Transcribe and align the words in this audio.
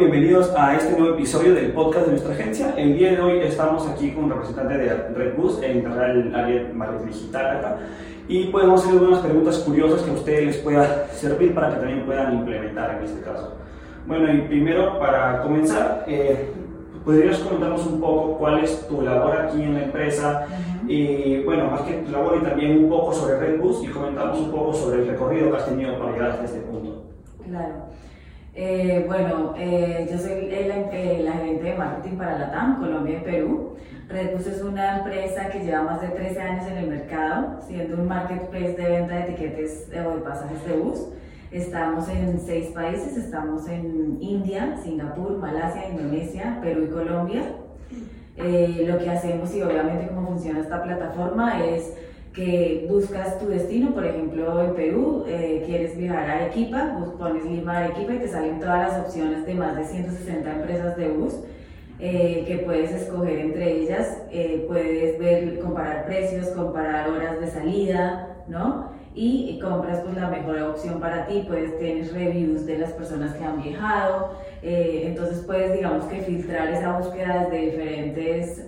Bienvenidos 0.00 0.54
a 0.56 0.76
este 0.76 0.96
nuevo 0.96 1.16
episodio 1.16 1.56
del 1.56 1.72
podcast 1.72 2.04
de 2.06 2.12
nuestra 2.12 2.32
agencia. 2.32 2.72
El 2.76 2.96
día 2.96 3.10
de 3.10 3.20
hoy 3.20 3.40
estamos 3.40 3.84
aquí 3.88 4.12
con 4.12 4.26
un 4.26 4.30
representante 4.30 4.78
de 4.78 4.94
Redbus 5.08 5.60
en 5.60 5.84
el 5.84 6.34
área 6.36 6.70
marketing 6.72 7.06
digital 7.06 7.56
acá 7.56 7.78
y 8.28 8.44
podemos 8.44 8.80
hacer 8.80 8.92
algunas 8.92 9.18
preguntas 9.18 9.58
curiosas 9.58 10.02
que 10.02 10.10
a 10.10 10.14
ustedes 10.14 10.46
les 10.46 10.56
pueda 10.58 11.08
servir 11.08 11.52
para 11.52 11.70
que 11.70 11.80
también 11.80 12.06
puedan 12.06 12.32
implementar 12.32 12.98
en 12.98 13.06
este 13.06 13.22
caso. 13.22 13.54
Bueno, 14.06 14.32
y 14.32 14.42
primero 14.42 15.00
para 15.00 15.42
comenzar, 15.42 16.04
eh, 16.06 16.48
¿podrías 17.04 17.40
comentarnos 17.40 17.84
un 17.84 18.00
poco 18.00 18.38
cuál 18.38 18.62
es 18.62 18.86
tu 18.86 19.02
labor 19.02 19.36
aquí 19.36 19.60
en 19.64 19.74
la 19.74 19.82
empresa? 19.82 20.46
Y 20.86 21.42
bueno, 21.42 21.72
más 21.72 21.80
que 21.80 21.94
tu 21.94 22.12
labor 22.12 22.38
y 22.40 22.44
también 22.44 22.84
un 22.84 22.88
poco 22.88 23.12
sobre 23.12 23.36
Redbus 23.40 23.82
y 23.82 23.88
comentamos 23.88 24.38
un 24.38 24.52
poco 24.52 24.72
sobre 24.74 25.02
el 25.02 25.08
recorrido 25.08 25.50
que 25.50 25.56
has 25.56 25.66
tenido 25.66 25.98
para 25.98 26.12
llegar 26.12 26.30
hasta 26.30 26.44
este 26.44 26.60
punto. 26.60 27.02
Claro. 27.44 27.87
Eh, 28.60 29.04
bueno, 29.06 29.54
eh, 29.56 30.08
yo 30.10 30.18
soy 30.18 30.50
la, 30.50 30.66
la, 30.66 31.32
gerente 31.32 31.62
de 31.62 31.74
marketing 31.78 32.16
para 32.16 32.40
Latam, 32.40 32.80
Colombia 32.80 33.18
y 33.18 33.20
Perú. 33.20 33.76
Redbus 34.08 34.48
es 34.48 34.62
una 34.62 34.98
empresa 34.98 35.48
que 35.48 35.60
lleva 35.60 35.82
más 35.82 36.00
de 36.00 36.08
13 36.08 36.40
años 36.40 36.66
en 36.66 36.78
el 36.78 36.88
mercado, 36.88 37.60
siendo 37.64 38.02
un 38.02 38.08
marketplace 38.08 38.72
de 38.72 38.88
venta 38.90 39.14
de 39.14 39.20
etiquetes 39.20 39.88
o 40.04 40.16
de 40.16 40.22
pasajes 40.22 40.66
de 40.66 40.72
bus. 40.76 41.06
Estamos 41.52 42.08
en 42.08 42.40
seis 42.40 42.70
países, 42.70 43.16
estamos 43.16 43.68
en 43.68 44.18
India, 44.20 44.76
Singapur, 44.82 45.38
Malasia, 45.38 45.90
Indonesia, 45.90 46.58
Perú 46.60 46.86
y 46.86 46.88
Colombia. 46.88 47.42
Eh, 48.38 48.86
lo 48.88 48.98
que 48.98 49.08
hacemos 49.08 49.54
y 49.54 49.62
obviamente 49.62 50.08
cómo 50.08 50.26
funciona 50.26 50.58
esta 50.58 50.82
plataforma 50.82 51.64
es 51.64 51.92
que 52.38 52.86
buscas 52.88 53.36
tu 53.40 53.48
destino, 53.48 53.92
por 53.92 54.06
ejemplo 54.06 54.62
en 54.62 54.74
Perú, 54.74 55.24
eh, 55.26 55.64
quieres 55.66 55.98
viajar 55.98 56.30
a 56.30 56.34
Arequipa, 56.34 56.96
pones 57.18 57.44
Lima 57.44 57.78
Arequipa 57.78 58.14
y 58.14 58.18
te 58.18 58.28
salen 58.28 58.60
todas 58.60 58.92
las 58.92 59.00
opciones 59.00 59.44
de 59.44 59.54
más 59.54 59.76
de 59.76 59.84
160 59.84 60.48
empresas 60.48 60.96
de 60.96 61.08
bus 61.08 61.34
eh, 61.98 62.44
que 62.46 62.58
puedes 62.58 62.92
escoger 62.92 63.40
entre 63.40 63.80
ellas, 63.80 64.22
eh, 64.30 64.64
puedes 64.68 65.18
ver, 65.18 65.58
comparar 65.58 66.06
precios, 66.06 66.46
comparar 66.50 67.10
horas 67.10 67.40
de 67.40 67.48
salida, 67.48 68.36
¿no? 68.46 68.92
Y, 69.16 69.58
compras 69.60 69.98
pues 70.04 70.14
la 70.14 70.28
mejor 70.28 70.62
opción 70.62 71.00
para 71.00 71.26
ti, 71.26 71.44
puedes 71.48 71.76
tener 71.80 72.12
reviews 72.12 72.64
de 72.66 72.78
las 72.78 72.92
personas 72.92 73.34
que 73.34 73.44
han 73.44 73.60
viajado, 73.60 74.30
entonces 74.62 75.42
puedes 75.44 75.72
digamos 75.72 76.04
que 76.04 76.20
filtrar 76.20 76.68
esa 76.68 76.96
búsqueda 77.00 77.48
de 77.50 77.58
diferentes, 77.58 78.64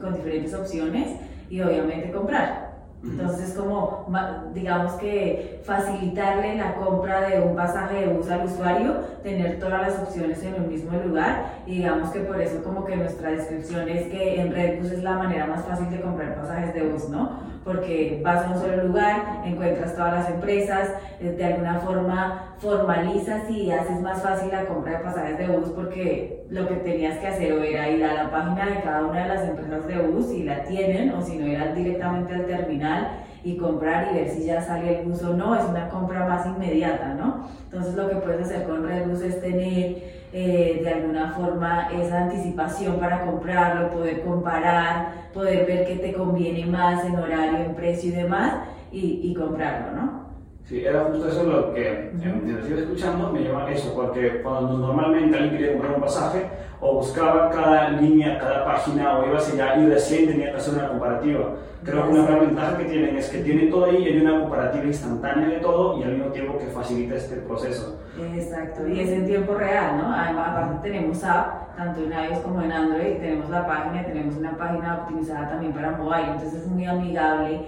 con 0.00 0.14
diferentes 0.16 0.54
opciones 0.54 1.10
y 1.48 1.60
obviamente 1.60 2.10
comprar. 2.10 2.69
Entonces, 3.02 3.54
como, 3.54 4.06
digamos 4.52 4.92
que 4.94 5.60
facilitarle 5.64 6.56
la 6.56 6.74
compra 6.74 7.28
de 7.28 7.40
un 7.40 7.56
pasaje 7.56 8.00
de 8.00 8.06
bus 8.08 8.30
al 8.30 8.44
usuario, 8.44 8.92
tener 9.22 9.58
todas 9.58 9.80
las 9.80 9.98
opciones 10.00 10.42
en 10.42 10.62
un 10.62 10.68
mismo 10.68 10.98
lugar 10.98 11.62
y 11.66 11.76
digamos 11.76 12.10
que 12.10 12.20
por 12.20 12.38
eso 12.40 12.62
como 12.62 12.84
que 12.84 12.96
nuestra 12.96 13.30
descripción 13.30 13.88
es 13.88 14.06
que 14.08 14.40
en 14.40 14.52
Redbus 14.52 14.92
es 14.92 15.02
la 15.02 15.12
manera 15.12 15.46
más 15.46 15.64
fácil 15.64 15.88
de 15.88 16.00
comprar 16.02 16.36
pasajes 16.36 16.74
de 16.74 16.82
bus, 16.82 17.08
¿no? 17.08 17.38
Porque 17.64 18.20
vas 18.22 18.44
a 18.44 18.50
un 18.50 18.60
solo 18.60 18.84
lugar, 18.84 19.42
encuentras 19.46 19.94
todas 19.94 20.12
las 20.12 20.30
empresas, 20.30 20.90
eh, 21.20 21.30
de 21.30 21.44
alguna 21.44 21.80
forma 21.80 22.54
formalizas 22.58 23.48
y 23.50 23.70
haces 23.70 24.00
más 24.02 24.22
fácil 24.22 24.50
la 24.50 24.66
compra 24.66 24.98
de 24.98 25.04
pasajes 25.04 25.38
de 25.38 25.46
bus 25.46 25.70
porque 25.70 26.39
lo 26.50 26.68
que 26.68 26.74
tenías 26.76 27.18
que 27.18 27.28
hacer 27.28 27.52
o 27.52 27.62
era 27.62 27.88
ir 27.88 28.04
a 28.04 28.24
la 28.24 28.30
página 28.30 28.66
de 28.66 28.80
cada 28.82 29.06
una 29.06 29.22
de 29.22 29.28
las 29.28 29.48
empresas 29.48 29.86
de 29.86 29.98
bus 29.98 30.32
y 30.32 30.42
la 30.42 30.64
tienen 30.64 31.12
o 31.12 31.22
si 31.22 31.36
no 31.36 31.46
ir 31.46 31.74
directamente 31.74 32.34
al 32.34 32.46
terminal 32.46 33.08
y 33.44 33.56
comprar 33.56 34.08
y 34.10 34.16
ver 34.16 34.28
si 34.28 34.44
ya 34.44 34.60
sale 34.60 35.00
el 35.00 35.06
bus 35.06 35.22
o 35.22 35.32
no, 35.32 35.54
es 35.54 35.64
una 35.64 35.88
compra 35.88 36.26
más 36.26 36.44
inmediata, 36.46 37.14
¿no? 37.14 37.48
Entonces 37.64 37.94
lo 37.94 38.08
que 38.08 38.16
puedes 38.16 38.46
hacer 38.46 38.66
con 38.66 38.86
Redbus 38.86 39.22
es 39.22 39.40
tener 39.40 40.20
eh, 40.32 40.80
de 40.82 40.90
alguna 40.92 41.30
forma 41.30 41.88
esa 41.92 42.24
anticipación 42.24 42.98
para 42.98 43.24
comprarlo, 43.24 43.90
poder 43.90 44.22
comparar, 44.22 45.30
poder 45.32 45.66
ver 45.66 45.86
qué 45.86 45.96
te 45.96 46.12
conviene 46.12 46.66
más 46.66 47.04
en 47.04 47.16
horario, 47.16 47.58
en 47.60 47.74
precio 47.74 48.10
y 48.10 48.14
demás 48.14 48.54
y 48.92 49.32
comprarlo, 49.34 49.92
¿no? 49.92 50.29
Sí, 50.64 50.84
era 50.84 51.04
justo 51.04 51.28
eso 51.28 51.42
lo 51.44 51.74
que, 51.74 52.12
mientras 52.14 52.70
iba 52.70 52.80
escuchando, 52.80 53.32
me 53.32 53.40
lleva 53.40 53.68
eso, 53.70 53.92
porque 53.92 54.40
cuando 54.40 54.78
normalmente 54.78 55.36
alguien 55.36 55.56
quería 55.56 55.72
comprar 55.72 55.94
un 55.96 56.00
pasaje, 56.00 56.46
o 56.80 56.94
buscaba 56.94 57.50
cada 57.50 57.90
línea, 57.90 58.38
cada 58.38 58.64
página, 58.64 59.18
o 59.18 59.26
iba 59.26 59.36
hacia 59.38 59.64
allá 59.64 59.82
y 59.82 59.86
recién 59.88 60.28
tenía 60.28 60.52
que 60.52 60.56
hacer 60.58 60.74
una 60.74 60.88
comparativa. 60.88 61.56
Creo 61.82 62.04
que 62.04 62.10
una 62.10 62.26
gran 62.26 62.40
ventaja 62.40 62.78
que 62.78 62.84
tienen 62.84 63.16
es 63.16 63.28
que 63.30 63.38
tienen 63.38 63.70
todo 63.70 63.86
ahí 63.86 63.96
y 63.96 64.08
hay 64.08 64.20
una 64.20 64.40
comparativa 64.40 64.84
instantánea 64.84 65.48
de 65.48 65.56
todo 65.56 65.98
y 65.98 66.04
al 66.04 66.12
mismo 66.12 66.30
tiempo 66.30 66.58
que 66.58 66.66
facilita 66.66 67.16
este 67.16 67.36
proceso. 67.36 67.98
Exacto, 68.34 68.86
y 68.86 69.00
es 69.00 69.10
en 69.10 69.26
tiempo 69.26 69.54
real, 69.54 69.96
¿no? 69.96 70.14
Aparte 70.14 70.88
tenemos 70.88 71.24
app, 71.24 71.76
tanto 71.76 72.00
en 72.04 72.12
iOS 72.12 72.38
como 72.40 72.62
en 72.62 72.70
Android, 72.70 73.16
tenemos 73.16 73.50
la 73.50 73.66
página, 73.66 74.04
tenemos 74.04 74.36
una 74.36 74.56
página 74.56 75.00
optimizada 75.02 75.48
también 75.48 75.72
para 75.72 75.92
mobile, 75.92 76.32
entonces 76.32 76.62
es 76.62 76.66
muy 76.66 76.84
amigable 76.84 77.60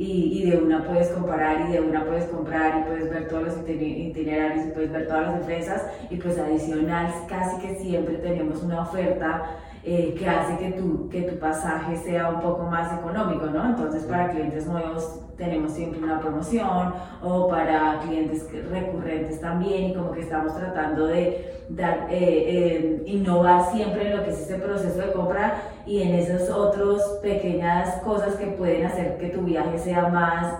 y, 0.00 0.40
y, 0.40 0.50
de 0.50 0.56
una 0.56 0.82
puedes 0.82 1.08
comparar 1.10 1.68
y 1.68 1.72
de 1.72 1.80
una 1.80 2.06
puedes 2.06 2.24
comprar 2.24 2.80
y 2.80 2.88
puedes 2.88 3.10
ver 3.10 3.28
todos 3.28 3.42
los 3.42 3.56
itinerarios 3.68 4.68
y 4.68 4.70
puedes 4.70 4.90
ver 4.90 5.06
todas 5.06 5.26
las 5.26 5.40
empresas 5.42 5.82
y 6.08 6.16
pues 6.16 6.38
adicional 6.38 7.12
casi 7.28 7.60
que 7.60 7.74
siempre 7.74 8.14
tenemos 8.14 8.62
una 8.62 8.80
oferta 8.80 9.58
eh, 9.82 10.14
que 10.18 10.28
hace 10.28 10.58
que 10.58 10.72
tu, 10.72 11.08
que 11.08 11.22
tu 11.22 11.38
pasaje 11.38 11.96
sea 11.96 12.28
un 12.28 12.40
poco 12.40 12.64
más 12.64 12.92
económico, 12.98 13.46
¿no? 13.46 13.64
Entonces 13.64 14.04
para 14.04 14.30
clientes 14.30 14.66
nuevos 14.66 15.20
tenemos 15.38 15.72
siempre 15.72 16.02
una 16.02 16.20
promoción 16.20 16.92
o 17.22 17.48
para 17.48 17.98
clientes 18.00 18.46
recurrentes 18.70 19.40
también 19.40 19.90
y 19.90 19.94
como 19.94 20.12
que 20.12 20.20
estamos 20.20 20.54
tratando 20.54 21.06
de 21.06 21.64
dar, 21.70 22.08
eh, 22.10 22.18
eh, 22.20 23.02
innovar 23.06 23.72
siempre 23.72 24.10
en 24.10 24.18
lo 24.18 24.24
que 24.24 24.30
es 24.30 24.40
ese 24.40 24.56
proceso 24.56 24.98
de 24.98 25.12
compra 25.12 25.62
y 25.86 26.02
en 26.02 26.14
esas 26.14 26.50
otras 26.50 27.02
pequeñas 27.22 28.02
cosas 28.02 28.34
que 28.34 28.48
pueden 28.48 28.84
hacer 28.84 29.16
que 29.16 29.28
tu 29.28 29.40
viaje 29.40 29.78
sea 29.78 30.08
más 30.08 30.56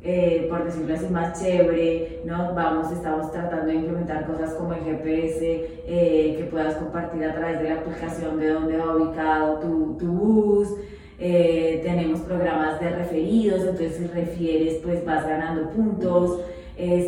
eh, 0.00 0.46
por 0.48 0.64
decirlo 0.64 0.94
así, 0.94 1.06
más 1.08 1.40
chévere, 1.40 2.20
¿no? 2.24 2.54
Vamos, 2.54 2.92
estamos 2.92 3.32
tratando 3.32 3.66
de 3.66 3.74
implementar 3.74 4.26
cosas 4.26 4.54
como 4.54 4.72
el 4.72 4.80
GPS, 4.84 5.40
eh, 5.42 6.36
que 6.38 6.44
puedas 6.44 6.76
compartir 6.76 7.24
a 7.24 7.34
través 7.34 7.60
de 7.60 7.70
la 7.70 7.80
aplicación 7.80 8.38
de 8.38 8.48
dónde 8.48 8.76
va 8.76 8.94
ubicado 8.94 9.58
tu, 9.58 9.96
tu 9.98 10.06
bus, 10.06 10.68
eh, 11.18 11.80
tenemos 11.82 12.20
programas 12.20 12.78
de 12.78 12.90
referidos, 12.90 13.60
entonces 13.62 13.96
si 13.96 14.06
refieres, 14.06 14.76
pues 14.84 15.04
vas 15.04 15.26
ganando 15.26 15.70
puntos. 15.70 16.42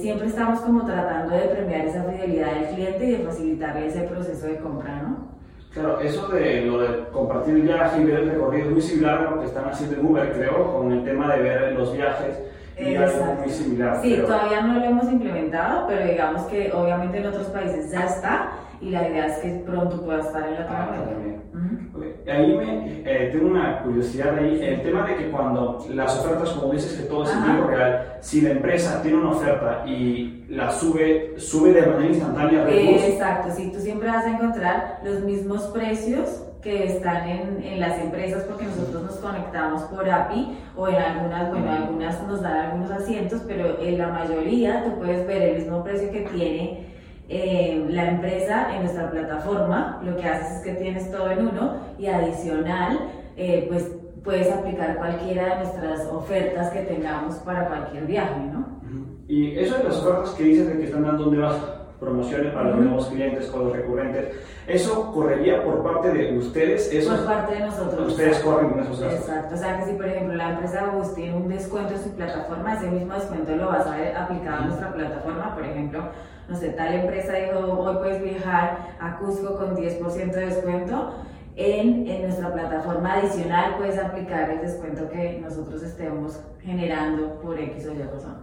siempre 0.01 0.27
estamos 0.27 0.59
como 0.61 0.85
tratando 0.85 1.37
de 1.37 1.43
premiar 1.43 1.87
esa 1.87 2.03
fidelidad 2.03 2.55
del 2.55 2.75
cliente 2.75 3.05
y 3.05 3.11
de 3.13 3.19
facilitarle 3.19 3.87
ese 3.87 4.01
proceso 4.01 4.47
de 4.49 4.57
compra, 4.57 5.01
¿no? 5.01 5.31
Claro, 5.73 6.01
eso 6.01 6.27
de 6.27 6.63
lo 6.63 6.81
de 6.81 7.05
compartir 7.13 7.55
el 7.55 7.63
viaje 7.63 8.03
y 8.03 8.05
ver 8.05 8.19
el 8.19 8.31
recorrido 8.31 8.67
es 8.67 8.73
muy 8.73 8.83
similar 8.83 9.19
a 9.19 9.31
lo 9.31 9.41
que 9.41 9.47
están 9.47 9.67
haciendo 9.67 9.95
en 9.95 10.07
Uber, 10.07 10.33
creo, 10.33 10.75
con 10.75 10.91
el 10.91 11.05
tema 11.05 11.33
de 11.37 11.43
ver 11.43 11.73
los 11.75 11.97
viajes 11.97 12.50
y 12.81 12.97
algo 12.97 13.35
muy 13.35 13.51
similar. 13.51 14.01
Sí, 14.03 14.17
todavía 14.17 14.63
no 14.63 14.75
lo 14.79 14.85
hemos 14.85 15.11
implementado, 15.11 15.87
pero 15.87 16.07
digamos 16.07 16.43
que 16.45 16.73
obviamente 16.73 17.19
en 17.19 17.27
otros 17.27 17.47
países 17.49 17.91
ya 17.91 18.07
está 18.07 18.53
y 18.81 18.91
la 18.91 19.09
idea 19.09 19.27
es 19.27 19.39
que 19.39 19.63
pronto 19.67 20.03
pueda 20.03 20.21
estar 20.21 20.49
en 20.49 20.55
Latinoamérica. 20.55 21.41
Ah, 21.55 22.33
Ahí 22.33 22.57
me, 22.57 23.03
eh, 23.05 23.31
tengo 23.33 23.49
una 23.49 23.83
curiosidad 23.83 24.39
ahí, 24.39 24.59
el 24.63 24.83
tema 24.83 25.07
de 25.07 25.17
que 25.17 25.31
cuando 25.31 25.85
las 25.91 26.19
ofertas, 26.19 26.51
como 26.51 26.73
dices 26.73 26.99
que 26.99 27.09
todo 27.09 27.25
es 27.25 27.33
en 27.33 27.43
tiempo 27.45 27.67
real, 27.67 28.17
si 28.21 28.41
la 28.41 28.51
empresa 28.51 29.03
tiene 29.03 29.19
una 29.19 29.31
oferta 29.31 29.83
y 29.87 30.47
la 30.49 30.71
sube, 30.71 31.35
sube 31.37 31.73
de 31.73 31.87
manera 31.87 32.07
instantánea. 32.07 32.69
exacto, 32.71 33.51
sí, 33.55 33.71
tú 33.73 33.81
siempre 33.81 34.09
vas 34.09 34.25
a 34.25 34.31
encontrar 34.31 35.01
los 35.05 35.21
mismos 35.21 35.65
precios 35.69 36.45
que 36.63 36.85
están 36.85 37.29
en, 37.29 37.63
en, 37.63 37.81
las 37.81 37.99
empresas 37.99 38.45
porque 38.45 38.65
nosotros 38.67 39.03
nos 39.03 39.17
conectamos 39.17 39.83
por 39.85 40.09
API 40.09 40.59
o 40.77 40.89
en 40.89 40.97
algunas, 40.97 41.51
bueno, 41.51 41.73
algunas 41.73 42.23
nos 42.27 42.43
dan 42.43 42.57
algunos 42.57 42.91
asientos, 42.91 43.43
pero 43.47 43.81
en 43.81 43.99
la 43.99 44.09
mayoría 44.09 44.85
tú 44.85 44.99
puedes 44.99 45.27
ver 45.27 45.43
el 45.43 45.59
mismo 45.59 45.83
precio 45.83 46.11
que 46.11 46.21
tiene 46.33 46.87
eh, 47.29 47.87
la 47.89 48.11
empresa 48.11 48.75
en 48.75 48.83
nuestra 48.83 49.11
plataforma. 49.11 50.01
Lo 50.05 50.17
que 50.17 50.25
haces 50.25 50.59
es 50.59 50.63
que 50.63 50.73
tienes 50.75 51.11
todo 51.11 51.31
en 51.31 51.49
uno 51.49 51.77
y 51.99 52.07
adicional, 52.07 52.99
eh, 53.37 53.67
pues 53.69 53.91
puedes 54.23 54.53
aplicar 54.53 54.97
cualquiera 54.97 55.57
de 55.57 55.65
nuestras 55.65 56.07
ofertas 56.09 56.71
que 56.71 56.81
tengamos 56.81 57.37
para 57.37 57.69
cualquier 57.69 58.07
viaje, 58.07 58.41
¿no? 58.53 58.81
Y 59.29 59.57
eso 59.59 59.79
de 59.79 59.85
las 59.85 59.97
ofertas 59.99 60.31
que 60.31 60.43
dices 60.43 60.69
de 60.69 60.79
que 60.79 60.85
están 60.85 61.05
dando, 61.05 61.25
¿dónde 61.25 61.39
vas? 61.39 61.57
Promociones 62.01 62.53
para 62.53 62.71
los 62.71 62.81
nuevos 62.81 63.07
clientes 63.09 63.47
con 63.47 63.65
los 63.67 63.77
recurrentes. 63.77 64.35
¿Eso 64.67 65.13
correría 65.13 65.63
por 65.63 65.83
parte 65.83 66.11
de 66.11 66.39
ustedes? 66.39 66.93
¿Eso 66.93 67.15
por 67.15 67.27
parte 67.27 67.55
de 67.55 67.61
nosotros. 67.61 68.09
Ustedes 68.09 68.39
corren 68.41 68.71
con 68.71 68.81
esos 68.81 69.01
gastos. 69.01 69.21
Exacto. 69.21 69.55
O 69.55 69.59
sea 69.59 69.79
que 69.79 69.85
si, 69.85 69.93
por 69.93 70.07
ejemplo, 70.07 70.35
la 70.35 70.51
empresa 70.51 70.87
Bus 70.87 71.15
tiene 71.15 71.37
un 71.37 71.49
descuento 71.49 71.95
en 71.95 72.03
su 72.03 72.11
plataforma, 72.13 72.75
ese 72.75 72.91
mismo 72.91 73.15
descuento 73.15 73.55
lo 73.55 73.67
vas 73.67 73.87
a 73.87 73.97
ver 73.97 74.17
aplicado 74.17 74.63
a 74.63 74.67
nuestra 74.67 74.93
plataforma. 74.93 75.55
Por 75.55 75.65
ejemplo, 75.65 76.05
no 76.49 76.57
sé, 76.57 76.71
tal 76.71 76.95
empresa 76.95 77.35
dijo, 77.35 77.59
hoy 77.59 77.97
puedes 77.97 78.23
viajar 78.23 78.97
a 78.99 79.19
Cusco 79.19 79.57
con 79.57 79.77
10% 79.77 80.33
de 80.33 80.47
descuento. 80.47 81.15
En, 81.57 82.07
en, 82.07 82.23
nuestra 82.23 82.53
plataforma 82.53 83.15
adicional 83.15 83.77
puedes 83.77 83.99
aplicar 83.99 84.49
el 84.51 84.63
descuento 84.63 85.09
que 85.11 85.41
nosotros 85.43 85.83
estemos 85.83 86.41
generando 86.61 87.41
por 87.41 87.59
X 87.59 87.87
o 87.87 87.93
Y 87.93 88.03
razón. 88.03 88.37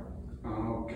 Ah, 0.44 0.70
ok. 0.72 0.92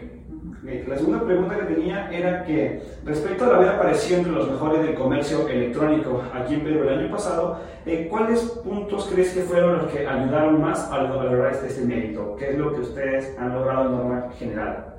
La 0.88 0.98
segunda 0.98 1.24
pregunta 1.24 1.56
que 1.56 1.76
tenía 1.76 2.12
era 2.12 2.44
que 2.44 2.82
respecto 3.06 3.46
a 3.46 3.58
haber 3.58 3.70
aparecido 3.70 4.20
entre 4.20 4.32
los 4.32 4.50
mejores 4.50 4.82
del 4.82 4.96
comercio 4.96 5.48
electrónico 5.48 6.24
aquí 6.34 6.56
en 6.56 6.64
Perú 6.64 6.82
el 6.82 6.98
año 6.98 7.12
pasado, 7.12 7.60
eh, 7.86 8.08
¿cuáles 8.10 8.42
puntos 8.64 9.08
crees 9.12 9.34
que 9.34 9.42
fueron 9.42 9.78
los 9.78 9.92
que 9.92 10.08
ayudaron 10.08 10.60
más 10.60 10.92
a 10.92 11.04
lograr 11.04 11.52
este, 11.52 11.68
este 11.68 11.86
mérito? 11.86 12.36
¿Qué 12.38 12.52
es 12.52 12.58
lo 12.58 12.74
que 12.74 12.82
ustedes 12.82 13.38
han 13.38 13.54
logrado 13.54 13.86
en 13.86 13.92
norma 13.92 14.30
general? 14.38 14.92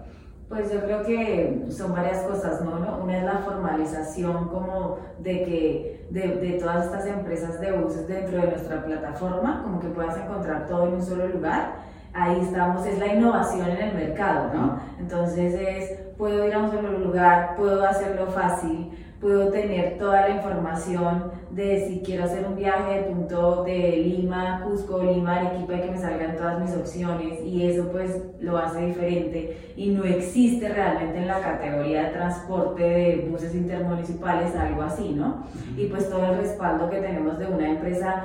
Pues 0.48 0.72
yo 0.72 0.80
creo 0.80 1.02
que 1.02 1.64
son 1.70 1.92
varias 1.92 2.22
cosas, 2.22 2.62
¿no? 2.62 3.00
Una 3.02 3.18
es 3.18 3.24
la 3.24 3.38
formalización 3.38 4.48
como 4.48 4.98
de 5.18 5.44
que 5.44 6.06
de, 6.10 6.36
de, 6.36 6.58
todas 6.60 6.84
estas 6.84 7.06
empresas 7.06 7.60
de 7.60 7.72
buses 7.72 8.06
dentro 8.06 8.36
de 8.40 8.48
nuestra 8.48 8.84
plataforma, 8.84 9.62
como 9.64 9.80
que 9.80 9.88
puedas 9.88 10.16
encontrar 10.18 10.68
todo 10.68 10.86
en 10.86 10.94
un 10.94 11.02
solo 11.02 11.26
lugar. 11.26 11.91
Ahí 12.14 12.40
estamos, 12.42 12.86
es 12.86 12.98
la 12.98 13.14
innovación 13.14 13.70
en 13.70 13.88
el 13.88 13.94
mercado, 13.94 14.52
¿no? 14.52 14.78
Entonces 14.98 15.54
es, 15.54 15.98
puedo 16.18 16.46
ir 16.46 16.52
a 16.52 16.58
un 16.58 16.70
solo 16.70 16.98
lugar, 16.98 17.56
puedo 17.56 17.84
hacerlo 17.86 18.26
fácil, 18.26 18.90
puedo 19.18 19.48
tener 19.50 19.96
toda 19.98 20.28
la 20.28 20.36
información 20.36 21.30
de 21.52 21.86
si 21.86 22.00
quiero 22.00 22.24
hacer 22.24 22.44
un 22.44 22.56
viaje 22.56 22.96
de 22.96 23.02
punto 23.04 23.62
de 23.62 23.96
Lima, 23.98 24.62
Cusco, 24.64 25.02
Lima, 25.02 25.36
Arequipa 25.36 25.74
y 25.74 25.80
que 25.80 25.90
me 25.92 25.98
salgan 25.98 26.36
todas 26.36 26.60
mis 26.60 26.76
opciones 26.76 27.40
y 27.44 27.70
eso 27.70 27.88
pues 27.92 28.20
lo 28.40 28.58
hace 28.58 28.86
diferente 28.86 29.72
y 29.76 29.90
no 29.90 30.04
existe 30.04 30.68
realmente 30.68 31.18
en 31.18 31.28
la 31.28 31.40
categoría 31.40 32.02
de 32.04 32.10
transporte 32.10 32.82
de 32.82 33.28
buses 33.30 33.54
intermunicipales 33.54 34.54
algo 34.56 34.82
así, 34.82 35.10
¿no? 35.10 35.44
Y 35.76 35.86
pues 35.86 36.10
todo 36.10 36.26
el 36.26 36.38
respaldo 36.38 36.90
que 36.90 36.98
tenemos 36.98 37.38
de 37.38 37.46
una 37.46 37.70
empresa 37.70 38.24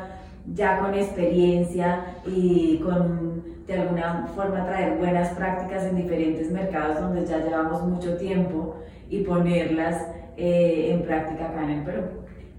ya 0.54 0.80
con 0.80 0.94
experiencia 0.94 2.06
y 2.26 2.80
con 2.80 3.37
de 3.68 3.74
alguna 3.74 4.26
forma 4.34 4.66
traer 4.66 4.98
buenas 4.98 5.30
prácticas 5.34 5.84
en 5.84 5.98
diferentes 5.98 6.50
mercados 6.50 7.02
donde 7.02 7.26
ya 7.26 7.40
llevamos 7.40 7.84
mucho 7.84 8.16
tiempo 8.16 8.78
y 9.10 9.24
ponerlas 9.24 10.08
eh, 10.38 10.92
en 10.94 11.04
práctica 11.04 11.50
acá 11.50 11.64
en 11.64 11.70
el 11.72 11.84
Perú. 11.84 12.04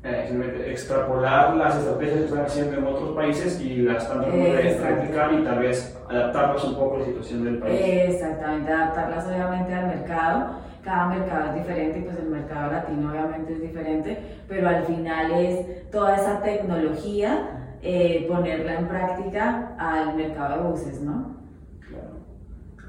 Eh, 0.05 0.67
extrapolar 0.71 1.57
las 1.57 1.77
estrategias 1.77 2.19
que 2.19 2.25
están 2.27 2.45
haciendo 2.45 2.79
en 2.79 2.87
otros 2.87 3.17
países 3.17 3.61
y 3.61 3.79
las 3.79 4.05
están 4.05 4.21
tratando 4.21 4.45
de 4.45 4.75
practicar 4.75 5.33
y 5.33 5.45
tal 5.45 5.59
vez 5.59 5.99
adaptarlas 6.09 6.65
un 6.65 6.75
poco 6.77 6.97
a 6.97 6.99
la 7.01 7.05
situación 7.07 7.45
del 7.45 7.59
país. 7.59 7.81
Exactamente, 7.83 8.73
adaptarlas 8.73 9.27
obviamente 9.27 9.75
al 9.75 9.87
mercado. 9.87 10.69
Cada 10.85 11.07
mercado 11.07 11.49
es 11.49 11.55
diferente 11.57 11.99
y 11.99 12.03
pues 12.03 12.17
el 12.19 12.29
mercado 12.29 12.73
latino 12.73 13.11
obviamente 13.11 13.53
es 13.55 13.61
diferente, 13.61 14.19
pero 14.47 14.69
al 14.69 14.85
final 14.85 15.33
es 15.33 15.91
toda 15.91 16.15
esa 16.17 16.41
tecnología 16.41 17.68
eh, 17.83 18.27
ponerla 18.29 18.79
en 18.79 18.89
práctica 18.89 19.75
al 19.79 20.17
mercado 20.17 20.63
de 20.63 20.71
buses, 20.71 21.01
¿no? 21.01 21.39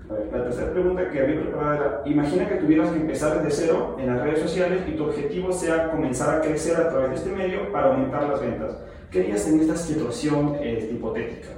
La 0.10 0.44
tercera 0.44 0.72
pregunta 0.72 1.08
que 1.12 1.22
había 1.22 1.40
preparado 1.40 1.74
era, 1.76 2.02
imagina 2.06 2.50
que 2.50 2.56
tuvieras 2.56 2.90
que 2.90 2.98
empezar 2.98 3.44
desde 3.44 3.66
cero 3.66 3.96
en 4.00 4.08
las 4.08 4.24
redes 4.24 4.40
sociales 4.40 4.82
y 4.88 4.94
tu 4.94 5.04
objetivo 5.04 5.52
sea 5.52 5.92
comenzar 5.92 6.36
a 6.36 6.42
crecer 6.42 6.78
a 6.78 6.90
través 6.90 7.10
de 7.12 7.16
este 7.18 7.32
medio 7.32 7.72
para 7.72 7.90
aumentar 7.92 8.24
las 8.28 8.42
ventas. 8.42 8.76
¿Qué 9.12 9.20
harías 9.20 9.48
en 9.48 9.60
esta 9.60 9.76
situación 9.76 10.56
eh, 10.62 10.90
hipotética? 10.92 11.50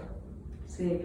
Sí, 0.68 1.02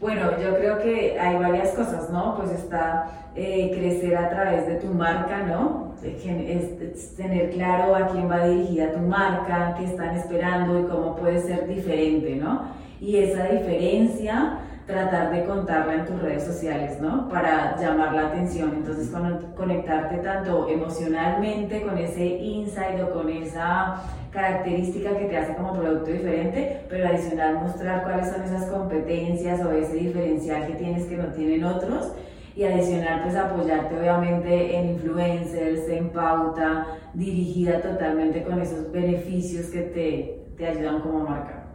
bueno, 0.00 0.30
yo 0.42 0.56
creo 0.56 0.78
que 0.78 1.20
hay 1.20 1.36
varias 1.36 1.74
cosas, 1.74 2.08
¿no? 2.10 2.36
Pues 2.36 2.50
está 2.52 3.28
eh, 3.36 3.70
crecer 3.74 4.16
a 4.16 4.30
través 4.30 4.66
de 4.66 4.76
tu 4.76 4.88
marca, 4.88 5.42
¿no? 5.42 5.94
Es, 6.02 7.16
tener 7.16 7.50
claro 7.50 7.94
a 7.94 8.08
quién 8.08 8.30
va 8.30 8.46
dirigida 8.46 8.92
tu 8.92 9.00
marca, 9.00 9.74
qué 9.78 9.84
están 9.84 10.16
esperando 10.16 10.80
y 10.80 10.84
cómo 10.84 11.16
puede 11.16 11.42
ser 11.42 11.68
diferente, 11.68 12.36
¿no? 12.36 12.62
Y 12.98 13.18
esa 13.18 13.44
diferencia 13.44 14.60
tratar 14.90 15.32
de 15.32 15.44
contarla 15.44 15.94
en 15.94 16.06
tus 16.06 16.20
redes 16.20 16.44
sociales, 16.44 17.00
¿no? 17.00 17.28
Para 17.28 17.76
llamar 17.78 18.14
la 18.14 18.28
atención. 18.28 18.72
Entonces, 18.74 19.10
conectarte 19.56 20.18
tanto 20.18 20.68
emocionalmente 20.68 21.82
con 21.82 21.96
ese 21.98 22.24
insight 22.24 23.00
o 23.00 23.12
con 23.12 23.28
esa 23.30 24.02
característica 24.30 25.16
que 25.16 25.24
te 25.24 25.36
hace 25.36 25.54
como 25.54 25.74
producto 25.74 26.10
diferente, 26.10 26.84
pero 26.88 27.08
adicional 27.08 27.54
mostrar 27.54 28.02
cuáles 28.04 28.30
son 28.30 28.42
esas 28.42 28.66
competencias 28.66 29.60
o 29.64 29.72
ese 29.72 29.94
diferencial 29.94 30.66
que 30.66 30.74
tienes 30.74 31.06
que 31.06 31.16
no 31.16 31.26
tienen 31.32 31.64
otros 31.64 32.12
y 32.56 32.64
adicional 32.64 33.22
pues 33.22 33.36
apoyarte 33.36 33.98
obviamente 33.98 34.76
en 34.76 34.90
influencers, 34.90 35.88
en 35.88 36.10
pauta, 36.10 36.86
dirigida 37.14 37.80
totalmente 37.80 38.42
con 38.42 38.60
esos 38.60 38.90
beneficios 38.92 39.66
que 39.66 39.82
te, 39.82 40.54
te 40.56 40.66
ayudan 40.66 41.00
como 41.00 41.20
marca. 41.20 41.66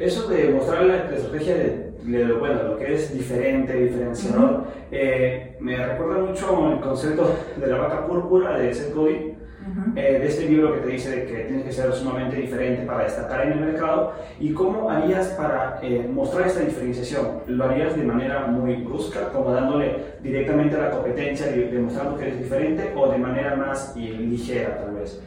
Eso 0.00 0.28
de 0.28 0.48
mostrar 0.48 0.82
la, 0.86 0.96
estrategia 1.14 1.56
de, 1.56 2.32
bueno, 2.32 2.62
lo 2.62 2.78
que 2.78 2.94
es 2.94 3.12
diferente, 3.12 3.74
diferenciador, 3.74 4.64
eh, 4.90 5.58
me 5.60 5.76
recuerda 5.76 6.22
mucho 6.22 6.72
el 6.72 6.80
concepto 6.80 7.36
de 7.58 7.66
la 7.66 7.76
vaca 7.76 8.06
púrpura 8.06 8.56
de 8.56 8.72
Seth 8.72 8.94
Godin, 8.94 9.36
eh, 9.94 10.18
de 10.18 10.26
este 10.26 10.46
libro 10.46 10.72
que 10.72 10.80
te 10.80 10.88
dice 10.88 11.10
de 11.10 11.26
que 11.26 11.44
tienes 11.44 11.66
que 11.66 11.72
ser 11.72 11.92
sumamente 11.92 12.36
diferente 12.36 12.86
para 12.86 13.04
destacar 13.04 13.46
en 13.46 13.52
el 13.52 13.60
mercado. 13.60 14.14
¿Y 14.40 14.54
cómo 14.54 14.90
harías 14.90 15.28
para 15.32 15.78
eh, 15.82 16.08
mostrar 16.10 16.46
esta 16.46 16.60
diferenciación? 16.60 17.42
¿Lo 17.46 17.66
harías 17.66 17.94
de 17.94 18.02
manera 18.02 18.46
muy 18.46 18.76
brusca, 18.76 19.28
como 19.28 19.52
dándole 19.52 19.96
directamente 20.22 20.76
a 20.76 20.84
la 20.84 20.90
competencia, 20.92 21.46
demostrando 21.48 22.16
que 22.16 22.28
eres 22.28 22.38
diferente, 22.38 22.90
o 22.96 23.06
de 23.12 23.18
manera 23.18 23.54
más 23.54 23.94
ligera 23.94 24.78
tal 24.78 24.94
vez? 24.94 25.20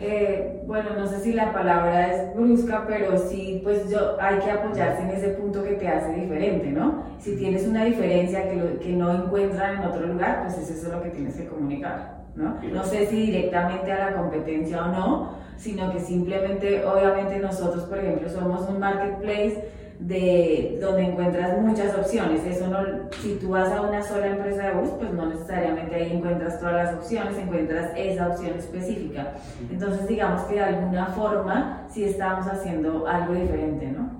Eh, 0.00 0.62
bueno, 0.66 0.90
no 0.96 1.08
sé 1.08 1.18
si 1.18 1.32
la 1.32 1.52
palabra 1.52 2.14
es 2.14 2.34
brusca, 2.34 2.84
pero 2.86 3.18
sí, 3.18 3.60
pues 3.64 3.90
yo 3.90 4.16
hay 4.20 4.38
que 4.38 4.50
apoyarse 4.50 5.02
en 5.02 5.10
ese 5.10 5.28
punto 5.30 5.64
que 5.64 5.72
te 5.72 5.88
hace 5.88 6.12
diferente, 6.12 6.70
¿no? 6.70 7.02
Si 7.18 7.34
tienes 7.36 7.66
una 7.66 7.84
diferencia 7.84 8.48
que, 8.48 8.78
que 8.80 8.92
no 8.92 9.12
encuentran 9.12 9.78
en 9.78 9.88
otro 9.88 10.06
lugar, 10.06 10.44
pues 10.44 10.56
eso 10.58 10.86
es 10.86 10.92
lo 10.92 11.02
que 11.02 11.10
tienes 11.10 11.34
que 11.34 11.46
comunicar, 11.46 12.22
¿no? 12.36 12.58
No 12.72 12.84
sé 12.84 13.06
si 13.06 13.26
directamente 13.26 13.90
a 13.90 14.10
la 14.10 14.16
competencia 14.16 14.84
o 14.84 14.92
no, 14.92 15.30
sino 15.56 15.92
que 15.92 15.98
simplemente, 15.98 16.84
obviamente 16.86 17.40
nosotros, 17.40 17.82
por 17.84 17.98
ejemplo, 17.98 18.28
somos 18.28 18.68
un 18.68 18.78
marketplace 18.78 19.64
de 20.00 20.78
donde 20.80 21.02
encuentras 21.02 21.60
muchas 21.60 21.96
opciones. 21.96 22.44
Eso 22.46 22.68
no, 22.68 22.78
si 23.20 23.34
tú 23.36 23.50
vas 23.50 23.70
a 23.72 23.82
una 23.82 24.02
sola 24.02 24.28
empresa 24.28 24.68
de 24.68 24.74
bus, 24.74 24.90
pues 24.98 25.12
no 25.12 25.26
necesariamente 25.26 25.94
ahí 25.94 26.12
encuentras 26.16 26.60
todas 26.60 26.74
las 26.74 26.94
opciones, 26.94 27.36
encuentras 27.36 27.90
esa 27.96 28.28
opción 28.28 28.58
específica. 28.58 29.32
Entonces, 29.70 30.06
digamos 30.06 30.42
que 30.42 30.54
de 30.54 30.60
alguna 30.60 31.06
forma 31.06 31.86
sí 31.90 32.04
estamos 32.04 32.46
haciendo 32.46 33.06
algo 33.06 33.34
diferente, 33.34 33.86
¿no? 33.86 34.10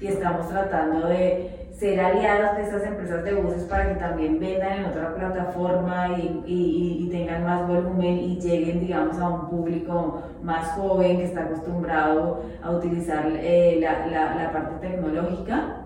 Y 0.00 0.08
estamos 0.08 0.48
tratando 0.48 1.08
de 1.08 1.65
ser 1.78 2.00
aliados 2.00 2.56
de 2.56 2.62
estas 2.62 2.84
empresas 2.84 3.22
de 3.22 3.34
buses 3.34 3.64
para 3.64 3.88
que 3.88 4.00
también 4.00 4.40
vendan 4.40 4.78
en 4.78 4.84
otra 4.86 5.14
plataforma 5.14 6.16
y, 6.18 6.42
y, 6.46 7.08
tengan 7.10 7.44
más 7.44 7.68
volumen 7.68 8.18
y 8.18 8.40
lleguen, 8.40 8.80
digamos, 8.80 9.18
a 9.18 9.28
un 9.28 9.48
público 9.48 10.22
más 10.42 10.72
joven 10.72 11.18
que 11.18 11.24
está 11.24 11.42
acostumbrado 11.42 12.42
a 12.62 12.70
utilizar 12.70 13.26
eh, 13.30 13.78
la, 13.80 14.06
la, 14.06 14.52
parte 14.52 14.88
tecnológica. 14.88 15.85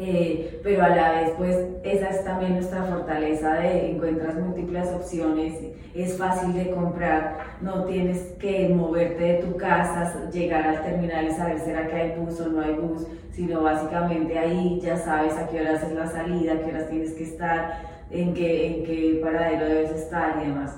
Eh, 0.00 0.60
pero 0.62 0.84
a 0.84 0.90
la 0.90 1.12
vez, 1.12 1.32
pues 1.36 1.56
esa 1.82 2.10
es 2.10 2.24
también 2.24 2.54
nuestra 2.54 2.84
fortaleza 2.84 3.54
de 3.54 3.90
encuentras 3.90 4.36
múltiples 4.36 4.88
opciones, 4.90 5.54
es 5.92 6.16
fácil 6.16 6.54
de 6.54 6.70
comprar, 6.70 7.38
no 7.60 7.84
tienes 7.84 8.18
que 8.38 8.68
moverte 8.68 9.24
de 9.24 9.34
tu 9.42 9.56
casa, 9.56 10.30
llegar 10.30 10.68
al 10.68 10.82
terminal 10.82 11.26
y 11.26 11.32
saber 11.32 11.58
será 11.58 11.88
que 11.88 11.96
hay 11.96 12.16
bus 12.16 12.40
o 12.40 12.48
no 12.48 12.60
hay 12.60 12.74
bus, 12.74 13.08
sino 13.32 13.62
básicamente 13.62 14.38
ahí 14.38 14.80
ya 14.80 14.96
sabes 14.96 15.36
a 15.36 15.48
qué 15.48 15.62
horas 15.62 15.82
es 15.82 15.92
la 15.92 16.06
salida, 16.06 16.60
qué 16.60 16.70
horas 16.70 16.88
tienes 16.88 17.14
que 17.14 17.24
estar, 17.24 17.82
en 18.12 18.34
qué, 18.34 18.66
en 18.66 18.84
qué 18.84 19.20
paradero 19.20 19.66
debes 19.66 19.90
estar 19.90 20.40
y 20.40 20.46
demás. 20.46 20.76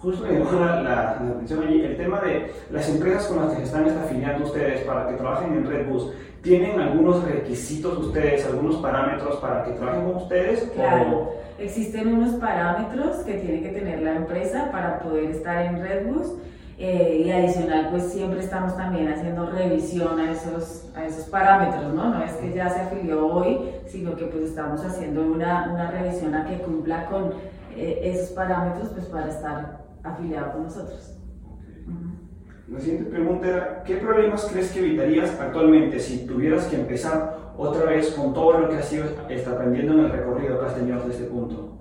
Justo 0.00 0.24
me 0.24 0.38
la, 0.38 1.10
atención 1.10 1.64
allí 1.64 1.80
el 1.80 1.96
tema 1.96 2.20
de 2.20 2.52
las 2.70 2.88
empresas 2.88 3.26
con 3.26 3.44
las 3.44 3.50
que 3.50 3.56
se 3.56 3.64
están 3.64 3.88
afiliando 3.88 4.44
ustedes 4.44 4.82
para 4.82 5.08
que 5.08 5.14
trabajen 5.14 5.54
en 5.54 5.66
Redbus. 5.66 6.12
¿Tienen 6.40 6.80
algunos 6.80 7.24
requisitos 7.24 7.98
ustedes, 7.98 8.46
algunos 8.46 8.76
parámetros 8.76 9.36
para 9.38 9.64
que 9.64 9.72
trabajen 9.72 10.04
con 10.04 10.22
ustedes? 10.22 10.70
Claro, 10.72 11.32
existen 11.58 12.14
unos 12.14 12.34
parámetros 12.34 13.16
que 13.24 13.34
tiene 13.34 13.60
que 13.60 13.70
tener 13.70 14.02
la 14.02 14.14
empresa 14.14 14.70
para 14.70 15.00
poder 15.00 15.32
estar 15.32 15.66
en 15.66 15.82
Redbus. 15.82 16.34
Eh, 16.80 17.24
y 17.26 17.30
adicional, 17.32 17.88
pues 17.90 18.04
siempre 18.04 18.38
estamos 18.38 18.76
también 18.76 19.08
haciendo 19.08 19.50
revisión 19.50 20.20
a 20.20 20.30
esos, 20.30 20.88
a 20.94 21.06
esos 21.06 21.24
parámetros, 21.24 21.92
¿no? 21.92 22.14
No 22.14 22.22
es 22.22 22.34
que 22.34 22.52
ya 22.54 22.68
se 22.68 22.82
afilió 22.82 23.26
hoy, 23.26 23.58
sino 23.88 24.14
que 24.14 24.26
pues 24.26 24.44
estamos 24.44 24.84
haciendo 24.84 25.22
una, 25.22 25.72
una 25.72 25.90
revisión 25.90 26.36
a 26.36 26.46
que 26.46 26.58
cumpla 26.58 27.06
con 27.06 27.32
eh, 27.76 28.00
esos 28.04 28.28
parámetros 28.28 28.90
pues 28.90 29.06
para 29.06 29.28
estar 29.28 29.87
afiliado 30.02 30.52
con 30.52 30.62
nosotros. 30.64 31.16
La 32.68 32.80
siguiente 32.80 33.10
pregunta 33.10 33.46
era, 33.48 33.82
¿qué 33.84 33.96
problemas 33.96 34.46
crees 34.52 34.70
que 34.72 34.80
evitarías 34.80 35.38
actualmente 35.40 35.98
si 35.98 36.26
tuvieras 36.26 36.66
que 36.66 36.76
empezar 36.76 37.52
otra 37.56 37.84
vez 37.86 38.10
con 38.10 38.34
todo 38.34 38.60
lo 38.60 38.68
que 38.68 38.76
has 38.76 38.92
ido 38.92 39.04
aprendiendo 39.50 39.94
en 39.94 40.00
el 40.00 40.10
recorrido 40.10 40.60
que 40.60 40.66
has 40.66 40.74
tenido 40.74 40.98
hasta 40.98 41.10
este 41.10 41.24
punto? 41.24 41.78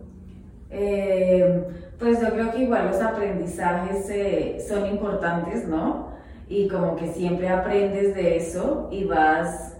Eh, 0.70 1.64
pues 2.00 2.22
yo 2.22 2.30
creo 2.30 2.52
que 2.52 2.64
igual 2.64 2.88
los 2.88 3.02
aprendizajes 3.02 4.10
eh, 4.10 4.58
son 4.66 4.86
importantes, 4.88 5.68
¿no? 5.68 6.12
Y 6.48 6.70
como 6.70 6.96
que 6.96 7.08
siempre 7.08 7.50
aprendes 7.50 8.16
de 8.16 8.38
eso 8.38 8.88
y 8.90 9.04
vas, 9.04 9.78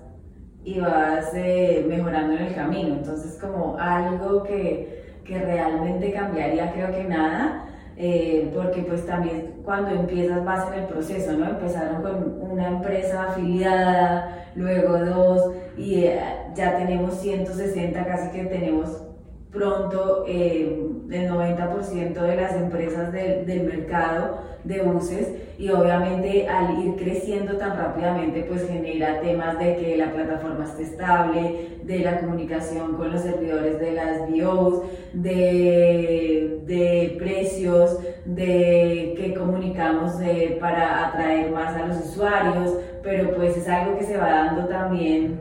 y 0.66 0.80
vas 0.82 1.32
eh, 1.34 1.86
mejorando 1.88 2.34
en 2.34 2.44
el 2.48 2.56
camino. 2.56 2.96
Entonces 2.96 3.38
como 3.40 3.78
algo 3.80 4.44
que 4.44 4.98
que 5.28 5.38
realmente 5.40 6.12
cambiaría 6.14 6.72
creo 6.72 6.92
que 6.92 7.04
nada, 7.04 7.66
eh, 8.00 8.52
porque 8.54 8.84
pues 8.84 9.06
también 9.08 9.56
cuando 9.66 9.90
empiezas 9.90 10.46
vas 10.46 10.72
en 10.72 10.82
el 10.82 10.86
proceso, 10.86 11.34
¿no? 11.34 11.50
Empezaron 11.50 12.04
con 12.04 12.52
una 12.52 12.68
empresa 12.68 13.24
afiliada, 13.30 14.46
luego 14.56 15.00
dos, 15.00 15.52
y 15.76 16.04
eh, 16.04 16.20
ya 16.54 16.78
tenemos 16.78 17.20
160, 17.20 18.06
casi 18.06 18.30
que 18.30 18.46
tenemos 18.46 19.04
pronto 19.52 20.26
eh, 20.28 20.87
el 21.10 21.30
90% 21.30 22.14
de 22.14 22.36
las 22.36 22.54
empresas 22.54 23.12
del 23.14 23.64
mercado 23.64 24.40
de 24.64 24.82
buses 24.82 25.30
y 25.58 25.70
obviamente 25.70 26.48
al 26.48 26.84
ir 26.84 26.96
creciendo 26.96 27.58
tan 27.58 27.78
rápidamente 27.78 28.44
pues 28.44 28.68
genera 28.68 29.22
temas 29.22 29.58
de 29.58 29.78
que 29.78 29.98
la 29.98 30.12
plataforma 30.12 30.66
esté 30.66 30.84
estable, 30.84 31.70
de 31.84 32.00
la 32.00 32.20
comunicación 32.20 32.96
con 32.96 33.12
los 33.12 33.22
servidores 33.22 33.80
de 33.80 33.92
las 33.94 34.30
BOs, 34.30 34.84
de, 35.14 36.60
de 36.66 37.16
precios, 37.18 38.00
de 38.26 39.16
que 39.18 39.34
comunicamos 39.34 40.20
eh, 40.22 40.58
para 40.60 41.08
atraer 41.08 41.52
más 41.52 41.76
a 41.76 41.88
los 41.88 42.06
usuarios, 42.06 42.76
pero 43.02 43.34
pues 43.36 43.56
es 43.56 43.68
algo 43.70 43.98
que 43.98 44.06
se 44.06 44.18
va 44.18 44.30
dando 44.30 44.68
también 44.68 45.40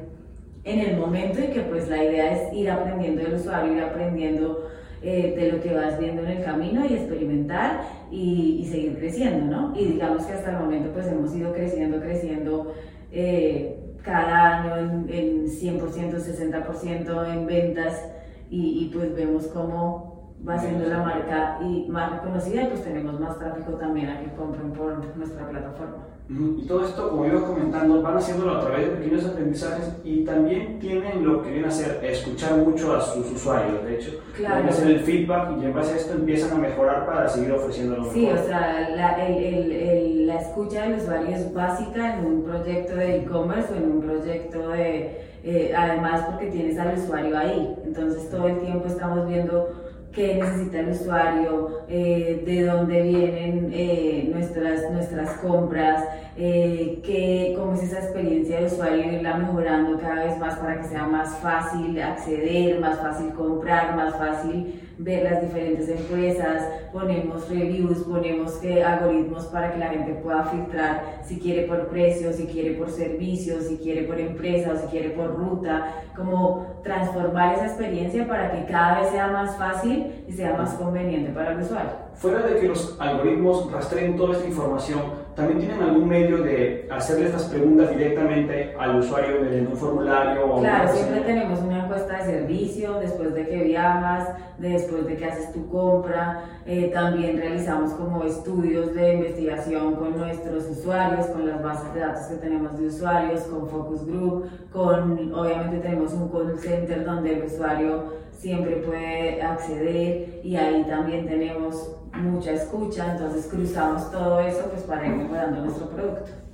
en 0.63 0.81
el 0.81 0.97
momento 0.97 1.41
y 1.41 1.49
que 1.49 1.61
pues 1.61 1.89
la 1.89 2.03
idea 2.03 2.33
es 2.33 2.53
ir 2.53 2.71
aprendiendo 2.71 3.23
del 3.23 3.35
usuario, 3.35 3.73
ir 3.73 3.83
aprendiendo 3.83 4.69
eh, 5.03 5.35
de 5.37 5.53
lo 5.53 5.63
que 5.63 5.75
vas 5.75 5.99
viendo 5.99 6.23
en 6.23 6.29
el 6.29 6.45
camino 6.45 6.85
y 6.85 6.95
experimentar 6.95 7.83
y, 8.11 8.67
seguir 8.71 8.99
creciendo, 8.99 9.45
¿no? 9.45 9.77
Y 9.79 9.85
digamos 9.85 10.25
que 10.25 10.33
hasta 10.33 10.53
el 10.53 10.59
momento 10.59 10.91
pues 10.93 11.07
hemos 11.07 11.35
ido 11.35 11.53
creciendo, 11.53 12.01
creciendo 12.01 12.75
eh, 13.13 13.79
cada 14.03 14.63
año 14.63 14.77
en, 14.77 15.07
en 15.11 15.47
100%, 15.47 15.81
60% 15.81 17.33
en 17.33 17.47
ventas 17.47 18.03
y, 18.51 18.85
y 18.85 18.91
pues 18.95 19.15
vemos 19.15 19.47
cómo 19.49 20.17
va 20.47 20.59
siendo 20.59 20.89
la 20.89 20.99
marca 20.99 21.59
y 21.63 21.89
más 21.89 22.13
reconocida 22.13 22.63
y 22.63 22.67
pues 22.67 22.85
tenemos 22.85 23.19
más 23.19 23.39
tráfico 23.39 23.73
también 23.73 24.11
a 24.11 24.21
que 24.21 24.33
compren 24.35 24.73
por 24.73 25.17
nuestra 25.17 25.49
plataforma. 25.49 26.16
Y 26.29 26.67
todo 26.67 26.85
esto, 26.85 27.09
como 27.09 27.25
iba 27.25 27.41
comentando, 27.41 28.03
van 28.03 28.17
haciéndolo 28.17 28.57
a 28.57 28.61
través 28.61 28.89
de 28.89 28.97
pequeños 28.97 29.25
aprendizajes 29.25 29.93
y 30.03 30.25
también 30.25 30.81
tienen 30.81 31.25
lo 31.25 31.41
que 31.41 31.51
viene 31.51 31.67
a 31.67 31.69
hacer, 31.69 32.05
escuchar 32.05 32.57
mucho 32.57 32.97
a 32.97 33.01
sus 33.01 33.31
usuarios, 33.31 33.85
de 33.85 33.95
hecho. 33.95 34.11
Claro. 34.37 34.69
hacer 34.69 34.89
el 34.89 35.01
feedback 35.01 35.51
y 35.61 35.65
en 35.65 35.73
base 35.73 35.95
a 35.95 35.97
esto 35.97 36.15
empiezan 36.15 36.59
a 36.59 36.61
mejorar 36.61 37.07
para 37.07 37.29
seguir 37.29 37.53
ofreciendo 37.53 37.97
lo 37.97 38.03
mejor. 38.03 38.15
Sí, 38.15 38.29
o 38.29 38.45
sea, 38.45 38.91
la, 38.91 39.27
el, 39.27 39.73
el, 39.73 40.27
la 40.27 40.41
escucha 40.41 40.83
del 40.83 40.99
usuario 40.99 41.37
es 41.37 41.55
básica 41.55 42.19
en 42.19 42.27
un 42.27 42.43
proyecto 42.43 42.97
de 42.97 43.19
e-commerce 43.19 43.73
o 43.73 43.77
en 43.77 43.93
un 43.93 44.01
proyecto 44.01 44.69
de... 44.71 45.27
Eh, 45.45 45.73
además 45.77 46.23
porque 46.29 46.47
tienes 46.47 46.77
al 46.77 46.99
usuario 46.99 47.39
ahí, 47.39 47.77
entonces 47.85 48.29
todo 48.31 48.49
el 48.49 48.59
tiempo 48.59 48.89
estamos 48.89 49.29
viendo 49.29 49.71
qué 50.17 50.35
necesita 50.35 50.81
el 50.81 50.89
usuario, 50.89 51.83
eh, 51.89 52.43
de 52.45 52.63
dónde 52.65 53.03
vienen 53.03 53.71
eh, 53.73 54.29
nuestras, 54.33 54.91
nuestras 54.91 55.31
compras, 55.35 56.05
eh, 56.39 57.01
qué, 57.05 57.55
cómo 57.57 57.73
es 57.75 57.83
esa 57.83 58.01
experiencia 58.01 58.61
de 58.61 58.67
usuario, 58.67 59.13
irla 59.13 59.39
mejorando 59.39 59.99
cada 59.99 60.25
vez 60.25 60.39
más 60.39 60.57
para 60.57 60.81
que 60.81 60.89
sea 60.89 61.07
más 61.07 61.39
fácil 61.39 62.01
acceder, 62.01 62.79
más 62.81 62.99
fácil 63.01 63.33
comprar, 63.33 63.97
más 63.97 64.15
fácil 64.17 64.83
ver 64.99 65.25
las 65.31 65.43
diferentes 65.43 65.89
empresas, 65.89 66.63
ponemos 66.93 67.49
reviews, 67.51 67.99
ponemos 68.05 68.61
algoritmos 68.65 69.45
para 69.47 69.73
que 69.73 69.79
la 69.79 69.89
gente 69.89 70.15
pueda 70.15 70.45
filtrar 70.45 71.21
si 71.25 71.39
quiere 71.39 71.65
por 71.65 71.89
precio, 71.89 72.33
si 72.33 72.47
quiere 72.47 72.73
por 72.73 72.91
servicio, 72.91 73.61
si 73.61 73.77
quiere 73.77 74.03
por 74.03 74.19
empresa 74.19 74.73
o 74.73 74.77
si 74.77 74.87
quiere 74.87 75.11
por 75.11 75.37
ruta, 75.37 75.93
como 76.15 76.81
transformar 76.83 77.55
esa 77.55 77.67
experiencia 77.67 78.27
para 78.27 78.51
que 78.53 78.65
cada 78.71 79.01
vez 79.01 79.11
sea 79.11 79.29
más 79.29 79.57
fácil 79.57 80.25
y 80.27 80.33
sea 80.33 80.55
más 80.55 80.75
conveniente 80.75 81.31
para 81.31 81.53
el 81.53 81.61
usuario. 81.61 81.91
Fuera 82.15 82.41
de 82.47 82.59
que 82.59 82.69
los 82.69 82.99
algoritmos 82.99 83.71
rastreen 83.71 84.17
toda 84.17 84.35
esta 84.35 84.49
información, 84.49 85.26
¿También 85.37 85.59
tienen 85.59 85.83
algún 85.83 86.09
medio 86.09 86.39
de 86.39 86.89
hacerle 86.91 87.27
estas 87.27 87.45
preguntas 87.45 87.91
directamente 87.91 88.75
al 88.81 89.01
usuario 89.01 89.43
mediante 89.43 89.71
un 89.71 89.77
formulario? 89.77 90.47
O 90.47 90.61
claro, 90.61 90.89
siempre 90.89 91.21
tenemos 91.21 91.61
una 91.61 91.76
encuesta 91.97 92.25
de 92.25 92.39
servicio 92.39 92.95
después 93.01 93.35
de 93.35 93.47
que 93.47 93.65
viajas, 93.65 94.29
después 94.59 95.07
de 95.07 95.17
que 95.17 95.25
haces 95.25 95.53
tu 95.53 95.69
compra. 95.69 96.45
Eh, 96.67 96.91
también 96.93 97.39
realizamos 97.39 97.93
como 97.93 98.23
estudios 98.25 98.95
de 98.95 99.15
investigación 99.15 99.95
con 99.95 100.17
nuestros 100.17 100.69
usuarios, 100.69 101.27
con 101.27 101.49
las 101.49 101.63
bases 101.63 101.95
de 101.95 102.01
datos 102.01 102.27
que 102.27 102.37
tenemos 102.37 102.79
de 102.79 102.87
usuarios, 102.87 103.41
con 103.43 103.69
focus 103.69 104.07
group, 104.07 104.47
con 104.73 105.33
obviamente 105.35 105.79
tenemos 105.79 106.13
un 106.13 106.29
call 106.29 106.59
center 106.59 107.05
donde 107.05 107.39
el 107.39 107.45
usuario 107.45 108.27
siempre 108.33 108.77
puede 108.77 109.41
acceder 109.41 110.41
y 110.45 110.57
ahí 110.57 110.85
también 110.85 111.27
tenemos 111.27 111.97
mucha 112.13 112.53
escucha, 112.53 113.13
entonces 113.13 113.47
cruzamos 113.47 114.11
todo 114.11 114.41
eso 114.41 114.69
pues 114.71 114.83
para 114.83 115.07
ir 115.07 115.15
mejorando 115.15 115.63
nuestro 115.63 115.89
producto. 115.89 116.46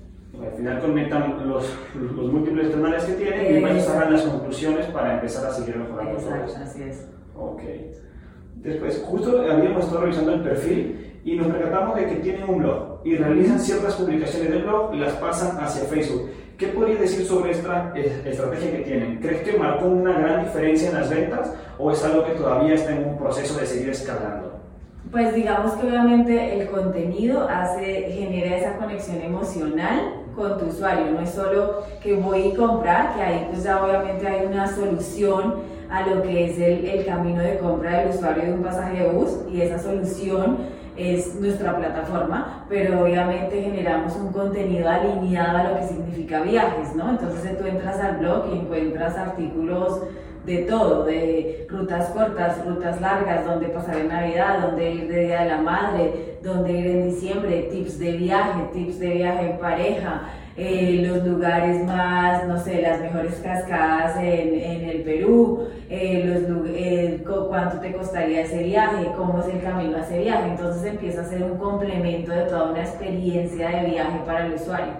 Al 0.45 0.53
final 0.57 0.81
conectan 0.81 1.49
los, 1.49 1.65
los 1.95 2.33
múltiples 2.33 2.71
canales 2.71 3.05
que 3.05 3.13
tienen 3.13 3.47
y 3.47 3.53
después 3.55 3.85
sacan 3.85 4.13
las 4.13 4.23
conclusiones 4.23 4.87
para 4.87 5.15
empezar 5.15 5.47
a 5.47 5.53
seguir 5.53 5.77
mejorando 5.77 6.19
Exacto, 6.19 6.53
así 6.63 6.83
es. 6.83 7.07
Ok. 7.37 7.63
Después, 8.57 9.03
justo 9.07 9.41
habíamos 9.51 9.85
estado 9.85 10.03
revisando 10.03 10.35
el 10.35 10.43
perfil 10.43 11.21
y 11.25 11.37
nos 11.37 11.47
percatamos 11.49 11.97
de 11.97 12.07
que 12.07 12.15
tienen 12.17 12.49
un 12.49 12.59
blog 12.59 13.01
y 13.05 13.17
realizan 13.17 13.59
ciertas 13.59 13.95
publicaciones 13.95 14.51
del 14.51 14.63
blog 14.63 14.95
y 14.95 14.99
las 14.99 15.15
pasan 15.15 15.57
hacia 15.63 15.85
Facebook. 15.85 16.31
¿Qué 16.59 16.69
podrías 16.69 17.01
decir 17.01 17.25
sobre 17.25 17.53
esta 17.53 17.93
estrategia 17.97 18.71
que 18.71 18.83
tienen? 18.85 19.19
¿Crees 19.19 19.43
que 19.43 19.59
marcó 19.59 19.87
una 19.87 20.19
gran 20.19 20.45
diferencia 20.45 20.91
en 20.91 20.95
las 20.95 21.11
ventas 21.11 21.53
o 21.79 21.91
es 21.91 22.05
algo 22.05 22.25
que 22.25 22.33
todavía 22.33 22.75
está 22.75 22.95
en 22.95 23.09
un 23.09 23.19
proceso 23.19 23.59
de 23.59 23.67
seguir 23.67 23.89
escalando? 23.91 24.61
Pues 25.11 25.35
digamos 25.35 25.73
que 25.73 25.87
obviamente 25.87 26.61
el 26.61 26.69
contenido 26.69 27.49
hace, 27.49 28.13
genera 28.13 28.57
esa 28.57 28.77
conexión 28.77 29.21
emocional 29.21 30.22
con 30.35 30.59
tu 30.59 30.67
usuario, 30.67 31.13
no 31.13 31.21
es 31.21 31.31
solo 31.31 31.83
que 32.03 32.15
voy 32.15 32.53
a 32.53 32.57
comprar, 32.57 33.15
que 33.15 33.23
ahí 33.23 33.49
pues 33.51 33.65
ya 33.65 33.83
obviamente 33.83 34.27
hay 34.27 34.47
una 34.47 34.67
solución 34.67 35.55
a 35.91 36.07
lo 36.07 36.23
que 36.23 36.47
es 36.47 36.59
el, 36.59 36.85
el 36.87 37.05
camino 37.05 37.43
de 37.43 37.59
compra 37.59 38.01
del 38.01 38.11
usuario 38.11 38.45
de 38.45 38.53
un 38.53 38.63
pasaje 38.63 39.03
de 39.03 39.11
bus 39.11 39.41
y 39.53 39.61
esa 39.61 39.79
solución 39.79 40.57
es 40.97 41.35
nuestra 41.37 41.77
plataforma, 41.77 42.65
pero 42.69 43.03
obviamente 43.03 43.63
generamos 43.63 44.15
un 44.17 44.33
contenido 44.33 44.89
alineado 44.89 45.59
a 45.59 45.65
lo 45.65 45.77
que 45.77 45.87
significa 45.89 46.43
viajes, 46.43 46.95
¿no? 46.95 47.11
Entonces 47.11 47.59
tú 47.59 47.67
entras 47.67 47.99
al 47.99 48.19
blog 48.19 48.45
y 48.53 48.59
encuentras 48.59 49.17
artículos 49.17 50.03
de 50.45 50.59
todo, 50.59 51.05
de 51.05 51.67
rutas 51.69 52.09
cortas, 52.11 52.65
rutas 52.67 53.01
largas, 53.01 53.47
donde 53.47 53.69
pasar 53.69 53.97
en 53.99 54.09
Navidad, 54.09 54.61
donde 54.61 54.93
ir 54.93 55.09
de 55.09 55.27
Día 55.27 55.43
de 55.43 55.49
la 55.51 55.59
Madre, 55.59 56.37
donde 56.43 56.73
ir 56.73 56.87
en 56.87 57.11
diciembre, 57.11 57.69
tips 57.71 57.99
de 57.99 58.13
viaje, 58.13 58.61
tips 58.73 58.99
de 58.99 59.11
viaje 59.11 59.51
en 59.51 59.59
pareja, 59.59 60.23
eh, 60.55 61.07
los 61.07 61.25
lugares 61.25 61.83
más, 61.87 62.47
no 62.47 62.59
sé, 62.59 62.83
las 62.83 63.01
mejores 63.01 63.37
cascadas 63.43 64.17
en, 64.19 64.55
en 64.55 64.89
el 64.89 65.03
Perú, 65.03 65.69
eh, 65.89 66.25
los, 66.27 66.69
eh, 66.69 67.25
cuánto 67.49 67.79
te 67.79 67.93
costaría 67.93 68.43
ese 68.43 68.63
viaje, 68.65 69.13
cómo 69.17 69.41
es 69.41 69.47
el 69.47 69.63
camino 69.63 69.97
a 69.97 70.01
ese 70.01 70.19
viaje. 70.19 70.51
Entonces 70.51 70.85
empieza 70.85 71.23
a 71.23 71.25
ser 71.25 71.43
un 71.43 71.57
complemento 71.57 72.33
de 72.33 72.43
toda 72.43 72.71
una 72.71 72.83
experiencia 72.83 73.69
de 73.71 73.91
viaje 73.91 74.19
para 74.27 74.47
el 74.47 74.55
usuario. 74.55 74.93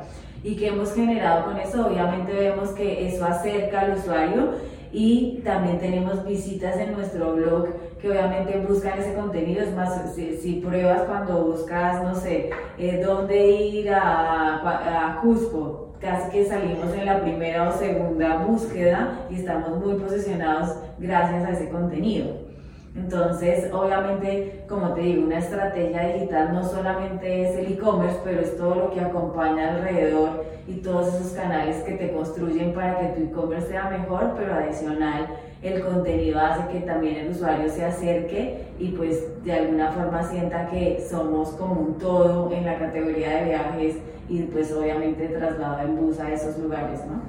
¿Y 0.43 0.57
que 0.57 0.69
hemos 0.69 0.95
generado 0.95 1.45
con 1.45 1.59
eso? 1.59 1.87
Obviamente 1.87 2.33
vemos 2.33 2.71
que 2.71 3.07
eso 3.07 3.25
acerca 3.25 3.81
al 3.81 3.93
usuario 3.93 4.55
y 4.93 5.41
también 5.43 5.79
tenemos 5.79 6.25
visitas 6.25 6.77
en 6.77 6.93
nuestro 6.93 7.35
blog 7.35 7.69
que 8.01 8.11
obviamente 8.11 8.65
buscan 8.69 8.99
ese 8.99 9.15
contenido. 9.15 9.63
Es 9.63 9.75
más, 9.75 10.15
si, 10.15 10.63
pruebas 10.65 11.03
cuando 11.05 11.47
buscas, 11.47 12.03
no 12.03 12.15
sé, 12.15 12.51
eh, 12.79 13.03
dónde 13.05 13.51
ir 13.51 13.91
a, 13.91 15.15
a 15.15 15.21
Cusco, 15.23 15.95
casi 16.01 16.31
que 16.31 16.45
salimos 16.45 16.93
en 16.95 17.07
la 17.07 17.23
primera 17.23 17.71
o 17.71 17.73
segunda 17.73 18.45
búsqueda 18.45 19.27
y 19.31 19.37
estamos 19.37 19.85
muy 19.85 19.95
posicionados 19.95 20.77
gracias 20.99 21.45
a 21.45 21.51
ese 21.53 21.71
contenido. 21.71 22.53
Entonces, 22.95 23.73
obviamente, 23.73 24.65
como 24.69 24.93
te 24.93 25.01
digo, 25.01 25.25
una 25.25 25.39
estrategia 25.39 26.09
digital 26.09 26.53
no 26.53 26.63
solamente 26.63 27.49
es 27.49 27.57
el 27.57 27.73
e-commerce, 27.73 28.19
pero 28.23 28.41
es 28.43 28.57
todo 28.59 28.75
lo 28.75 28.91
que 28.91 29.01
acompaña 29.01 29.77
alrededor 29.77 30.42
y 30.73 30.81
todos 30.81 31.09
esos 31.15 31.33
canales 31.33 31.77
que 31.83 31.93
te 31.93 32.13
construyen 32.13 32.73
para 32.73 32.99
que 32.99 33.07
tu 33.09 33.23
e-commerce 33.25 33.69
sea 33.69 33.91
mejor, 33.91 34.35
pero 34.37 34.55
adicional 34.55 35.27
el 35.63 35.81
contenido 35.85 36.41
hace 36.41 36.73
que 36.73 36.81
también 36.81 37.17
el 37.17 37.31
usuario 37.31 37.69
se 37.69 37.85
acerque 37.85 38.65
y 38.79 38.89
pues 38.89 39.45
de 39.45 39.53
alguna 39.53 39.93
forma 39.93 40.23
sienta 40.25 40.69
que 40.69 41.05
somos 41.09 41.51
como 41.51 41.81
un 41.81 41.99
todo 41.99 42.51
en 42.53 42.65
la 42.65 42.79
categoría 42.79 43.37
de 43.37 43.45
viajes 43.45 43.97
y 44.29 44.43
pues 44.45 44.73
obviamente 44.73 45.29
traslado 45.29 45.81
en 45.81 45.97
bus 45.97 46.19
a 46.19 46.33
esos 46.33 46.59
lugares, 46.59 47.01
¿no? 47.07 47.21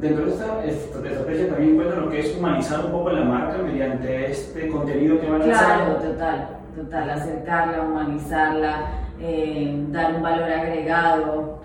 Dentro 0.00 0.26
de 0.26 0.32
esta 0.32 0.64
estrategia 0.64 1.48
también 1.48 1.72
encuentro 1.72 2.00
lo 2.02 2.10
que 2.10 2.20
es 2.20 2.36
humanizar 2.36 2.84
un 2.86 2.92
poco 2.92 3.10
la 3.10 3.24
marca 3.24 3.58
mediante 3.58 4.30
este 4.30 4.68
contenido 4.68 5.20
que 5.20 5.30
van 5.30 5.42
a. 5.42 5.44
Claro, 5.44 5.94
total, 5.96 6.48
total, 6.74 7.10
acercarla, 7.10 7.82
humanizarla, 7.82 8.86
eh, 9.20 9.84
dar 9.90 10.14
un 10.14 10.22
valor 10.22 10.50
agregado, 10.50 11.61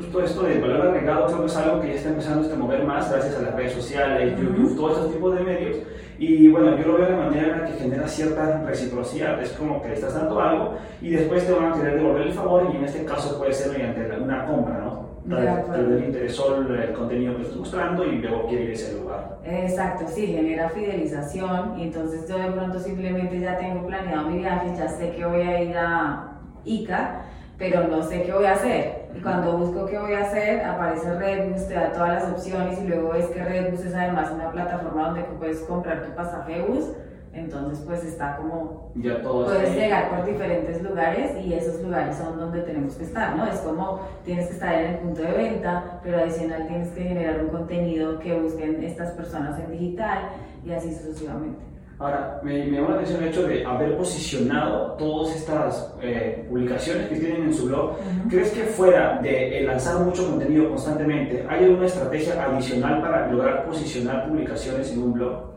justo 0.00 0.22
esto 0.22 0.42
del 0.44 0.60
valor 0.60 0.88
agregado 0.88 1.26
creo 1.26 1.40
que 1.40 1.46
es 1.46 1.56
algo 1.56 1.80
que 1.80 1.88
ya 1.88 1.94
está 1.94 2.08
empezando 2.08 2.52
a 2.52 2.56
mover 2.56 2.84
más 2.84 3.10
gracias 3.10 3.36
a 3.36 3.42
las 3.42 3.54
redes 3.54 3.72
sociales, 3.72 4.38
YouTube, 4.38 4.76
todos 4.76 4.98
esos 4.98 5.12
tipos 5.12 5.36
de 5.36 5.44
medios. 5.44 5.76
Y 6.18 6.48
bueno, 6.48 6.76
yo 6.76 6.88
lo 6.88 6.98
veo 6.98 7.06
de 7.06 7.16
manera 7.16 7.64
que 7.64 7.72
genera 7.72 8.06
cierta 8.06 8.62
reciprocidad. 8.62 9.40
Es 9.42 9.52
como 9.52 9.80
que 9.80 9.88
le 9.88 9.94
estás 9.94 10.14
dando 10.14 10.40
algo 10.40 10.74
y 11.00 11.10
después 11.10 11.46
te 11.46 11.52
van 11.52 11.72
a 11.72 11.74
querer 11.74 11.96
devolver 11.96 12.26
el 12.26 12.32
favor 12.32 12.70
y 12.72 12.76
en 12.76 12.84
este 12.84 13.04
caso 13.04 13.38
puede 13.38 13.52
ser 13.52 13.72
mediante 13.72 14.20
una 14.20 14.46
compra, 14.46 14.78
¿no? 14.78 15.10
Tal 15.28 15.86
vez 15.86 16.00
le 16.00 16.06
interesó 16.06 16.56
el 16.56 16.92
contenido 16.92 17.36
que 17.36 17.42
estás 17.42 17.56
mostrando 17.56 18.04
y 18.04 18.18
luego 18.18 18.46
quiere 18.48 18.64
ir 18.64 18.70
a 18.70 18.72
ese 18.72 18.98
lugar. 18.98 19.38
Exacto, 19.44 20.04
sí, 20.08 20.26
genera 20.26 20.68
fidelización 20.70 21.78
y 21.78 21.84
entonces 21.84 22.26
yo 22.28 22.38
de 22.38 22.50
pronto 22.50 22.78
simplemente 22.78 23.38
ya 23.38 23.58
tengo 23.58 23.86
planeado 23.86 24.28
mi 24.28 24.38
viaje, 24.38 24.72
ya 24.76 24.88
sé 24.88 25.12
que 25.12 25.24
voy 25.24 25.42
a 25.42 25.62
ir 25.62 25.76
a 25.76 26.38
Ica, 26.64 27.22
pero 27.58 27.86
no 27.86 28.02
sé 28.02 28.22
qué 28.22 28.32
voy 28.32 28.46
a 28.46 28.52
hacer. 28.52 28.99
Y 29.14 29.20
cuando 29.20 29.58
busco 29.58 29.86
qué 29.86 29.98
voy 29.98 30.14
a 30.14 30.22
hacer, 30.22 30.64
aparece 30.64 31.14
Redbus, 31.18 31.66
te 31.66 31.74
da 31.74 31.92
todas 31.92 32.22
las 32.22 32.32
opciones 32.32 32.78
y 32.80 32.86
luego 32.86 33.10
ves 33.10 33.26
que 33.26 33.42
Redbus 33.42 33.84
es 33.84 33.94
además 33.94 34.30
una 34.30 34.50
plataforma 34.50 35.06
donde 35.06 35.22
puedes 35.38 35.60
comprar 35.60 36.02
tu 36.02 36.14
pasaje 36.14 36.62
bus 36.62 36.90
entonces, 37.32 37.84
pues 37.86 38.04
está 38.04 38.36
como. 38.36 38.90
Ya 38.96 39.22
todo 39.22 39.44
Puedes 39.44 39.74
llegar 39.74 40.10
por 40.10 40.26
diferentes 40.26 40.82
lugares 40.82 41.32
y 41.44 41.52
esos 41.52 41.80
lugares 41.80 42.16
son 42.16 42.36
donde 42.36 42.62
tenemos 42.62 42.94
que 42.94 43.04
estar, 43.04 43.36
¿no? 43.36 43.46
Es 43.46 43.60
como 43.60 44.00
tienes 44.24 44.48
que 44.48 44.54
estar 44.54 44.74
en 44.74 44.94
el 44.94 44.98
punto 44.98 45.22
de 45.22 45.32
venta, 45.32 46.00
pero 46.02 46.18
adicional 46.18 46.66
tienes 46.66 46.88
que 46.90 47.02
generar 47.02 47.44
un 47.44 47.50
contenido 47.50 48.18
que 48.18 48.38
busquen 48.38 48.82
estas 48.82 49.12
personas 49.12 49.60
en 49.60 49.70
digital 49.70 50.30
y 50.64 50.72
así 50.72 50.92
sucesivamente. 50.92 51.69
Ahora, 52.00 52.40
me, 52.42 52.64
me 52.64 52.78
llama 52.78 52.88
la 52.88 52.94
atención 52.94 53.22
el 53.22 53.28
hecho 53.28 53.42
de 53.42 53.62
haber 53.62 53.94
posicionado 53.98 54.92
todas 54.92 55.36
estas 55.36 55.94
eh, 56.00 56.46
publicaciones 56.48 57.08
que 57.08 57.16
tienen 57.16 57.42
en 57.42 57.54
su 57.54 57.66
blog. 57.66 57.98
¿Crees 58.30 58.52
que 58.52 58.62
fuera 58.62 59.20
de 59.20 59.62
lanzar 59.66 60.00
mucho 60.00 60.26
contenido 60.26 60.70
constantemente, 60.70 61.44
hay 61.46 61.64
alguna 61.64 61.84
estrategia 61.86 62.42
adicional 62.42 63.02
para 63.02 63.30
lograr 63.30 63.66
posicionar 63.66 64.26
publicaciones 64.26 64.90
en 64.92 65.02
un 65.02 65.12
blog? 65.12 65.50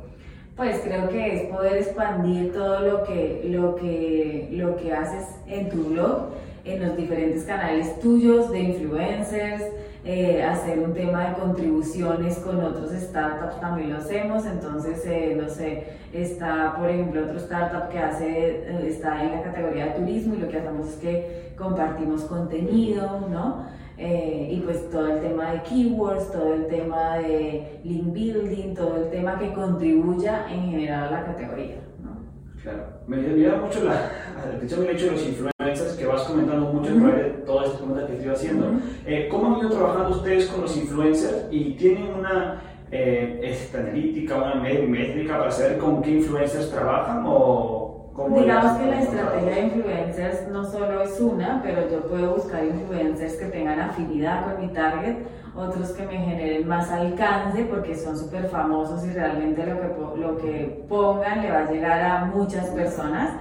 Pues 0.57 0.81
creo 0.83 1.07
que 1.07 1.33
es 1.33 1.49
poder 1.49 1.77
expandir 1.77 2.51
todo 2.51 2.79
lo 2.81 3.03
que, 3.05 3.41
lo 3.45 3.75
que, 3.75 4.49
lo 4.51 4.75
que 4.75 4.91
haces 4.91 5.25
en 5.47 5.69
tu 5.69 5.85
blog, 5.85 6.27
en 6.65 6.85
los 6.85 6.95
diferentes 6.97 7.43
canales 7.43 7.99
tuyos 7.99 8.51
de 8.51 8.59
influencers, 8.59 9.63
eh, 10.05 10.43
hacer 10.43 10.79
un 10.79 10.93
tema 10.93 11.29
de 11.29 11.35
contribuciones 11.35 12.37
con 12.39 12.61
otros 12.61 12.91
startups 12.91 13.59
también 13.61 13.91
lo 13.91 13.97
hacemos, 13.97 14.45
entonces, 14.45 15.01
eh, 15.05 15.37
no 15.39 15.47
sé, 15.47 15.83
está, 16.11 16.75
por 16.77 16.89
ejemplo, 16.89 17.23
otro 17.23 17.37
startup 17.37 17.89
que 17.89 17.99
hace, 17.99 18.27
eh, 18.27 18.87
está 18.87 19.23
en 19.23 19.31
la 19.31 19.43
categoría 19.43 19.85
de 19.87 19.91
turismo 19.91 20.35
y 20.35 20.39
lo 20.39 20.49
que 20.49 20.57
hacemos 20.57 20.89
es 20.89 20.95
que 20.95 21.53
compartimos 21.57 22.23
contenido, 22.23 23.27
¿no? 23.29 23.65
Eh, 23.97 24.49
y 24.51 24.59
pues 24.61 24.89
todo 24.89 25.07
el 25.07 25.21
tema 25.21 25.51
de 25.51 25.61
keywords, 25.61 26.31
todo 26.31 26.53
el 26.53 26.67
tema 26.67 27.17
de 27.19 27.79
link 27.83 28.11
building, 28.11 28.73
todo 28.73 28.97
el 28.97 29.09
tema 29.11 29.37
que 29.37 29.53
contribuya 29.53 30.47
en 30.51 30.71
general 30.71 31.09
a 31.09 31.11
la 31.11 31.25
categoría. 31.25 31.75
¿no? 32.03 32.17
Claro, 32.61 32.85
me 33.05 33.17
llama 33.21 33.65
mucho 33.65 33.83
la 33.83 34.09
atención 34.35 34.83
el 34.83 34.89
hecho 34.89 35.05
de 35.05 35.11
los 35.11 35.27
influencers 35.27 35.93
que 35.93 36.05
vas 36.07 36.23
comentando 36.23 36.73
mucho 36.73 36.91
uh 36.91 37.07
de 37.07 37.23
todas 37.45 37.65
estas 37.65 37.81
preguntas 37.81 38.05
que 38.07 38.13
estoy 38.13 38.31
haciendo. 38.31 38.65
Eh, 39.05 39.27
¿Cómo 39.29 39.55
han 39.55 39.59
ido 39.59 39.69
trabajando 39.69 40.17
ustedes 40.17 40.47
con 40.47 40.61
los 40.61 40.77
influencers 40.77 41.47
y 41.51 41.73
tienen 41.73 42.13
una 42.13 42.61
eh, 42.91 43.39
esta 43.43 43.79
analítica, 43.79 44.35
una 44.35 44.55
métrica 44.55 45.39
para 45.39 45.51
saber 45.51 45.77
con 45.77 46.01
qué 46.01 46.11
influencers 46.11 46.69
trabajan 46.69 47.23
o 47.25 47.93
Digamos 48.15 48.77
que 48.77 48.85
la 48.85 49.01
estrategia 49.01 49.55
de 49.55 49.61
influencers 49.61 50.47
no 50.49 50.63
solo 50.63 51.01
es 51.01 51.19
una, 51.19 51.61
pero 51.63 51.89
yo 51.89 52.07
puedo 52.07 52.35
buscar 52.35 52.63
influencers 52.63 53.37
que 53.37 53.45
tengan 53.45 53.79
afinidad 53.79 54.45
con 54.45 54.61
mi 54.61 54.71
target, 54.71 55.15
otros 55.55 55.89
que 55.93 56.05
me 56.05 56.19
generen 56.19 56.67
más 56.67 56.91
alcance 56.91 57.63
porque 57.63 57.95
son 57.95 58.15
súper 58.15 58.49
famosos 58.49 59.03
y 59.03 59.09
realmente 59.09 59.65
lo 59.65 59.79
que, 59.81 60.19
lo 60.19 60.37
que 60.37 60.85
pongan 60.87 61.41
le 61.41 61.51
va 61.51 61.59
a 61.61 61.71
llegar 61.71 62.01
a 62.01 62.25
muchas 62.25 62.67
personas. 62.67 63.31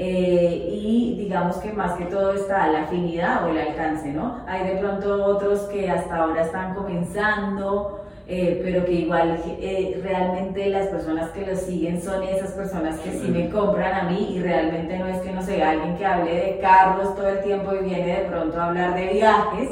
Eh, 0.00 0.78
y 0.80 1.16
digamos 1.18 1.56
que 1.56 1.72
más 1.72 1.94
que 1.94 2.04
todo 2.04 2.32
está 2.32 2.68
la 2.68 2.84
afinidad 2.84 3.44
o 3.44 3.48
el 3.48 3.58
alcance, 3.58 4.12
¿no? 4.12 4.44
Hay 4.46 4.64
de 4.68 4.76
pronto 4.76 5.24
otros 5.24 5.62
que 5.62 5.90
hasta 5.90 6.16
ahora 6.16 6.42
están 6.42 6.74
comenzando 6.74 7.98
eh, 8.30 8.60
pero 8.62 8.84
que 8.84 8.92
igual 8.92 9.42
eh, 9.46 9.98
realmente 10.04 10.68
las 10.68 10.88
personas 10.88 11.30
que 11.30 11.46
lo 11.46 11.56
siguen 11.56 12.02
son 12.02 12.22
esas 12.24 12.50
personas 12.50 12.98
que 12.98 13.10
sí 13.12 13.26
me 13.28 13.48
compran 13.48 13.94
a 13.94 14.10
mí 14.10 14.34
y 14.34 14.42
realmente 14.42 14.98
no 14.98 15.06
es 15.06 15.18
que 15.22 15.32
no 15.32 15.40
sea 15.40 15.70
alguien 15.70 15.96
que 15.96 16.04
hable 16.04 16.34
de 16.34 16.58
carros 16.60 17.16
todo 17.16 17.26
el 17.26 17.40
tiempo 17.42 17.72
y 17.74 17.84
viene 17.84 18.18
de 18.18 18.24
pronto 18.26 18.60
a 18.60 18.66
hablar 18.66 18.94
de 18.96 19.14
viajes, 19.14 19.70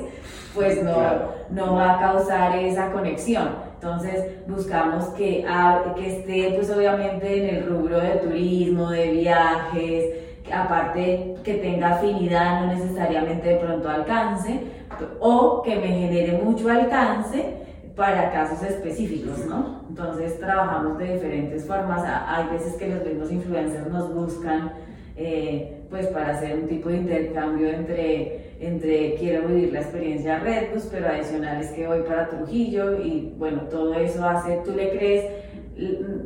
pues 0.55 0.83
no, 0.83 0.97
no 1.51 1.75
va 1.75 1.97
a 1.97 2.01
causar 2.01 2.57
esa 2.57 2.91
conexión. 2.93 3.66
Entonces 3.77 4.47
buscamos 4.47 5.07
que, 5.11 5.45
que 5.97 6.19
esté 6.19 6.55
pues 6.57 6.71
obviamente 6.71 7.49
en 7.49 7.57
el 7.57 7.67
rubro 7.67 8.01
de 8.01 8.11
turismo, 8.17 8.91
de 8.91 9.11
viajes, 9.13 10.05
aparte 10.53 11.35
que 11.45 11.55
tenga 11.55 11.97
afinidad, 11.97 12.61
no 12.61 12.75
necesariamente 12.75 13.49
de 13.51 13.57
pronto 13.57 13.89
alcance, 13.89 14.61
o 15.21 15.63
que 15.63 15.77
me 15.77 15.89
genere 15.89 16.41
mucho 16.43 16.69
alcance 16.71 17.55
para 17.95 18.31
casos 18.31 18.63
específicos, 18.63 19.47
¿no? 19.47 19.83
Entonces 19.89 20.39
trabajamos 20.39 20.99
de 20.99 21.15
diferentes 21.15 21.67
formas. 21.67 22.03
Hay 22.05 22.47
veces 22.49 22.75
que 22.75 22.89
los 22.89 23.05
mismos 23.05 23.33
influencers 23.33 23.89
nos 23.89 24.15
buscan 24.15 24.73
eh, 25.17 25.87
pues 25.89 26.07
para 26.09 26.31
hacer 26.31 26.59
un 26.59 26.69
tipo 26.69 26.89
de 26.91 26.99
intercambio 26.99 27.69
entre, 27.71 28.57
entre 28.61 29.15
quiero 29.15 29.49
vivir 29.49 29.73
la 29.73 29.81
experiencia 29.81 30.39
Redbus, 30.41 30.89
pero 30.91 31.09
adicional 31.09 31.63
es 31.63 31.71
que 31.71 31.87
voy 31.87 32.03
para 32.03 32.29
Trujillo 32.29 33.03
y 33.03 33.35
bueno, 33.39 33.63
todo 33.63 33.95
eso 33.95 34.27
hace, 34.29 34.61
tú 34.65 34.73
le 34.73 34.91
crees, 34.91 35.25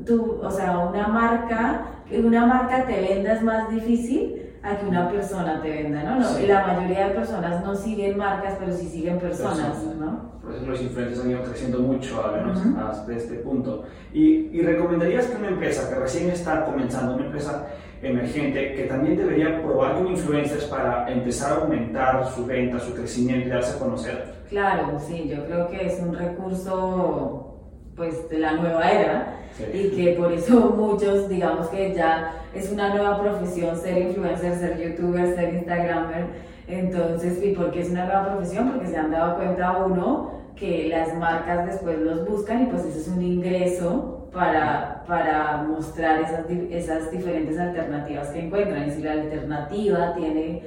tú, 0.07 0.41
o 0.43 0.51
sea, 0.51 0.79
una 0.79 1.09
marca, 1.09 2.03
que 2.09 2.21
una 2.21 2.47
marca 2.47 2.85
te 2.85 3.01
venda 3.01 3.35
es 3.35 3.43
más 3.43 3.71
difícil 3.71 4.37
a 4.63 4.77
que 4.77 4.87
una 4.87 5.11
persona 5.11 5.63
te 5.63 5.71
venda, 5.71 6.03
¿no? 6.03 6.19
La 6.47 6.67
mayoría 6.67 7.09
de 7.09 7.15
personas 7.15 7.65
no 7.65 7.75
siguen 7.75 8.19
marcas, 8.19 8.57
pero 8.59 8.73
sí 8.73 8.89
siguen 8.89 9.19
personas, 9.19 9.83
¿no? 9.99 10.41
Por 10.43 10.55
eso 10.55 10.67
los 10.67 10.83
influencers 10.83 11.21
han 11.21 11.31
ido 11.31 11.43
creciendo 11.43 11.79
mucho, 11.79 12.25
al 12.25 12.33
menos 12.33 12.61
hasta 12.83 13.13
este 13.15 13.37
punto. 13.37 13.85
Y, 14.13 14.49
y, 14.53 14.63
recomendarías 14.63 15.27
que 15.27 15.37
una 15.37 15.49
empresa 15.49 15.89
que 15.89 16.01
recién 16.01 16.31
está 16.31 16.65
comenzando, 16.65 17.15
una 17.15 17.27
empresa 17.27 17.69
emergente, 18.03 18.75
que 18.75 18.85
también 18.85 19.17
debería 19.17 19.63
probar 19.63 19.97
con 19.97 20.09
influencers 20.09 20.65
para 20.65 21.11
empezar 21.11 21.53
a 21.53 21.63
aumentar 21.63 22.27
su 22.35 22.47
venta, 22.47 22.79
su 22.79 22.95
crecimiento 22.95 23.47
y 23.47 23.51
darse 23.51 23.77
a 23.77 23.79
conocer? 23.79 24.35
Claro, 24.49 24.99
sí, 24.99 25.29
yo 25.29 25.45
creo 25.47 25.69
que 25.69 25.87
es 25.87 26.01
un 26.01 26.15
recurso 26.15 27.47
pues 27.95 28.29
de 28.31 28.39
la 28.39 28.53
nueva 28.53 28.91
era 28.91 29.37
y 29.75 29.91
que 29.91 30.13
por 30.13 30.33
eso 30.33 30.75
muchos 30.77 31.29
digamos 31.29 31.69
que 31.69 31.93
ya 31.93 32.33
es 32.55 32.73
una 32.73 32.95
nueva 32.95 33.21
profesión 33.21 33.77
ser 33.77 33.99
influencer, 33.99 34.55
ser 34.55 34.79
youtuber, 34.81 35.35
ser 35.35 35.55
instagramer. 35.55 36.25
Entonces 36.67 37.45
y 37.45 37.53
porque 37.53 37.83
es 37.83 37.91
una 37.91 38.07
nueva 38.07 38.27
profesión 38.33 38.71
porque 38.71 38.87
se 38.87 38.97
han 38.97 39.11
dado 39.11 39.37
cuenta 39.37 39.85
uno 39.85 40.41
que 40.57 40.89
las 40.89 41.15
marcas 41.17 41.67
después 41.67 41.99
los 41.99 42.27
buscan 42.27 42.63
y 42.63 42.67
pues 42.67 42.85
eso 42.85 43.01
es 43.01 43.09
un 43.09 43.23
ingreso 43.23 44.20
para, 44.33 45.05
para 45.07 45.65
mostrar 45.69 46.21
esas, 46.21 46.49
esas 46.71 47.11
diferentes 47.11 47.59
alternativas 47.59 48.29
que 48.29 48.47
encuentran 48.47 48.89
y 48.89 48.91
si 48.93 49.03
la 49.03 49.13
alternativa 49.13 50.15
tiene 50.15 50.63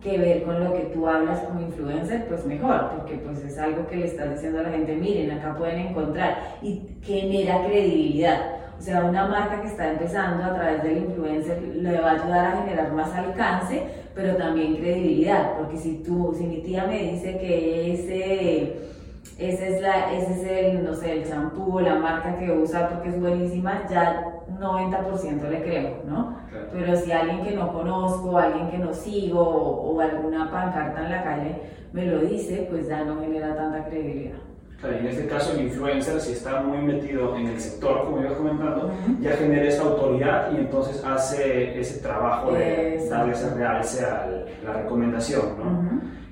que 0.00 0.16
ver 0.16 0.44
con 0.44 0.62
lo 0.62 0.72
que 0.74 0.84
tú 0.94 1.08
hablas 1.08 1.40
como 1.40 1.60
influencer, 1.60 2.26
pues 2.28 2.44
mejor, 2.46 2.90
porque 2.96 3.16
pues 3.16 3.42
es 3.44 3.58
algo 3.58 3.86
que 3.88 3.96
le 3.96 4.06
estás 4.06 4.30
diciendo 4.30 4.60
a 4.60 4.62
la 4.62 4.70
gente, 4.70 4.94
miren, 4.94 5.32
acá 5.32 5.56
pueden 5.56 5.88
encontrar 5.88 6.38
y 6.62 6.82
genera 7.02 7.64
credibilidad. 7.64 8.38
O 8.78 8.80
sea, 8.80 9.04
una 9.04 9.26
marca 9.26 9.60
que 9.60 9.66
está 9.66 9.90
empezando 9.90 10.44
a 10.44 10.54
través 10.54 10.84
del 10.84 10.98
influencer 10.98 11.60
le 11.62 12.00
va 12.00 12.12
a 12.12 12.14
ayudar 12.14 12.46
a 12.46 12.62
generar 12.62 12.92
más 12.92 13.12
alcance, 13.12 13.82
pero 14.14 14.36
también 14.36 14.76
credibilidad, 14.76 15.56
porque 15.58 15.76
si 15.76 16.02
tú, 16.04 16.32
si 16.38 16.44
mi 16.44 16.62
tía 16.62 16.86
me 16.86 17.02
dice 17.02 17.36
que 17.38 17.94
ese 17.94 18.97
ese 19.38 19.76
es, 19.76 19.80
la, 19.80 20.12
ese 20.12 20.32
es 20.32 20.48
el, 20.48 20.84
no 20.84 20.94
sé, 20.94 21.12
el 21.12 21.28
champú 21.28 21.76
o 21.76 21.80
la 21.80 21.94
marca 21.94 22.36
que 22.38 22.50
usa 22.50 22.88
porque 22.88 23.10
es 23.10 23.20
buenísima, 23.20 23.86
ya 23.88 24.34
90% 24.58 25.48
le 25.48 25.62
creo, 25.62 26.02
¿no? 26.08 26.36
Pero 26.72 26.96
si 26.96 27.12
alguien 27.12 27.44
que 27.44 27.54
no 27.54 27.72
conozco, 27.72 28.36
alguien 28.36 28.68
que 28.68 28.78
no 28.78 28.92
sigo 28.92 29.40
o, 29.40 30.00
alguna 30.00 30.50
pancarta 30.50 31.04
en 31.04 31.10
la 31.10 31.22
calle 31.22 31.56
me 31.92 32.06
lo 32.06 32.18
dice, 32.20 32.66
pues 32.68 32.88
ya 32.88 33.04
no 33.04 33.20
genera 33.20 33.54
tanta 33.54 33.84
credibilidad. 33.84 34.38
Claro, 34.80 34.96
en 34.96 35.06
este 35.06 35.26
caso 35.26 35.54
el 35.54 35.66
influencer, 35.66 36.20
si 36.20 36.32
está 36.32 36.60
muy 36.60 36.78
metido 36.78 37.36
en 37.36 37.46
el 37.48 37.60
sector, 37.60 38.04
como 38.04 38.20
iba 38.20 38.34
comentando, 38.34 38.92
ya 39.20 39.32
genera 39.32 39.68
esa 39.68 39.82
autoridad 39.82 40.52
y 40.52 40.56
entonces 40.56 41.02
hace 41.04 41.78
ese 41.78 42.00
trabajo 42.00 42.52
de 42.52 43.06
darle 43.08 43.32
ese 43.32 43.54
realce 43.54 44.04
a 44.04 44.28
la 44.64 44.72
recomendación, 44.72 45.58
¿no? 45.58 45.87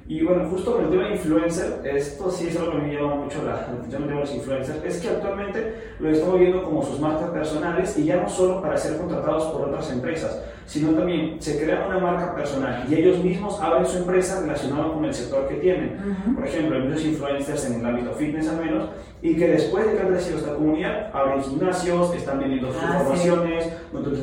Y 0.08 0.22
bueno, 0.22 0.48
justo 0.48 0.74
con 0.74 0.84
el 0.84 0.90
tema 0.90 1.08
de 1.08 1.16
influencer, 1.16 1.80
esto 1.84 2.30
sí 2.30 2.46
es 2.46 2.56
algo 2.56 2.72
que 2.72 2.78
me 2.78 2.94
llama 2.94 3.16
mucho 3.16 3.42
la 3.42 3.54
atención 3.54 4.06
de 4.06 4.14
los 4.14 4.32
influencers, 4.32 4.84
es 4.84 5.00
que 5.00 5.08
actualmente 5.08 5.94
lo 5.98 6.08
estamos 6.10 6.38
viendo 6.38 6.62
como 6.62 6.80
sus 6.84 7.00
marcas 7.00 7.30
personales 7.30 7.98
y 7.98 8.04
ya 8.04 8.16
no 8.16 8.28
solo 8.28 8.62
para 8.62 8.76
ser 8.76 8.98
contratados 8.98 9.46
por 9.46 9.68
otras 9.68 9.90
empresas, 9.90 10.40
sino 10.66 10.90
también 10.90 11.36
se 11.40 11.62
crea 11.62 11.86
una 11.86 11.98
marca 11.98 12.34
personal 12.34 12.84
y 12.90 12.94
ellos 12.96 13.22
mismos 13.22 13.60
abren 13.60 13.86
su 13.86 13.98
empresa 13.98 14.40
relacionada 14.40 14.92
con 14.92 15.04
el 15.04 15.14
sector 15.14 15.46
que 15.48 15.54
tienen. 15.56 15.96
Por 16.34 16.46
ejemplo, 16.46 16.76
hay 16.76 16.82
muchos 16.82 17.04
influencers 17.04 17.66
en 17.66 17.80
el 17.80 17.86
ámbito 17.86 18.12
fitness 18.12 18.48
al 18.48 18.64
menos, 18.64 18.88
y 19.22 19.34
que 19.36 19.48
después 19.48 19.86
de 19.86 19.94
que 19.94 20.00
han 20.00 20.08
crecido 20.08 20.38
esta 20.38 20.54
comunidad, 20.54 21.10
abren 21.14 21.42
gimnasios, 21.42 22.14
están 22.14 22.38
vendiendo 22.40 22.72
sus 22.72 22.82
Ah, 22.82 22.98
formaciones, 22.98 23.72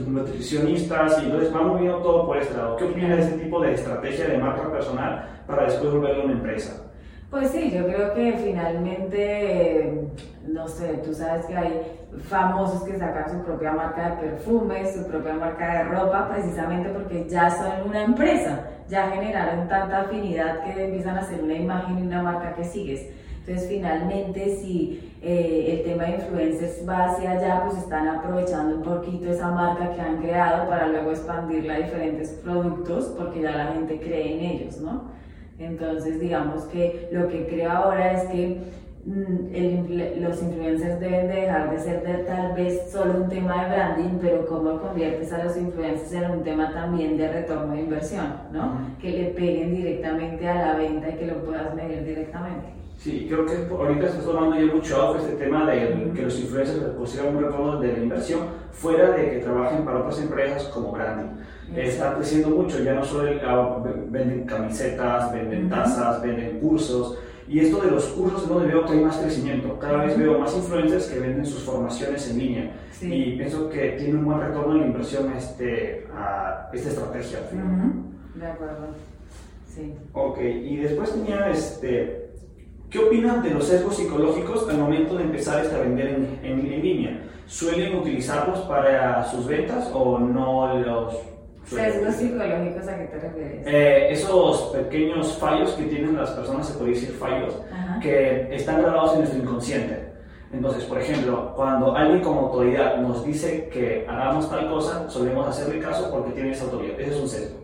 nutricionistas, 0.08 1.22
y 1.22 1.26
entonces 1.26 1.52
van 1.52 1.68
moviendo 1.68 1.98
todo 1.98 2.26
por 2.26 2.38
este 2.38 2.56
lado. 2.56 2.76
¿Qué 2.78 2.86
opinas 2.86 3.18
de 3.18 3.24
este 3.24 3.38
tipo 3.38 3.62
de 3.62 3.74
estrategia 3.74 4.28
de 4.28 4.38
marca 4.38 4.72
personal 4.72 5.28
para 5.48 5.66
después 5.66 5.92
volverlo 5.92 6.26
una 6.26 6.34
empresa? 6.34 6.84
Pues 7.34 7.50
sí, 7.50 7.72
yo 7.72 7.88
creo 7.88 8.13
que 8.13 8.34
finalmente, 8.34 10.08
no 10.46 10.67
sé, 10.67 11.00
tú 11.04 11.15
sabes 11.15 11.48
que 11.48 11.58
hay 11.58 11.82
famosos 12.30 12.84
que 12.84 12.96
sacan 12.96 13.28
su 13.28 13.43
propia 13.43 13.72
marca 13.72 14.12
de 14.12 14.17
perfumes, 14.17 14.93
su 14.93 15.08
propia 15.08 15.34
marca 15.34 15.80
de 15.80 15.84
ropa, 15.86 16.30
precisamente 16.30 16.89
porque 16.89 17.28
ya 17.28 17.50
son 17.50 17.89
una 17.89 18.04
empresa, 18.04 18.67
ya 18.88 19.10
generaron 19.10 19.67
tanta 19.67 20.02
afinidad 20.02 20.63
que 20.63 20.86
empiezan 20.86 21.17
a 21.17 21.22
hacer 21.22 21.43
una 21.43 21.56
imagen 21.56 21.98
y 21.98 22.02
una 22.04 22.22
marca 22.22 22.54
que 22.54 22.65
sigues. 22.65 23.10
Entonces, 23.39 23.67
finalmente, 23.67 24.56
si 24.58 25.17
eh, 25.24 25.80
el 25.80 25.91
tema 25.91 26.04
de 26.04 26.17
influencers 26.17 26.88
va 26.88 27.06
hacia 27.06 27.32
allá, 27.32 27.63
pues 27.65 27.80
están 27.80 28.10
aprovechando 28.10 28.76
un 28.76 28.84
poquito 28.84 29.32
esa 29.32 29.50
marca 29.50 29.91
que 29.96 30.02
han 30.02 30.22
creado 30.22 30.69
para 30.69 30.88
luego 30.88 31.10
expandirla 31.10 31.74
a 31.74 31.80
diferentes 31.80 32.30
productos, 32.43 33.06
porque 33.17 33.41
ya 33.41 33.58
la 33.58 33.74
gente 33.74 34.00
cree 34.00 34.36
en 34.36 34.39
ellos, 34.39 34.78
¿no? 34.78 35.23
Entonces, 35.60 36.20
digamos 36.20 36.63
que 36.66 37.10
lo 37.12 37.28
que 37.28 37.48
creo 37.48 37.72
ahora 37.72 38.13
es 38.13 38.30
que 38.30 38.58
mm, 39.06 39.56
el, 39.56 40.22
los 40.22 40.42
influencers 40.42 41.00
deben 41.00 41.28
de 41.28 41.42
dejar 41.42 41.72
de 41.72 41.80
ser 41.80 42.04
de, 42.04 42.24
tal 42.24 42.54
vez 42.54 42.92
solo 42.92 43.24
un 43.24 43.30
tema 43.30 43.63
de 43.63 43.76
branding, 43.76 44.20
pero 44.22 44.46
cómo 44.48 44.80
conviertes 44.80 45.32
a 45.32 45.44
los 45.44 45.56
influencers 45.58 46.12
en 46.13 46.32
un 46.32 46.44
tema 46.44 46.74
también 46.74 47.18
de 47.18 47.32
retorno 47.32 47.74
de 47.74 47.82
inversión, 47.82 48.34
¿no? 48.52 48.80
Que 49.00 49.12
le 49.12 49.26
peguen 49.32 49.76
directamente 49.76 50.48
a 50.48 50.56
la 50.56 50.78
venta 50.78 51.10
y 51.10 51.13
que 51.13 51.28
lo 51.28 51.44
puedas 51.44 51.74
medir 51.76 52.04
directamente. 52.04 52.74
Sí, 52.98 53.28
creo 53.30 53.46
que 53.46 53.68
ahorita 53.70 54.08
se 54.08 54.20
está 54.20 54.32
tomando 54.32 54.56
ya 54.56 54.74
mucho 54.74 55.18
este 55.18 55.34
tema 55.34 55.70
de 55.70 55.93
que 56.13 56.21
los 56.21 56.39
influencers 56.39 56.95
consigan 56.95 57.36
un 57.36 57.43
retorno 57.43 57.80
de 57.80 57.93
la 57.93 57.99
inversión 57.99 58.41
fuera 58.71 59.12
de 59.12 59.32
que 59.32 59.38
trabajen 59.39 59.84
para 59.86 59.99
otras 59.99 60.19
empresas 60.19 60.63
como 60.65 60.91
branding. 60.91 61.41
Está 61.76 62.15
creciendo 62.15 62.49
mucho, 62.49 62.84
ya 62.84 62.93
no 62.93 63.04
solo 63.04 63.32
ah, 63.45 63.84
venden 64.10 64.45
camisetas, 64.45 65.34
venden 65.34 65.69
tazas, 65.69 66.21
venden 66.21 66.60
cursos. 66.60 67.17
Y 67.47 67.60
esto 67.60 67.82
de 67.82 67.91
los 67.91 68.06
cursos 68.08 68.43
es 68.43 68.49
donde 68.49 68.67
veo 68.67 68.86
que 68.86 68.93
hay 68.93 68.99
más 68.99 69.17
crecimiento. 69.17 69.78
Cada 69.80 70.06
vez 70.06 70.17
veo 70.17 70.39
más 70.39 70.56
influencers 70.56 71.08
que 71.08 71.19
venden 71.19 71.45
sus 71.45 71.63
formaciones 71.63 72.30
en 72.30 72.39
línea. 72.39 72.71
Y 73.02 73.36
pienso 73.36 73.69
que 73.69 73.95
tiene 73.97 74.15
un 74.15 74.26
buen 74.26 74.39
retorno 74.39 74.76
de 74.76 74.80
la 74.82 74.86
inversión 74.88 75.32
este, 75.34 76.08
a 76.15 76.69
esta 76.71 76.89
estrategia. 76.89 77.39
De 78.36 78.45
acuerdo. 78.47 78.88
Sí. 79.67 79.93
Ok, 80.13 80.39
y 80.39 80.78
después 80.78 81.12
tenía 81.12 81.49
este, 81.49 82.23
¿Qué 82.94 83.00
opinan 83.00 83.42
de 83.42 83.50
los 83.50 83.66
sesgos 83.66 83.98
psicológicos 83.98 84.70
al 84.70 84.78
momento 84.78 85.16
de 85.16 85.24
empezar 85.24 85.66
a 85.66 85.78
vender 85.80 86.10
en, 86.10 86.40
en, 86.44 86.84
línea? 86.84 87.24
¿Suelen 87.48 87.98
utilizarlos 87.98 88.60
para 88.60 89.26
sus 89.32 89.48
ventas 89.48 89.90
o 89.92 90.20
no 90.20 90.78
los 90.78 91.16
¿Sesgos 91.66 92.14
psicológicos 92.14 92.88
a 92.88 93.00
qué 93.00 93.06
te 93.06 93.20
refieres? 93.20 93.66
Eh, 93.66 94.08
esos 94.12 94.76
pequeños 94.76 95.36
fallos 95.40 95.72
que 95.72 95.86
tienen 95.86 96.16
las 96.16 96.30
personas, 96.32 96.68
se 96.68 96.78
puede 96.78 96.92
decir 96.92 97.14
fallos, 97.14 97.56
que 98.00 98.56
están 98.56 98.84
grabados 98.84 99.14
en 99.14 99.20
nuestro 99.22 99.40
inconsciente. 99.40 100.14
Entonces, 100.54 100.84
por 100.84 101.02
ejemplo, 101.02 101.52
cuando 101.56 101.96
alguien 101.96 102.22
como 102.22 102.42
autoridad 102.42 102.98
nos 102.98 103.26
dice 103.26 103.70
que 103.74 104.06
hagamos 104.08 104.48
tal 104.52 104.70
cosa, 104.70 105.10
solemos 105.10 105.48
hacerle 105.48 105.82
caso 105.82 106.12
porque 106.12 106.34
tiene 106.34 106.52
esa 106.52 106.66
autoridad. 106.66 107.00
Ese 107.00 107.16
es 107.16 107.20
un 107.20 107.28
sesgo. 107.28 107.58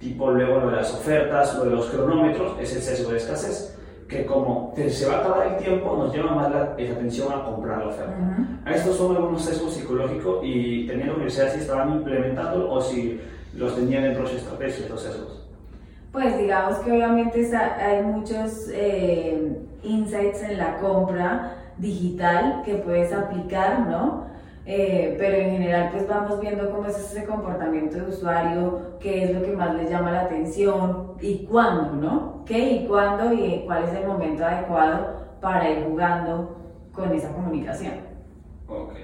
Tipo, 0.00 0.30
luego 0.30 0.60
lo 0.60 0.70
de 0.70 0.76
las 0.76 0.94
ofertas, 0.94 1.54
lo 1.58 1.64
de 1.64 1.70
los 1.72 1.84
cronómetros, 1.90 2.58
es 2.58 2.74
el 2.74 2.80
sesgo 2.80 3.10
de 3.10 3.18
escasez 3.18 3.74
que 4.14 4.26
como 4.26 4.72
se 4.76 5.06
va 5.06 5.16
a 5.16 5.18
acabar 5.18 5.46
el 5.48 5.56
tiempo, 5.56 5.96
nos 5.96 6.14
llama 6.14 6.34
más 6.36 6.50
la, 6.52 6.62
atención 6.62 7.32
a 7.32 7.44
comprar 7.44 7.78
la 7.78 7.88
oferta. 7.88 8.14
A 8.64 8.72
estos 8.72 8.96
son 8.96 9.16
algunos 9.16 9.42
sesgos 9.42 9.74
psicológicos 9.74 10.40
y 10.44 10.86
teniendo 10.86 11.14
curiosidad 11.14 11.52
si 11.52 11.60
estaban 11.60 11.92
implementando 11.92 12.70
o 12.70 12.80
si 12.80 13.20
los 13.54 13.74
tenían 13.74 14.04
dentro 14.04 14.22
de 14.22 14.30
su 14.30 14.36
estrategia, 14.36 14.84
estos 14.84 15.02
sesgos. 15.02 15.48
Pues 16.12 16.38
digamos 16.38 16.78
que 16.78 16.92
obviamente 16.92 17.50
hay 17.56 18.04
muchos 18.04 18.68
eh, 18.72 19.58
insights 19.82 20.44
en 20.44 20.58
la 20.58 20.78
compra 20.78 21.56
digital 21.78 22.62
que 22.64 22.76
puedes 22.76 23.12
aplicar, 23.12 23.80
¿no? 23.88 24.26
Eh, 24.66 25.14
pero 25.18 25.36
en 25.36 25.50
general 25.50 25.90
pues 25.92 26.08
vamos 26.08 26.40
viendo 26.40 26.70
cómo 26.70 26.86
es 26.86 26.98
ese 26.98 27.26
comportamiento 27.26 27.96
de 27.98 28.08
usuario, 28.08 28.96
qué 28.98 29.24
es 29.24 29.34
lo 29.34 29.42
que 29.42 29.52
más 29.52 29.74
les 29.74 29.90
llama 29.90 30.10
la 30.10 30.22
atención 30.22 31.12
y 31.20 31.44
cuándo, 31.44 31.92
¿no? 31.96 32.44
¿Qué 32.46 32.58
y 32.58 32.86
cuándo 32.86 33.32
y 33.32 33.62
cuál 33.66 33.84
es 33.84 33.92
el 33.92 34.06
momento 34.06 34.44
adecuado 34.44 35.24
para 35.40 35.70
ir 35.70 35.84
jugando 35.84 36.56
con 36.94 37.12
esa 37.12 37.32
comunicación. 37.32 37.92
Ok. 38.68 38.94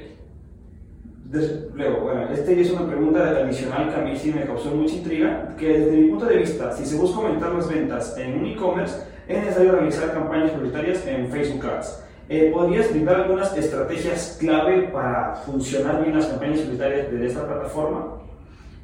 luego, 1.75 2.01
bueno, 2.01 2.29
esta 2.31 2.51
es 2.51 2.73
una 2.73 2.87
pregunta 2.87 3.29
adicional 3.29 3.92
que 3.92 4.01
a 4.01 4.05
mí 4.05 4.16
sí 4.16 4.33
me 4.33 4.44
causó 4.44 4.70
mucha 4.70 4.94
intriga, 4.94 5.55
que 5.59 5.79
desde 5.79 5.96
mi 5.96 6.09
punto 6.09 6.27
de 6.27 6.38
vista, 6.38 6.73
si 6.73 6.87
se 6.87 6.96
busca 6.96 7.18
aumentar 7.18 7.53
las 7.53 7.68
ventas 7.68 8.16
en 8.16 8.38
un 8.38 8.46
e-commerce, 8.46 9.03
es 9.29 9.38
necesario 9.38 9.73
realizar 9.73 10.12
campañas 10.12 10.51
publicitarias 10.53 11.07
en 11.07 11.29
Facebook 11.31 11.66
Ads. 11.66 12.05
Eh, 12.32 12.52
¿Podrías 12.54 12.88
brindar 12.92 13.22
algunas 13.22 13.56
estrategias 13.56 14.36
clave 14.38 14.82
para 14.92 15.34
funcionar 15.34 16.00
bien 16.00 16.16
las 16.16 16.26
campañas 16.26 16.60
publicitarias 16.60 17.10
de 17.10 17.26
esta 17.26 17.44
plataforma? 17.44 18.18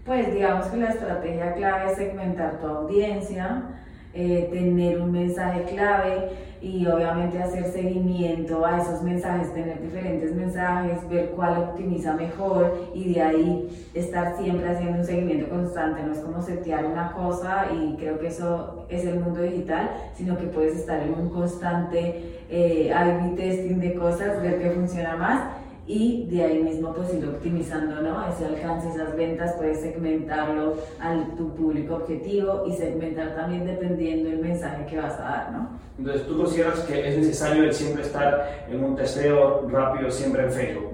Pues 0.04 0.35
digamos 0.35 0.66
que 0.66 0.76
la 0.78 0.88
estrategia 0.88 1.54
clave 1.54 1.92
es 1.92 1.96
segmentar 1.96 2.59
tu 2.59 2.66
audiencia, 2.66 3.62
eh, 4.14 4.48
tener 4.52 5.00
un 5.00 5.12
mensaje 5.12 5.62
clave 5.62 6.28
y 6.61 6.87
obviamente 6.87 7.42
hacer 7.42 7.64
seguimiento 7.73 8.64
a 8.64 8.81
esos 8.81 9.03
mensajes, 9.03 9.53
tener 9.53 9.81
diferentes 9.81 10.35
mensajes, 10.35 11.09
ver 11.09 11.31
cuál 11.31 11.59
optimiza 11.59 12.14
mejor 12.14 12.90
y 12.95 13.14
de 13.14 13.23
ahí 13.23 13.88
estar 13.95 14.37
siempre 14.37 14.69
haciendo 14.69 14.99
un 14.99 15.05
seguimiento 15.05 15.49
constante. 15.49 16.03
No 16.03 16.12
es 16.12 16.19
como 16.19 16.42
setear 16.42 16.87
una 16.87 17.12
cosa 17.12 17.66
y 17.73 17.97
creo 17.97 18.19
que 18.19 18.29
eso 18.29 18.87
es 18.88 19.05
el 19.05 19.21
mundo 19.21 19.42
digital, 19.42 19.90
sino 20.14 20.37
que 20.37 20.45
puedes 20.47 20.77
estar 20.77 21.03
en 21.03 21.14
un 21.14 21.31
constante 21.31 22.40
eh, 22.49 22.92
testing 23.37 23.79
de 23.81 23.95
cosas, 23.95 24.40
ver 24.42 24.61
qué 24.61 24.71
funciona 24.71 25.16
más 25.16 25.65
y 25.87 26.27
de 26.27 26.42
ahí 26.42 26.62
mismo 26.62 26.92
pues 26.92 27.14
ir 27.14 27.25
optimizando 27.27 28.03
¿no? 28.03 28.27
ese 28.29 28.46
alcance, 28.46 28.88
esas 28.88 29.16
ventas, 29.16 29.55
puedes 29.57 29.81
segmentarlo 29.81 30.75
a 31.01 31.14
tu 31.37 31.55
público 31.55 31.96
objetivo 31.96 32.64
y 32.66 32.72
segmentar 32.72 33.35
también 33.37 33.64
dependiendo 33.64 34.31
del 34.31 34.40
mensaje 34.40 34.85
que 34.87 34.99
vas 34.99 35.18
a 35.18 35.22
dar. 35.22 35.53
¿no? 35.53 35.68
Entonces, 35.99 36.27
¿tú 36.27 36.37
consideras 36.37 36.81
que 36.81 37.09
es 37.09 37.16
necesario 37.16 37.72
siempre 37.72 38.03
estar 38.03 38.66
en 38.68 38.85
un 38.85 38.96
testeo 38.96 39.66
rápido 39.68 40.11
siempre 40.11 40.44
en 40.44 40.53
Facebook? 40.53 40.90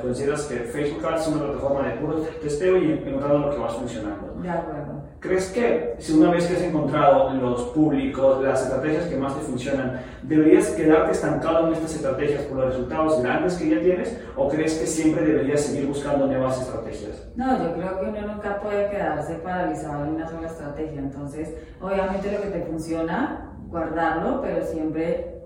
¿Consideras 0.00 0.44
que 0.44 0.56
Facebook 0.60 1.04
Ads 1.04 1.22
es 1.22 1.28
una 1.28 1.44
plataforma 1.44 1.88
de 1.88 1.96
puro 1.96 2.14
testeo 2.40 2.76
y 2.78 2.92
encontrando 2.92 3.38
lo 3.38 3.50
que 3.50 3.58
va 3.58 3.68
funcionando? 3.68 4.34
De 4.40 4.48
acuerdo. 4.48 4.89
¿Crees 5.20 5.50
que 5.50 5.96
si 5.98 6.14
una 6.14 6.30
vez 6.30 6.46
que 6.46 6.56
has 6.56 6.62
encontrado 6.62 7.34
los 7.34 7.64
públicos, 7.74 8.42
las 8.42 8.62
estrategias 8.62 9.04
que 9.04 9.16
más 9.16 9.34
te 9.34 9.42
funcionan, 9.42 10.00
deberías 10.22 10.70
quedarte 10.70 11.12
estancado 11.12 11.66
en 11.66 11.74
estas 11.74 11.94
estrategias 11.96 12.44
por 12.44 12.56
los 12.56 12.66
resultados 12.68 13.22
grandes 13.22 13.54
que 13.56 13.68
ya 13.68 13.80
tienes 13.80 14.18
o 14.34 14.48
crees 14.48 14.78
que 14.78 14.86
siempre 14.86 15.22
deberías 15.26 15.60
seguir 15.60 15.86
buscando 15.86 16.26
nuevas 16.26 16.62
estrategias? 16.62 17.28
No, 17.36 17.62
yo 17.62 17.74
creo 17.74 18.00
que 18.00 18.06
uno 18.06 18.32
nunca 18.32 18.60
puede 18.62 18.88
quedarse 18.88 19.34
paralizado 19.34 20.04
en 20.04 20.14
una 20.14 20.26
sola 20.26 20.46
estrategia. 20.46 20.98
Entonces, 20.98 21.54
obviamente 21.82 22.32
lo 22.32 22.40
que 22.40 22.48
te 22.48 22.62
funciona, 22.62 23.52
guardarlo, 23.68 24.40
pero 24.40 24.64
siempre 24.64 25.42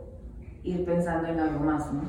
ir 0.63 0.85
pensando 0.85 1.27
en 1.27 1.41
algo 1.41 1.59
más, 1.59 1.93
¿no? 1.93 2.03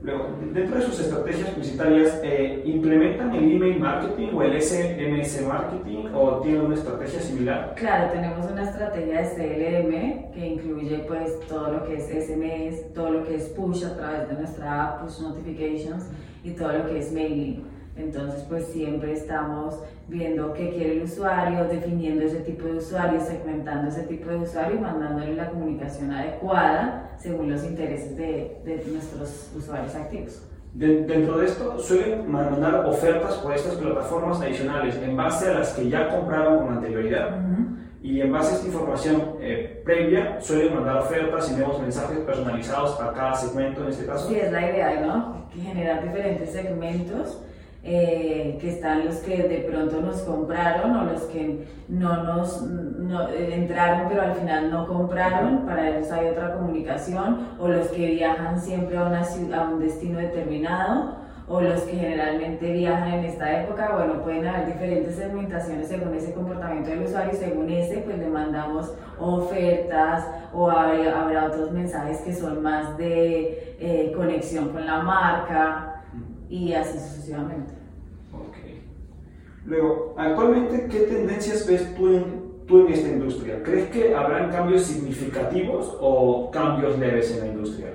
Luego, 0.00 0.28
dentro 0.52 0.78
de 0.78 0.82
sus 0.86 1.00
estrategias 1.00 1.50
publicitarias, 1.50 2.20
eh, 2.22 2.62
¿implementan 2.64 3.34
el 3.34 3.50
email 3.50 3.80
marketing 3.80 4.28
o 4.32 4.42
el 4.42 4.62
SMS 4.62 5.42
marketing 5.42 6.04
o 6.14 6.38
tienen 6.40 6.60
una 6.66 6.76
estrategia 6.76 7.20
similar? 7.20 7.74
Claro, 7.76 8.12
tenemos 8.12 8.48
una 8.48 8.62
estrategia 8.62 9.22
de 9.22 9.28
CLM 9.34 10.32
que 10.32 10.46
incluye 10.46 10.98
pues 11.00 11.40
todo 11.48 11.72
lo 11.72 11.84
que 11.84 11.96
es 11.96 12.04
SMS, 12.04 12.92
todo 12.94 13.10
lo 13.10 13.24
que 13.24 13.34
es 13.34 13.44
push 13.48 13.84
a 13.84 13.96
través 13.96 14.28
de 14.28 14.34
nuestra 14.34 14.84
app, 14.84 15.02
push 15.02 15.20
notifications 15.20 16.08
y 16.44 16.52
todo 16.52 16.72
lo 16.72 16.86
que 16.86 17.00
es 17.00 17.12
mailing. 17.12 17.77
Entonces, 17.98 18.44
pues 18.48 18.66
siempre 18.66 19.12
estamos 19.12 19.80
viendo 20.06 20.52
qué 20.54 20.70
quiere 20.70 20.92
el 20.92 21.02
usuario, 21.02 21.64
definiendo 21.64 22.24
ese 22.24 22.40
tipo 22.40 22.66
de 22.66 22.76
usuario, 22.76 23.20
segmentando 23.20 23.88
ese 23.88 24.02
tipo 24.04 24.30
de 24.30 24.36
usuario 24.36 24.76
y 24.76 24.80
mandándole 24.80 25.34
la 25.34 25.50
comunicación 25.50 26.12
adecuada 26.12 27.16
según 27.18 27.50
los 27.50 27.64
intereses 27.64 28.16
de, 28.16 28.56
de 28.64 28.84
nuestros 28.90 29.50
usuarios 29.56 29.94
activos. 29.96 30.42
dentro 30.74 31.38
de 31.38 31.46
esto, 31.46 31.78
suelen 31.80 32.30
mandar 32.30 32.86
ofertas 32.86 33.34
por 33.38 33.52
estas 33.52 33.74
plataformas 33.74 34.40
adicionales 34.40 34.96
en 35.02 35.16
base 35.16 35.48
a 35.48 35.58
las 35.58 35.72
que 35.72 35.88
ya 35.88 36.08
compraron 36.08 36.58
con 36.58 36.74
anterioridad. 36.74 37.40
Y 38.00 38.20
en 38.20 38.30
base 38.30 38.52
a 38.52 38.54
esta 38.54 38.66
información 38.68 39.22
eh, 39.40 39.82
previa, 39.84 40.40
suelen 40.40 40.72
mandar 40.72 40.98
ofertas 40.98 41.50
y 41.50 41.56
nuevos 41.56 41.80
mensajes 41.80 42.18
personalizados 42.20 42.92
para 42.92 43.12
cada 43.12 43.34
segmento 43.34 43.82
en 43.82 43.88
este 43.88 44.06
caso. 44.06 44.28
Sí, 44.28 44.36
es 44.36 44.52
la 44.52 44.70
idea, 44.70 45.00
¿no? 45.04 45.48
Generar 45.52 46.04
diferentes 46.04 46.50
segmentos 46.52 47.42
eh, 47.90 48.58
que 48.60 48.68
están 48.68 49.06
los 49.06 49.16
que 49.16 49.44
de 49.44 49.60
pronto 49.60 50.02
nos 50.02 50.20
compraron 50.20 50.94
o 50.94 51.04
los 51.04 51.22
que 51.22 51.66
no 51.88 52.22
nos 52.22 52.62
eh, 53.32 53.54
entraron 53.54 54.08
pero 54.10 54.20
al 54.20 54.34
final 54.34 54.70
no 54.70 54.86
compraron, 54.86 55.64
para 55.64 55.88
ellos 55.88 56.12
hay 56.12 56.26
otra 56.28 56.54
comunicación, 56.54 57.48
o 57.58 57.66
los 57.66 57.88
que 57.88 58.10
viajan 58.10 58.60
siempre 58.60 58.98
a, 58.98 59.04
una 59.04 59.24
ciudad, 59.24 59.60
a 59.60 59.68
un 59.70 59.80
destino 59.80 60.18
determinado, 60.18 61.16
o 61.48 61.62
los 61.62 61.80
que 61.84 61.96
generalmente 61.96 62.70
viajan 62.72 63.14
en 63.14 63.24
esta 63.24 63.62
época, 63.62 63.94
bueno, 63.94 64.22
pueden 64.22 64.46
haber 64.46 64.66
diferentes 64.66 65.14
segmentaciones 65.16 65.88
según 65.88 66.14
ese 66.14 66.34
comportamiento 66.34 66.90
del 66.90 67.04
usuario, 67.04 67.32
según 67.32 67.70
ese, 67.70 68.02
pues 68.02 68.18
le 68.18 68.28
mandamos 68.28 68.92
ofertas 69.18 70.26
o 70.52 70.70
habrá, 70.70 71.46
otros 71.46 71.72
mensajes 71.72 72.20
que 72.20 72.34
son 72.34 72.62
más 72.62 72.98
de 72.98 73.76
eh, 73.80 74.12
conexión 74.14 74.68
con 74.68 74.84
la 74.84 75.00
marca 75.00 76.04
y 76.50 76.74
así 76.74 76.98
sucesivamente. 76.98 77.77
Luego, 79.68 80.14
actualmente, 80.16 80.86
¿qué 80.90 81.00
tendencias 81.00 81.66
ves 81.66 81.94
tú 81.94 82.08
en, 82.08 82.64
tú 82.66 82.86
en 82.86 82.92
esta 82.94 83.08
industria? 83.10 83.62
¿Crees 83.62 83.90
que 83.90 84.14
habrán 84.14 84.50
cambios 84.50 84.84
significativos 84.84 85.94
o 86.00 86.50
cambios 86.50 86.98
leves 86.98 87.30
en 87.36 87.40
la 87.40 87.46
industria? 87.48 87.88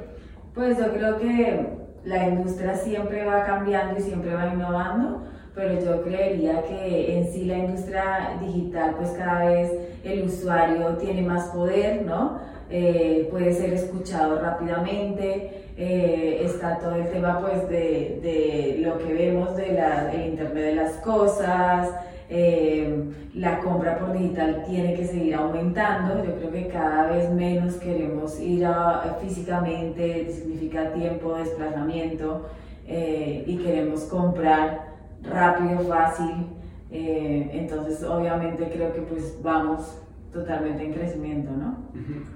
Pues 0.54 0.78
yo 0.78 0.94
creo 0.94 1.18
que 1.18 1.68
la 2.06 2.28
industria 2.30 2.76
siempre 2.76 3.26
va 3.26 3.44
cambiando 3.44 4.00
y 4.00 4.04
siempre 4.04 4.36
va 4.36 4.54
innovando, 4.54 5.24
pero 5.56 5.84
yo 5.84 6.04
creería 6.04 6.62
que 6.62 7.18
en 7.18 7.34
sí 7.34 7.46
la 7.46 7.58
industria 7.58 8.38
digital, 8.40 8.94
pues 8.98 9.10
cada 9.18 9.46
vez 9.46 9.72
el 10.04 10.26
usuario 10.26 10.90
tiene 10.98 11.24
más 11.24 11.48
poder, 11.48 12.06
¿no? 12.06 12.38
Eh, 12.76 13.28
puede 13.30 13.54
ser 13.54 13.72
escuchado 13.72 14.42
rápidamente, 14.42 15.66
eh, 15.78 16.42
está 16.44 16.80
todo 16.80 16.96
el 16.96 17.08
tema 17.12 17.40
pues 17.40 17.70
de, 17.70 18.20
de 18.24 18.78
lo 18.80 18.98
que 18.98 19.14
vemos 19.14 19.56
de 19.56 19.74
la, 19.74 20.12
Internet 20.16 20.64
de 20.64 20.76
las 20.78 20.94
Cosas, 20.94 21.92
eh, 22.30 23.12
la 23.36 23.60
compra 23.60 24.00
por 24.00 24.14
digital 24.14 24.64
tiene 24.68 24.96
que 24.96 25.06
seguir 25.06 25.36
aumentando, 25.36 26.26
yo 26.26 26.34
creo 26.38 26.52
que 26.52 26.68
cada 26.70 27.12
vez 27.12 27.30
menos 27.30 27.76
queremos 27.76 28.40
ir 28.40 28.68
físicamente, 29.22 30.32
significa 30.32 30.94
tiempo, 30.94 31.36
desplazamiento 31.36 32.48
y 32.88 33.56
queremos 33.58 34.06
comprar 34.06 34.96
rápido, 35.22 35.78
fácil, 35.82 36.48
entonces 36.90 38.04
obviamente 38.04 38.68
creo 38.74 38.92
que 38.94 39.02
pues 39.02 39.40
vamos 39.44 40.03
totalmente 40.34 40.84
en 40.84 40.94
crecimiento, 40.94 41.52
¿no? 41.52 41.78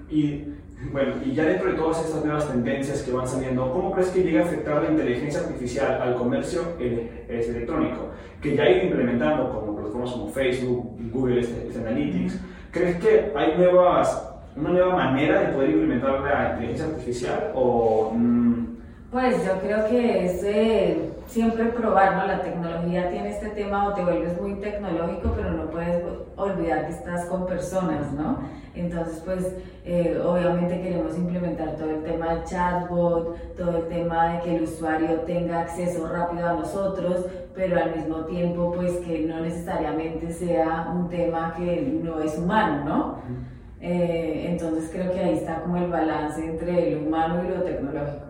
Y 0.08 0.44
bueno, 0.92 1.14
y 1.24 1.32
ya 1.32 1.44
dentro 1.44 1.72
de 1.72 1.76
todas 1.76 2.04
estas 2.04 2.24
nuevas 2.24 2.48
tendencias 2.48 3.02
que 3.02 3.10
van 3.10 3.26
saliendo, 3.26 3.72
¿cómo 3.72 3.90
crees 3.92 4.10
que 4.10 4.22
llega 4.22 4.42
a 4.42 4.44
afectar 4.44 4.82
la 4.82 4.90
inteligencia 4.90 5.40
artificial 5.40 6.00
al 6.00 6.14
comercio 6.14 6.62
electrónico? 6.78 8.10
Que 8.40 8.56
ya 8.56 8.62
ha 8.62 8.70
ido 8.70 8.84
implementando 8.84 9.52
como 9.52 9.74
plataformas 9.74 10.12
como 10.12 10.28
Facebook, 10.28 10.96
Google 11.12 11.40
este, 11.40 11.66
este 11.66 11.80
Analytics. 11.80 12.40
¿Crees 12.70 12.96
que 12.98 13.32
hay 13.34 13.56
nuevas, 13.56 14.30
una 14.56 14.70
nueva 14.70 14.94
manera 14.94 15.40
de 15.40 15.48
poder 15.48 15.70
implementar 15.70 16.20
la 16.20 16.50
inteligencia 16.52 16.86
artificial 16.86 17.52
o...? 17.54 18.12
Mm? 18.14 18.66
Pues 19.10 19.44
yo 19.44 19.58
creo 19.60 19.88
que 19.88 20.26
es 20.26 20.44
eh, 20.44 21.10
siempre 21.28 21.66
probar, 21.66 22.16
¿no? 22.16 22.26
La 22.26 22.40
tecnología 22.40 23.10
tiene 23.10 23.30
este 23.30 23.50
tema 23.50 23.88
o 23.88 23.94
te 23.94 24.02
vuelves 24.02 24.40
muy 24.40 24.54
tecnológico, 24.54 25.32
pero 25.36 25.50
no 25.52 25.70
puedes 25.70 26.02
olvidar 26.36 26.86
que 26.86 26.92
estás 26.92 27.26
con 27.26 27.46
personas, 27.46 28.12
¿no? 28.12 28.38
Entonces, 28.74 29.22
pues, 29.24 29.54
eh, 29.84 30.18
obviamente 30.24 30.80
queremos 30.80 31.16
implementar 31.16 31.76
todo 31.76 31.90
el 31.90 32.02
tema 32.02 32.34
de 32.34 32.44
chatbot, 32.44 33.56
todo 33.56 33.78
el 33.78 33.88
tema 33.88 34.32
de 34.32 34.40
que 34.40 34.56
el 34.56 34.62
usuario 34.62 35.20
tenga 35.20 35.60
acceso 35.60 36.08
rápido 36.08 36.48
a 36.48 36.54
nosotros, 36.54 37.26
pero 37.54 37.78
al 37.78 37.94
mismo 37.94 38.24
tiempo, 38.24 38.72
pues, 38.74 38.92
que 38.98 39.26
no 39.26 39.40
necesariamente 39.40 40.32
sea 40.32 40.90
un 40.94 41.08
tema 41.08 41.54
que 41.56 42.00
no 42.02 42.20
es 42.20 42.38
humano, 42.38 42.84
¿no? 42.84 43.18
Eh, 43.80 44.46
entonces, 44.48 44.90
creo 44.90 45.12
que 45.12 45.20
ahí 45.20 45.34
está 45.34 45.60
como 45.60 45.76
el 45.76 45.90
balance 45.90 46.44
entre 46.44 46.92
lo 46.92 47.06
humano 47.06 47.42
y 47.44 47.48
lo 47.48 47.62
tecnológico 47.62 48.27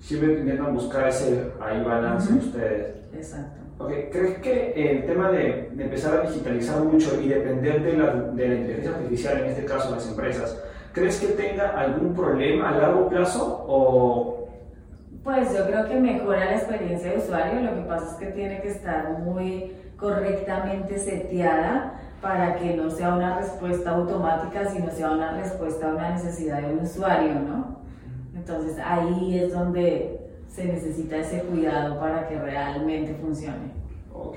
siempre 0.00 0.40
intentan 0.40 0.74
buscar 0.74 1.08
ese 1.08 1.52
ahí 1.60 1.82
balance 1.84 2.32
ustedes. 2.32 2.96
Exacto. 3.14 3.60
Okay. 3.78 4.08
¿Crees 4.12 4.38
que 4.38 4.72
el 4.76 5.06
tema 5.06 5.30
de, 5.30 5.70
de, 5.72 5.84
empezar 5.84 6.18
a 6.18 6.28
digitalizar 6.28 6.80
mucho 6.80 7.18
y 7.18 7.28
depender 7.28 7.82
de 7.82 7.96
la, 7.96 8.12
de 8.14 8.48
la 8.48 8.54
inteligencia 8.56 8.90
artificial, 8.90 9.40
en 9.40 9.46
este 9.46 9.64
caso 9.64 9.90
las 9.90 10.06
empresas, 10.06 10.62
¿crees 10.92 11.18
que 11.18 11.28
tenga 11.28 11.70
algún 11.70 12.14
problema 12.14 12.68
a 12.68 12.76
largo 12.76 13.08
plazo 13.08 13.64
o...? 13.66 14.48
Pues 15.24 15.56
yo 15.56 15.66
creo 15.66 15.86
que 15.86 15.94
mejora 15.98 16.46
la 16.46 16.56
experiencia 16.56 17.12
de 17.12 17.18
usuario, 17.18 17.60
lo 17.60 17.74
que 17.74 17.88
pasa 17.88 18.10
es 18.12 18.14
que 18.16 18.26
tiene 18.32 18.60
que 18.60 18.68
estar 18.68 19.18
muy 19.20 19.72
correctamente 19.96 20.98
seteada 20.98 22.00
para 22.20 22.56
que 22.56 22.74
no 22.74 22.90
sea 22.90 23.14
una 23.14 23.38
respuesta 23.38 23.90
automática, 23.90 24.66
sino 24.70 24.90
sea 24.90 25.10
una 25.10 25.32
respuesta 25.32 25.88
a 25.88 25.94
una 25.94 26.10
necesidad 26.10 26.60
de 26.60 26.72
un 26.72 26.80
usuario, 26.80 27.34
¿no? 27.34 27.80
Entonces 28.40 28.78
ahí 28.82 29.38
es 29.38 29.52
donde 29.52 30.18
se 30.48 30.64
necesita 30.64 31.18
ese 31.18 31.42
cuidado 31.42 32.00
para 32.00 32.26
que 32.26 32.38
realmente 32.38 33.14
funcione. 33.20 33.72
Ok. 34.14 34.36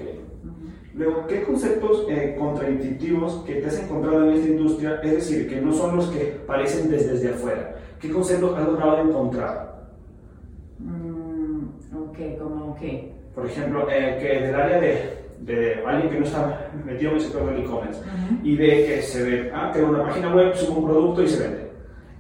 Luego, 0.93 1.25
¿qué 1.25 1.43
conceptos 1.43 2.05
eh, 2.09 2.35
contraintuitivos 2.37 3.43
que 3.45 3.55
te 3.55 3.67
has 3.67 3.79
encontrado 3.79 4.25
en 4.25 4.37
esta 4.37 4.47
industria, 4.49 4.99
es 5.03 5.11
decir, 5.11 5.49
que 5.49 5.59
no 5.59 5.71
son 5.73 5.95
los 5.95 6.07
que 6.07 6.41
parecen 6.45 6.91
desde, 6.91 7.13
desde 7.13 7.29
afuera? 7.29 7.75
¿Qué 7.99 8.11
conceptos 8.11 8.55
has 8.57 8.67
logrado 8.67 9.09
encontrar? 9.09 9.87
Mm, 10.79 11.63
ok, 11.97 12.17
¿cómo 12.39 12.75
qué? 12.79 13.11
Por 13.33 13.47
ejemplo, 13.47 13.87
eh, 13.89 14.17
que 14.21 14.45
del 14.45 14.53
área 14.55 14.79
de, 14.79 15.17
de, 15.39 15.83
alguien 15.83 16.11
que 16.11 16.19
no 16.19 16.25
está 16.25 16.69
metido 16.85 17.11
en 17.11 17.17
el 17.17 17.23
sector 17.23 17.45
del 17.49 17.63
e-commerce 17.63 18.01
y 18.43 18.55
ve 18.55 18.85
que 18.85 19.01
se 19.01 19.23
ve, 19.23 19.51
ah, 19.51 19.71
tengo 19.73 19.89
una 19.89 20.03
página 20.03 20.35
web, 20.35 20.53
subo 20.55 20.81
un 20.81 20.85
producto 20.85 21.23
y 21.23 21.27
se 21.29 21.39
vende 21.41 21.62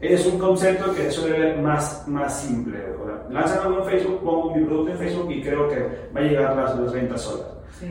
es 0.03 0.25
un 0.25 0.37
concepto 0.37 0.93
que 0.93 1.09
suele 1.09 1.39
ver 1.39 1.57
más, 1.59 2.07
más 2.07 2.41
simple. 2.41 2.77
Lanzan 3.29 3.65
algo 3.65 3.79
en 3.79 3.85
Facebook, 3.85 4.21
pongo 4.23 4.55
mi 4.55 4.65
producto 4.65 4.91
en 4.91 4.97
Facebook 4.97 5.31
y 5.31 5.41
creo 5.41 5.69
que 5.69 5.79
va 6.15 6.19
a 6.19 6.23
llegar 6.23 6.55
las, 6.55 6.77
las 6.77 6.93
ventas 6.93 7.21
solas. 7.21 7.47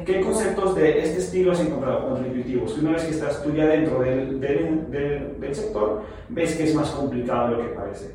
¿Qué 0.07 0.21
conceptos 0.21 0.75
de 0.77 1.03
este 1.03 1.19
estilo 1.19 1.53
has 1.53 1.61
encontrado 1.61 2.09
contraintuitivos? 2.09 2.79
Una 2.79 2.93
vez 2.93 3.05
que 3.05 3.11
estás 3.11 3.43
tú 3.43 3.53
ya 3.53 3.67
dentro 3.67 4.01
del, 4.01 4.41
del, 4.41 4.91
del, 4.91 5.55
sector, 5.55 6.03
ves 6.29 6.57
que 6.57 6.65
es 6.65 6.75
más 6.75 6.91
complicado 6.91 7.51
de 7.51 7.57
lo 7.57 7.63
que 7.63 7.75
parece. 7.75 8.15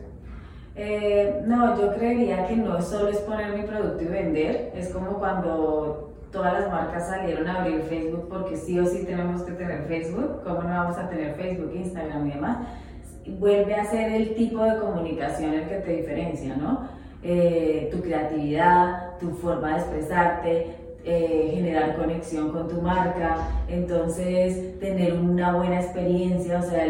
Eh, 0.75 1.41
no, 1.45 1.79
yo 1.79 1.93
creería 1.95 2.47
que 2.47 2.55
no 2.55 2.81
solo 2.81 3.09
es 3.09 3.17
poner 3.19 3.55
mi 3.55 3.63
producto 3.63 4.03
y 4.03 4.07
vender, 4.07 4.71
es 4.75 4.89
como 4.89 5.19
cuando 5.19 6.13
todas 6.31 6.53
las 6.53 6.71
marcas 6.71 7.07
salieron 7.07 7.47
a 7.47 7.61
abrir 7.61 7.81
Facebook 7.83 8.27
porque 8.29 8.55
sí 8.55 8.79
o 8.79 8.85
sí 8.85 9.03
tenemos 9.05 9.41
que 9.43 9.53
tener 9.53 9.85
Facebook, 9.87 10.43
¿cómo 10.43 10.61
no 10.61 10.69
vamos 10.69 10.97
a 10.97 11.09
tener 11.09 11.35
Facebook, 11.35 11.71
Instagram 11.75 12.27
y 12.27 12.31
demás? 12.31 12.57
Vuelve 13.39 13.75
a 13.75 13.85
ser 13.85 14.11
el 14.11 14.35
tipo 14.35 14.63
de 14.63 14.77
comunicación 14.79 15.53
el 15.53 15.67
que 15.67 15.75
te 15.75 15.91
diferencia, 15.97 16.55
¿no? 16.55 16.87
Eh, 17.23 17.89
tu 17.91 18.01
creatividad, 18.01 19.17
tu 19.19 19.31
forma 19.31 19.73
de 19.73 19.79
expresarte, 19.79 20.67
eh, 21.03 21.51
generar 21.53 21.95
conexión 21.95 22.51
con 22.51 22.67
tu 22.67 22.81
marca, 22.81 23.37
entonces 23.67 24.79
tener 24.79 25.13
una 25.13 25.55
buena 25.55 25.81
experiencia, 25.81 26.59
o 26.59 26.61
sea, 26.61 26.85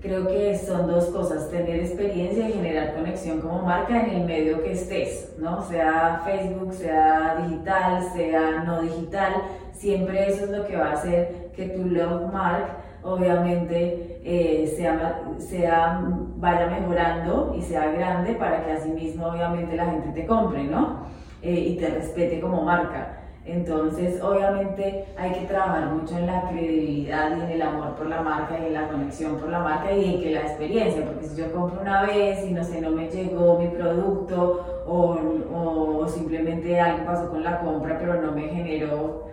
creo 0.00 0.26
que 0.26 0.56
son 0.58 0.86
dos 0.86 1.06
cosas, 1.06 1.50
tener 1.50 1.80
experiencia 1.80 2.48
y 2.48 2.52
generar 2.52 2.94
conexión 2.94 3.40
como 3.40 3.62
marca 3.62 4.00
en 4.04 4.10
el 4.10 4.24
medio 4.24 4.62
que 4.62 4.72
estés, 4.72 5.34
¿no? 5.38 5.62
Sea 5.68 6.22
Facebook, 6.24 6.72
sea 6.72 7.44
digital, 7.46 8.02
sea 8.14 8.64
no 8.64 8.82
digital, 8.82 9.34
siempre 9.72 10.28
eso 10.28 10.44
es 10.44 10.50
lo 10.50 10.66
que 10.66 10.76
va 10.76 10.90
a 10.90 10.92
hacer 10.94 11.50
que 11.54 11.66
tu 11.68 11.84
love 11.84 12.32
mark 12.32 12.68
obviamente 13.08 14.20
eh, 14.24 14.72
sea, 14.76 15.22
sea, 15.38 16.00
vaya 16.36 16.66
mejorando 16.66 17.54
y 17.56 17.62
sea 17.62 17.90
grande 17.92 18.34
para 18.34 18.64
que 18.64 18.72
así 18.72 18.90
mismo 18.90 19.26
obviamente 19.26 19.76
la 19.76 19.86
gente 19.86 20.08
te 20.10 20.26
compre, 20.26 20.64
¿no? 20.64 21.06
Eh, 21.42 21.70
y 21.70 21.76
te 21.76 21.88
respete 21.88 22.40
como 22.40 22.62
marca. 22.62 23.14
Entonces, 23.44 24.20
obviamente 24.22 25.06
hay 25.16 25.32
que 25.32 25.46
trabajar 25.46 25.86
mucho 25.86 26.18
en 26.18 26.26
la 26.26 26.42
credibilidad 26.50 27.34
y 27.34 27.40
en 27.40 27.50
el 27.50 27.62
amor 27.62 27.94
por 27.94 28.06
la 28.06 28.20
marca 28.20 28.58
y 28.60 28.66
en 28.66 28.74
la 28.74 28.88
conexión 28.88 29.36
por 29.36 29.48
la 29.48 29.60
marca 29.60 29.90
y 29.90 30.16
en 30.16 30.20
que 30.20 30.30
la 30.32 30.40
experiencia, 30.42 31.02
porque 31.06 31.26
si 31.26 31.36
yo 31.36 31.50
compro 31.52 31.80
una 31.80 32.02
vez 32.02 32.44
y 32.44 32.52
no 32.52 32.62
sé, 32.62 32.82
no 32.82 32.90
me 32.90 33.08
llegó 33.08 33.58
mi 33.58 33.68
producto 33.68 34.84
o, 34.86 35.16
o 35.54 36.08
simplemente 36.08 36.78
algo 36.78 37.06
pasó 37.06 37.30
con 37.30 37.42
la 37.42 37.60
compra 37.60 37.98
pero 37.98 38.20
no 38.20 38.32
me 38.32 38.48
generó 38.48 39.28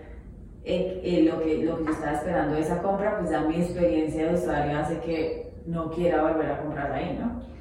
eh, 0.65 0.99
eh, 1.03 1.23
lo, 1.23 1.41
que, 1.41 1.57
lo 1.63 1.77
que 1.77 1.85
yo 1.85 1.91
estaba 1.91 2.13
esperando 2.13 2.55
de 2.55 2.61
esa 2.61 2.81
compra, 2.81 3.19
pues 3.19 3.29
ya 3.29 3.41
mi 3.41 3.55
experiencia 3.55 4.27
de 4.27 4.33
usuario 4.33 4.79
hace 4.79 4.99
que 4.99 5.51
no 5.65 5.91
quiera 5.91 6.23
volver 6.23 6.51
a 6.51 6.61
comprar 6.61 6.91
ahí, 6.91 7.17
¿no? 7.19 7.54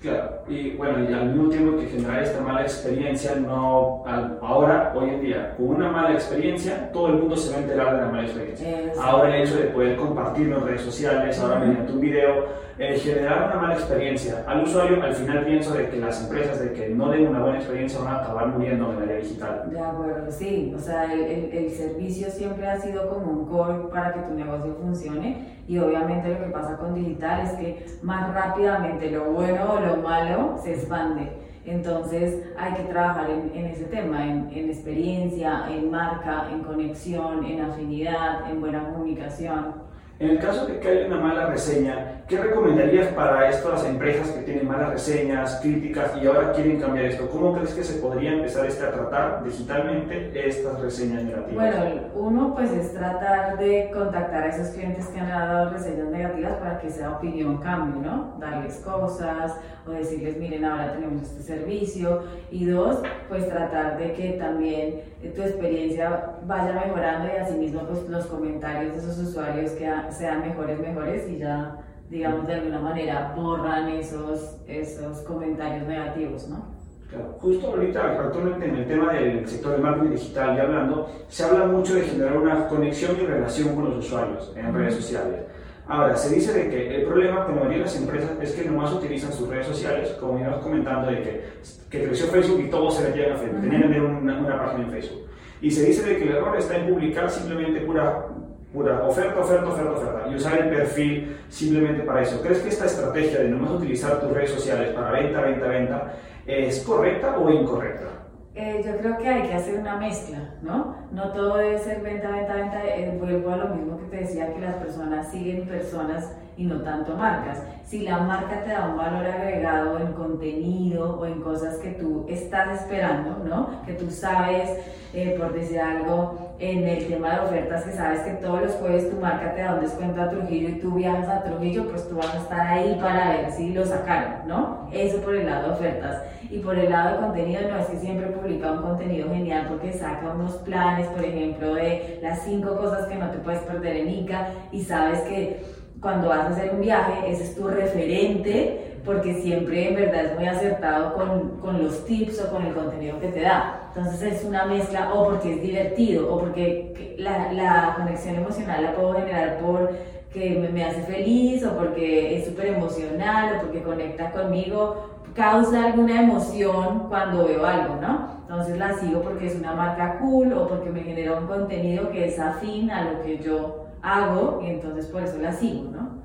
Claro, 0.00 0.42
y 0.48 0.72
bueno, 0.72 1.08
y 1.08 1.12
al 1.12 1.28
mismo 1.28 1.48
tiempo 1.48 1.78
que 1.78 1.86
generar 1.86 2.22
esta 2.22 2.40
mala 2.40 2.62
experiencia, 2.62 3.36
no, 3.36 4.04
ahora, 4.42 4.92
hoy 4.96 5.10
en 5.10 5.20
día, 5.20 5.54
con 5.56 5.68
una 5.76 5.90
mala 5.90 6.14
experiencia, 6.14 6.90
todo 6.92 7.08
el 7.08 7.14
mundo 7.14 7.36
se 7.36 7.52
va 7.52 7.58
a 7.58 7.60
enterar 7.60 7.94
de 7.94 8.02
la 8.02 8.08
mala 8.08 8.22
experiencia. 8.24 8.92
Ahora 9.00 9.36
el 9.36 9.42
hecho 9.42 9.56
de 9.56 9.64
poder 9.66 9.96
compartirlo 9.96 10.58
en 10.58 10.66
redes 10.66 10.82
sociales, 10.82 11.38
ahora 11.38 11.60
mediante 11.60 11.92
un 11.92 12.00
video, 12.00 12.46
eh, 12.78 12.98
generar 12.98 13.50
una 13.52 13.62
mala 13.62 13.74
experiencia 13.74 14.42
al 14.46 14.64
usuario, 14.64 15.02
al 15.02 15.14
final 15.14 15.44
pienso 15.44 15.74
de 15.74 15.88
que 15.88 15.98
las 15.98 16.22
empresas 16.22 16.58
de 16.58 16.72
que 16.72 16.88
no 16.88 17.10
den 17.10 17.28
una 17.28 17.40
buena 17.40 17.58
experiencia 17.58 18.00
van 18.00 18.14
a 18.14 18.18
acabar 18.22 18.48
muriendo 18.48 18.90
en 18.90 18.96
la 18.96 19.02
área 19.02 19.16
digital. 19.18 19.70
De 19.70 19.78
acuerdo, 19.78 20.30
sí, 20.32 20.72
o 20.74 20.80
sea, 20.80 21.12
el, 21.12 21.52
el, 21.52 21.70
servicio 21.70 22.30
siempre 22.30 22.66
ha 22.66 22.80
sido 22.80 23.08
como 23.08 23.30
un 23.30 23.46
core 23.46 23.88
para 23.92 24.14
que 24.14 24.20
tu 24.20 24.34
negocio 24.34 24.74
funcione. 24.80 25.52
Y 25.68 25.78
obviamente 25.78 26.28
lo 26.28 26.44
que 26.44 26.50
pasa 26.50 26.76
con 26.76 26.94
digital 26.94 27.42
es 27.42 27.52
que 27.52 27.86
más 28.02 28.34
rápidamente 28.34 29.10
lo 29.10 29.26
bueno 29.26 29.78
lo 29.86 29.96
malo 29.96 30.58
se 30.62 30.74
expande. 30.74 31.30
Entonces 31.64 32.42
hay 32.58 32.74
que 32.74 32.82
trabajar 32.84 33.30
en, 33.30 33.66
ese 33.66 33.84
tema, 33.84 34.26
en, 34.26 34.50
experiencia, 34.68 35.66
en 35.70 35.90
marca, 35.90 36.48
en 36.52 36.60
conexión, 36.60 37.44
en 37.44 37.60
afinidad, 37.60 38.50
en 38.50 38.60
buena 38.60 38.84
comunicación. 38.84 39.91
En 40.22 40.30
el 40.30 40.38
caso 40.38 40.66
de 40.66 40.78
que 40.78 40.88
haya 40.88 41.06
una 41.08 41.18
mala 41.18 41.46
reseña, 41.46 42.22
¿qué 42.28 42.38
recomendarías 42.38 43.08
para 43.08 43.50
estas 43.50 43.84
empresas 43.84 44.30
que 44.30 44.42
tienen 44.42 44.68
malas 44.68 44.90
reseñas, 44.90 45.58
críticas 45.60 46.12
y 46.22 46.28
ahora 46.28 46.52
quieren 46.52 46.80
cambiar 46.80 47.06
esto? 47.06 47.28
¿Cómo 47.28 47.52
crees 47.54 47.74
que 47.74 47.82
se 47.82 48.00
podría 48.00 48.34
empezar 48.34 48.64
este 48.66 48.86
a 48.86 48.92
tratar 48.92 49.42
digitalmente 49.42 50.30
estas 50.48 50.80
reseñas 50.80 51.24
negativas? 51.24 51.74
Bueno, 51.74 52.00
uno 52.14 52.54
pues 52.54 52.70
es 52.70 52.94
tratar 52.94 53.58
de 53.58 53.90
contactar 53.92 54.44
a 54.44 54.48
esos 54.50 54.68
clientes 54.68 55.08
que 55.08 55.18
han 55.18 55.28
dado 55.28 55.70
reseñas 55.70 56.06
negativas 56.06 56.54
para 56.54 56.78
que 56.78 56.88
sea 56.88 57.16
opinión 57.16 57.56
cambio, 57.56 58.00
¿no? 58.00 58.36
Darles 58.38 58.76
cosas 58.76 59.56
o 59.84 59.90
decirles, 59.90 60.36
miren, 60.36 60.64
ahora 60.64 60.92
tenemos 60.92 61.22
este 61.22 61.42
servicio. 61.42 62.22
Y 62.52 62.66
dos, 62.66 63.02
pues 63.28 63.48
tratar 63.48 63.98
de 63.98 64.12
que 64.12 64.32
también 64.34 65.00
tu 65.34 65.42
experiencia 65.42 66.34
vaya 66.44 66.72
mejorando 66.72 67.28
y 67.32 67.36
asimismo 67.38 67.80
pues 67.88 68.08
los 68.08 68.26
comentarios 68.26 68.92
de 68.92 68.98
esos 68.98 69.18
usuarios 69.18 69.72
que 69.72 69.86
sean 70.12 70.40
mejores, 70.40 70.78
mejores 70.78 71.28
y 71.28 71.38
ya, 71.38 71.76
digamos, 72.10 72.46
de 72.46 72.54
alguna 72.54 72.80
manera 72.80 73.32
borran 73.36 73.88
esos, 73.88 74.60
esos 74.66 75.20
comentarios 75.20 75.86
negativos, 75.86 76.48
¿no? 76.48 76.82
Claro. 77.08 77.36
Justo 77.40 77.66
ahorita, 77.66 78.20
actualmente 78.20 78.66
en 78.66 78.76
el 78.76 78.86
tema 78.86 79.12
del 79.12 79.46
sector 79.46 79.72
del 79.72 79.82
marketing 79.82 80.10
digital 80.12 80.56
y 80.56 80.60
hablando, 80.60 81.10
se 81.28 81.44
habla 81.44 81.66
mucho 81.66 81.94
de 81.94 82.02
generar 82.02 82.38
una 82.38 82.68
conexión 82.68 83.16
y 83.20 83.26
relación 83.26 83.74
con 83.74 83.84
los 83.84 84.06
usuarios 84.06 84.52
en 84.56 84.72
redes 84.72 84.94
sociales. 84.94 85.42
Ahora, 85.86 86.16
se 86.16 86.34
dice 86.34 86.52
de 86.52 86.70
que 86.70 86.94
el 86.94 87.02
problema 87.04 87.44
con 87.44 87.56
la 87.56 87.62
mayoría 87.62 87.78
de 87.78 87.84
las 87.84 87.96
empresas 87.96 88.30
es 88.40 88.52
que 88.52 88.64
nomás 88.64 88.92
utilizan 88.92 89.32
sus 89.32 89.48
redes 89.48 89.66
sociales, 89.66 90.16
como 90.20 90.38
ibas 90.38 90.56
comentando, 90.58 91.10
de 91.10 91.22
que, 91.22 91.44
que 91.90 92.04
creció 92.04 92.26
Facebook 92.28 92.60
y 92.60 92.70
todos 92.70 92.96
se 92.96 93.08
metían 93.08 93.32
a 93.32 93.36
Facebook, 93.36 93.60
tenían 93.60 93.82
que 93.82 93.88
tener 93.88 94.02
una, 94.02 94.38
una, 94.38 94.58
página 94.58 94.84
en 94.84 94.90
Facebook. 94.90 95.26
Y 95.60 95.70
se 95.70 95.84
dice 95.84 96.08
de 96.08 96.16
que 96.16 96.24
el 96.24 96.36
error 96.36 96.56
está 96.56 96.76
en 96.76 96.88
publicar 96.88 97.28
simplemente 97.28 97.80
pura 97.80 98.26
pura 98.72 99.02
oferta, 99.06 99.40
oferta, 99.40 99.68
oferta, 99.68 99.92
oferta, 99.92 100.28
y 100.30 100.34
usar 100.34 100.58
el 100.58 100.70
perfil 100.70 101.36
simplemente 101.48 102.02
para 102.02 102.22
eso. 102.22 102.40
¿Crees 102.40 102.60
que 102.60 102.68
esta 102.70 102.86
estrategia 102.86 103.40
de 103.40 103.48
no 103.48 103.58
más 103.58 103.72
utilizar 103.72 104.20
tus 104.20 104.32
redes 104.32 104.50
sociales 104.50 104.94
para 104.94 105.10
venta, 105.10 105.40
venta, 105.42 105.66
venta 105.66 106.14
es 106.46 106.80
correcta 106.80 107.36
o 107.38 107.50
incorrecta? 107.50 108.21
Eh, 108.54 108.82
yo 108.84 108.98
creo 108.98 109.16
que 109.16 109.28
hay 109.28 109.48
que 109.48 109.54
hacer 109.54 109.78
una 109.80 109.96
mezcla, 109.96 110.50
¿no? 110.60 110.94
No 111.10 111.32
todo 111.32 111.56
debe 111.56 111.78
ser 111.78 112.02
venta, 112.02 112.28
venta, 112.28 112.54
venta. 112.54 112.84
Eh, 112.84 113.16
vuelvo 113.18 113.50
a 113.50 113.56
lo 113.56 113.74
mismo 113.74 113.98
que 113.98 114.04
te 114.06 114.16
decía, 114.18 114.52
que 114.52 114.60
las 114.60 114.74
personas 114.74 115.30
siguen 115.30 115.66
personas 115.66 116.30
y 116.58 116.64
no 116.64 116.82
tanto 116.82 117.16
marcas. 117.16 117.62
Si 117.82 118.00
la 118.00 118.18
marca 118.18 118.62
te 118.62 118.70
da 118.70 118.88
un 118.88 118.98
valor 118.98 119.24
agregado 119.26 119.98
en 119.98 120.12
contenido 120.12 121.18
o 121.18 121.24
en 121.24 121.40
cosas 121.40 121.78
que 121.78 121.92
tú 121.92 122.26
estás 122.28 122.82
esperando, 122.82 123.42
¿no? 123.42 123.82
Que 123.86 123.94
tú 123.94 124.10
sabes, 124.10 124.70
eh, 125.14 125.34
por 125.38 125.54
decir 125.54 125.80
algo, 125.80 126.54
en 126.58 126.86
el 126.86 127.06
tema 127.06 127.34
de 127.34 127.40
ofertas, 127.46 127.84
que 127.84 127.92
sabes 127.92 128.20
que 128.20 128.32
todos 128.32 128.62
los 128.62 128.72
jueves 128.74 129.10
tu 129.10 129.16
marca 129.16 129.54
te 129.54 129.62
da 129.62 129.74
un 129.74 129.80
descuento 129.80 130.20
a 130.20 130.28
Trujillo 130.28 130.68
y 130.68 130.78
tú 130.78 130.92
viajas 130.92 131.28
a 131.28 131.42
Trujillo, 131.42 131.88
pues 131.88 132.06
tú 132.06 132.16
vas 132.16 132.34
a 132.34 132.38
estar 132.38 132.66
ahí 132.66 132.98
para 133.00 133.30
ver 133.30 133.50
si 133.52 133.72
lo 133.72 133.86
sacaron, 133.86 134.46
¿no? 134.46 134.88
Eso 134.92 135.22
por 135.22 135.34
el 135.34 135.46
lado 135.46 135.68
de 135.68 135.74
ofertas. 135.74 136.22
Y 136.52 136.58
por 136.58 136.78
el 136.78 136.90
lado 136.90 137.16
de 137.16 137.26
contenido, 137.26 137.62
no 137.62 137.78
es 137.78 137.86
que 137.86 137.96
siempre 137.96 138.26
publica 138.26 138.72
un 138.72 138.82
contenido 138.82 139.26
genial 139.30 139.68
porque 139.70 139.90
saca 139.90 140.34
unos 140.34 140.52
planes, 140.56 141.06
por 141.06 141.24
ejemplo, 141.24 141.74
de 141.74 142.18
las 142.20 142.42
cinco 142.42 142.76
cosas 142.76 143.06
que 143.06 143.14
no 143.14 143.30
te 143.30 143.38
puedes 143.38 143.60
perder 143.60 143.96
en 143.96 144.10
ICA 144.10 144.48
y 144.70 144.84
sabes 144.84 145.20
que 145.22 145.62
cuando 145.98 146.28
vas 146.28 146.40
a 146.40 146.48
hacer 146.48 146.74
un 146.74 146.82
viaje, 146.82 147.30
ese 147.30 147.44
es 147.44 147.54
tu 147.54 147.68
referente, 147.68 148.98
porque 149.02 149.32
siempre 149.40 149.88
en 149.88 149.94
verdad 149.94 150.26
es 150.26 150.34
muy 150.36 150.46
acertado 150.46 151.14
con, 151.14 151.58
con, 151.60 151.82
los 151.82 152.04
tips 152.04 152.42
o 152.42 152.50
con 152.50 152.66
el 152.66 152.74
contenido 152.74 153.18
que 153.18 153.28
te 153.28 153.40
da. 153.40 153.88
Entonces 153.88 154.34
es 154.34 154.44
una 154.44 154.66
mezcla 154.66 155.14
o 155.14 155.30
porque 155.30 155.54
es 155.54 155.62
divertido 155.62 156.34
o 156.34 156.38
porque 156.38 157.16
la, 157.18 157.50
la 157.52 157.94
conexión 157.96 158.34
emocional 158.34 158.82
la 158.82 158.94
puedo 158.94 159.14
generar 159.14 159.58
por 159.58 159.90
que 160.32 160.70
me, 160.72 160.84
hace 160.84 161.02
feliz 161.02 161.64
o 161.64 161.76
porque 161.76 162.38
es 162.38 162.46
súper 162.46 162.68
emocional 162.68 163.56
o 163.56 163.62
porque 163.62 163.82
conecta 163.82 164.32
conmigo, 164.32 165.10
causa 165.34 165.86
alguna 165.86 166.22
emoción 166.22 167.06
cuando 167.08 167.44
veo 167.44 167.64
algo, 167.64 167.96
¿no? 168.00 168.28
Entonces 168.42 168.78
la 168.78 168.94
sigo 168.94 169.22
porque 169.22 169.46
es 169.46 169.56
una 169.56 169.72
marca 169.72 170.18
cool 170.18 170.52
o 170.52 170.68
porque 170.68 170.90
me 170.90 171.00
genera 171.00 171.38
un 171.38 171.46
contenido 171.46 172.10
que 172.10 172.26
es 172.26 172.38
afín 172.38 172.90
a 172.90 173.10
lo 173.10 173.22
que 173.22 173.38
yo 173.38 173.86
hago 174.02 174.60
y 174.62 174.70
entonces 174.70 175.06
por 175.06 175.22
eso 175.22 175.38
la 175.38 175.52
sigo, 175.52 175.90
¿no? 175.90 176.22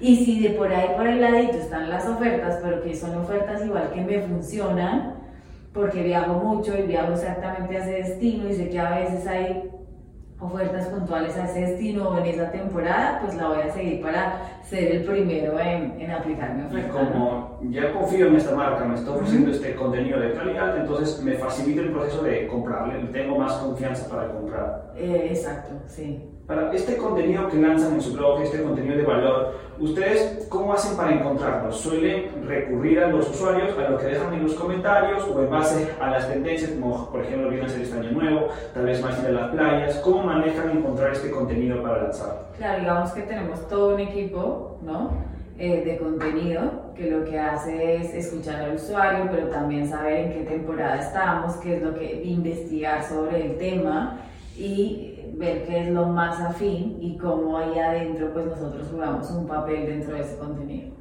Y 0.00 0.24
si 0.24 0.40
de 0.40 0.50
por 0.50 0.72
ahí 0.72 0.88
por 0.96 1.06
el 1.06 1.20
ladito 1.20 1.58
están 1.58 1.88
las 1.88 2.08
ofertas, 2.08 2.58
pero 2.62 2.82
que 2.82 2.96
son 2.96 3.16
ofertas 3.16 3.64
igual 3.64 3.90
que 3.92 4.00
me 4.00 4.20
funcionan, 4.22 5.14
porque 5.72 6.02
viajo 6.02 6.34
mucho 6.34 6.76
y 6.76 6.82
viajo 6.82 7.12
exactamente 7.12 7.76
a 7.76 7.80
ese 7.80 8.10
destino 8.10 8.48
y 8.48 8.54
sé 8.54 8.70
que 8.70 8.80
a 8.80 8.98
veces 8.98 9.26
hay 9.26 9.70
ofertas 10.44 10.86
puntuales 10.88 11.36
a 11.36 11.44
ese 11.44 11.60
destino 11.60 12.08
o 12.08 12.18
en 12.18 12.26
esa 12.26 12.50
temporada, 12.50 13.20
pues 13.22 13.34
la 13.36 13.48
voy 13.48 13.62
a 13.62 13.72
seguir 13.72 14.02
para 14.02 14.60
ser 14.62 14.96
el 14.96 15.04
primero 15.04 15.58
en, 15.58 16.00
en 16.00 16.10
aplicar 16.10 16.54
mi 16.54 16.62
oferta. 16.64 16.92
Como 16.92 17.60
ya 17.70 17.92
confío 17.92 18.26
en 18.28 18.36
esta 18.36 18.54
marca, 18.54 18.84
me 18.84 18.94
está 18.94 19.12
ofreciendo 19.12 19.50
este 19.50 19.74
contenido 19.74 20.20
de 20.20 20.32
calidad, 20.32 20.76
entonces 20.76 21.22
me 21.22 21.34
facilita 21.34 21.80
el 21.82 21.92
proceso 21.92 22.22
de 22.22 22.46
comprarle, 22.46 23.04
tengo 23.12 23.38
más 23.38 23.54
confianza 23.54 24.08
para 24.08 24.32
comprar. 24.32 24.92
Eh, 24.96 25.28
exacto, 25.30 25.74
sí. 25.86 26.30
Para 26.46 26.70
este 26.74 26.98
contenido 26.98 27.48
que 27.48 27.56
lanzan 27.56 27.94
en 27.94 28.02
su 28.02 28.12
blog, 28.12 28.42
este 28.42 28.62
contenido 28.62 28.98
de 28.98 29.04
valor, 29.04 29.54
¿ustedes 29.78 30.46
cómo 30.50 30.74
hacen 30.74 30.94
para 30.94 31.14
encontrarlo? 31.14 31.72
¿Suelen 31.72 32.46
recurrir 32.46 33.00
a 33.00 33.08
los 33.08 33.30
usuarios, 33.30 33.70
a 33.78 33.88
lo 33.88 33.96
que 33.96 34.06
dejan 34.06 34.34
en 34.34 34.42
los 34.42 34.52
comentarios 34.52 35.26
o 35.26 35.42
en 35.42 35.48
base 35.48 35.88
a 35.98 36.10
las 36.10 36.28
tendencias, 36.28 36.72
como 36.72 37.10
por 37.10 37.24
ejemplo 37.24 37.48
viene 37.48 37.64
a 37.64 37.68
ser 37.70 37.80
este 37.80 37.98
año 37.98 38.10
nuevo, 38.10 38.48
tal 38.74 38.84
vez 38.84 39.00
más 39.00 39.18
ir 39.20 39.28
a 39.28 39.30
las 39.30 39.50
playas? 39.52 39.96
¿Cómo 40.00 40.22
manejan 40.24 40.76
encontrar 40.76 41.12
este 41.12 41.30
contenido 41.30 41.82
para 41.82 42.02
lanzar? 42.02 42.48
Claro, 42.58 42.80
digamos 42.80 43.12
que 43.12 43.22
tenemos 43.22 43.66
todo 43.66 43.94
un 43.94 44.00
equipo, 44.00 44.78
¿no? 44.82 45.12
Eh, 45.58 45.82
de 45.82 45.96
contenido 45.96 46.92
que 46.94 47.10
lo 47.10 47.24
que 47.24 47.38
hace 47.38 47.96
es 47.96 48.12
escuchar 48.12 48.60
al 48.60 48.74
usuario, 48.74 49.28
pero 49.30 49.46
también 49.46 49.88
saber 49.88 50.26
en 50.26 50.32
qué 50.34 50.40
temporada 50.40 50.98
estamos, 50.98 51.54
qué 51.56 51.76
es 51.76 51.82
lo 51.82 51.94
que 51.94 52.22
investigar 52.22 53.02
sobre 53.02 53.46
el 53.46 53.56
tema 53.56 54.18
y 54.58 55.13
ver 55.36 55.64
qué 55.64 55.82
es 55.82 55.90
lo 55.90 56.06
más 56.06 56.40
afín 56.40 56.98
y 57.00 57.16
cómo 57.16 57.56
ahí 57.56 57.78
adentro 57.78 58.32
pues 58.32 58.46
nosotros 58.46 58.88
jugamos 58.90 59.30
un 59.30 59.46
papel 59.46 59.86
dentro 59.86 60.14
de 60.14 60.20
ese 60.20 60.36
contenido. 60.38 60.92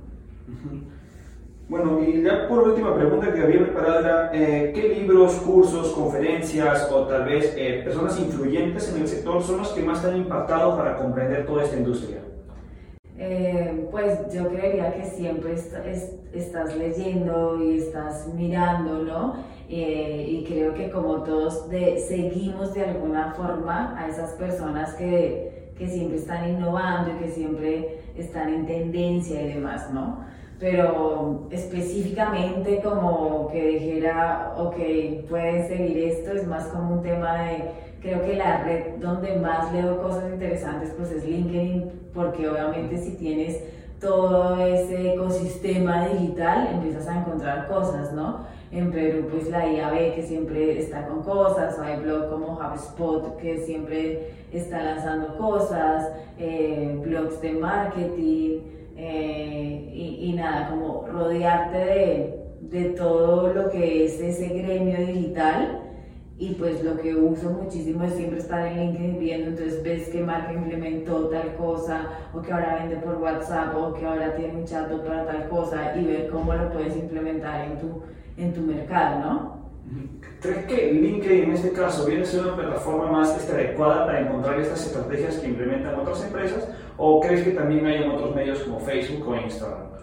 Bueno, 1.70 2.00
y 2.04 2.22
ya 2.22 2.48
por 2.48 2.68
última 2.68 2.94
pregunta 2.94 3.34
que 3.34 3.42
había 3.42 3.62
preparado 3.62 4.00
era, 4.00 4.32
eh, 4.34 4.74
¿qué 4.76 4.90
libros, 4.90 5.36
cursos, 5.36 5.94
conferencias 5.94 6.92
o 6.92 7.08
tal 7.08 7.26
vez 7.26 7.54
eh, 7.58 7.82
personas 7.84 8.20
influyentes 8.20 8.94
en 8.94 9.02
el 9.02 9.08
sector 9.08 9.42
son 9.42 9.60
los 9.60 9.70
que 9.70 9.82
más 9.82 10.02
te 10.02 10.10
han 10.10 10.18
impactado 10.18 10.78
para 10.78 10.98
comprender 10.98 11.46
toda 11.46 11.64
esta 11.64 11.78
industria? 11.78 12.20
Eh, 13.18 13.88
pues 13.92 14.34
yo 14.34 14.50
creería 14.50 14.94
que 14.94 15.06
siempre 15.06 15.54
estás 15.54 16.76
leyendo 16.76 17.64
y 17.64 17.78
estás 17.78 18.28
mirando, 18.34 19.00
¿no? 19.00 19.36
Eh, 19.76 20.28
y 20.30 20.44
creo 20.44 20.76
que 20.76 20.92
como 20.92 21.24
todos 21.24 21.68
de, 21.68 21.98
seguimos 21.98 22.76
de 22.76 22.84
alguna 22.84 23.34
forma 23.34 23.96
a 23.98 24.08
esas 24.08 24.34
personas 24.34 24.94
que, 24.94 25.72
que, 25.76 25.88
siempre 25.88 26.20
están 26.20 26.48
innovando 26.48 27.10
y 27.10 27.24
que 27.24 27.32
siempre 27.32 27.98
están 28.16 28.54
en 28.54 28.68
tendencia 28.68 29.42
y 29.42 29.54
demás, 29.56 29.92
¿no? 29.92 30.26
Pero 30.60 31.48
específicamente 31.50 32.82
como 32.84 33.48
que 33.52 33.68
dijera, 33.70 34.54
ok, 34.60 34.76
pueden 35.28 35.68
seguir 35.68 35.98
esto, 36.04 36.34
es 36.34 36.46
más 36.46 36.68
como 36.68 36.94
un 36.94 37.02
tema 37.02 37.42
de 37.42 37.64
creo 38.00 38.24
que 38.24 38.36
la 38.36 38.64
red 38.64 38.98
donde 39.00 39.38
más 39.38 39.74
leo 39.74 40.04
cosas 40.04 40.32
interesantes 40.32 40.94
pues 40.96 41.10
es 41.10 41.26
LinkedIn, 41.26 42.12
porque 42.14 42.48
obviamente 42.48 43.00
si 43.00 43.16
tienes 43.16 43.60
todo 44.00 44.64
ese 44.64 45.16
ecosistema 45.16 46.08
digital 46.10 46.70
empiezas 46.74 47.08
a 47.08 47.22
encontrar 47.22 47.68
cosas, 47.68 48.14
¿no? 48.14 48.54
En 48.74 48.92
Perú 48.92 49.28
pues 49.32 49.50
la 49.50 49.72
IAB 49.72 50.16
que 50.16 50.24
siempre 50.24 50.80
está 50.80 51.08
con 51.08 51.22
cosas, 51.22 51.78
hay 51.80 52.00
blog 52.02 52.30
como 52.32 52.58
HubSpot 52.58 53.38
que 53.38 53.60
siempre 53.60 54.32
está 54.52 54.82
lanzando 54.82 55.38
cosas, 55.38 56.12
eh, 56.40 56.98
blogs 57.06 57.40
de 57.42 57.52
marketing, 57.54 58.60
Eh, 58.96 59.90
y, 59.92 60.30
y, 60.30 60.34
nada, 60.34 60.70
como 60.70 61.08
rodearte 61.08 61.78
de, 61.78 62.40
de 62.62 62.84
todo 62.92 63.52
lo 63.52 63.70
que 63.72 64.06
es 64.06 64.22
ese 64.22 64.48
gremio 64.50 64.98
digital. 65.00 65.80
Y 66.38 66.54
pues 66.60 66.84
lo 66.84 66.98
que 67.02 67.16
uso 67.16 67.50
muchísimo 67.50 68.04
es 68.04 68.14
siempre 68.14 68.40
estar 68.40 68.68
en 68.68 68.78
LinkedIn 68.78 69.20
viendo, 69.20 69.48
entonces 69.50 69.82
ves 69.84 70.10
que 70.10 70.22
marca 70.22 70.54
implementó 70.54 71.28
tal 71.30 71.56
cosa, 71.56 71.98
o 72.36 72.42
que 72.42 72.52
ahora 72.54 72.80
vende 72.82 72.98
por 72.98 73.16
WhatsApp, 73.18 73.76
o 73.76 73.94
que 73.94 74.06
ahora 74.06 74.36
tiene 74.36 74.58
un 74.60 74.66
chatbot 74.66 75.04
para 75.06 75.26
tal 75.26 75.50
cosa, 75.50 75.96
y 75.98 76.06
ver 76.06 76.30
cómo 76.30 76.54
lo 76.54 76.72
puedes 76.72 76.96
implementar 76.96 77.66
en 77.66 77.80
tu, 77.80 78.04
en 78.38 78.54
tu 78.54 78.62
mercado, 78.62 79.20
¿no? 79.20 79.64
¿Crees 80.42 80.66
que 80.66 80.92
LinkedIn 80.92 81.44
en 81.46 81.52
este 81.52 81.72
caso 81.72 82.06
viene 82.06 82.24
a 82.24 82.26
ser 82.26 82.42
una 82.42 82.56
plataforma 82.56 83.12
más 83.12 83.38
este, 83.38 83.54
adecuada 83.54 84.06
para 84.06 84.22
encontrar 84.22 84.60
estas 84.60 84.86
estrategias 84.86 85.38
que 85.38 85.48
implementan 85.48 85.96
otras 86.00 86.24
empresas? 86.26 86.68
¿O 86.98 87.22
crees 87.22 87.44
que 87.44 87.52
también 87.52 87.86
hay 87.86 88.04
en 88.04 88.12
otros 88.12 88.36
medios 88.36 88.60
como 88.60 88.80
Facebook 88.80 89.28
o 89.28 89.36
Instagram? 89.36 89.94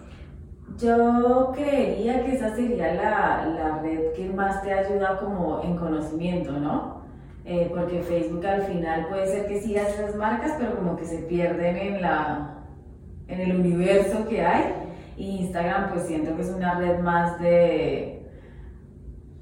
Yo 0.77 1.51
creería 1.53 2.23
que 2.23 2.35
esa 2.35 2.55
sería 2.55 2.93
la, 2.95 3.45
la, 3.45 3.81
red 3.83 4.13
que 4.13 4.29
más 4.29 4.63
te 4.63 4.73
ayuda 4.73 5.19
como 5.19 5.61
en 5.63 5.75
conocimiento, 5.75 6.53
¿no? 6.53 7.01
Eh, 7.45 7.69
porque 7.69 8.01
Facebook 8.01 8.45
al 8.45 8.63
final 8.63 9.07
puede 9.09 9.27
ser 9.27 9.47
que 9.47 9.61
sigas 9.61 9.89
esas 9.89 10.15
marcas, 10.15 10.55
pero 10.57 10.75
como 10.75 10.95
que 10.95 11.05
se 11.05 11.19
pierden 11.19 11.75
en, 11.75 12.01
la, 12.01 12.63
en 13.27 13.41
el 13.41 13.55
universo 13.57 14.27
que 14.27 14.41
hay. 14.41 14.73
Y 15.17 15.41
Instagram 15.41 15.91
pues 15.91 16.07
siento 16.07 16.35
que 16.35 16.41
es 16.41 16.49
una 16.49 16.79
red 16.79 16.99
más 16.99 17.39
de, 17.39 18.20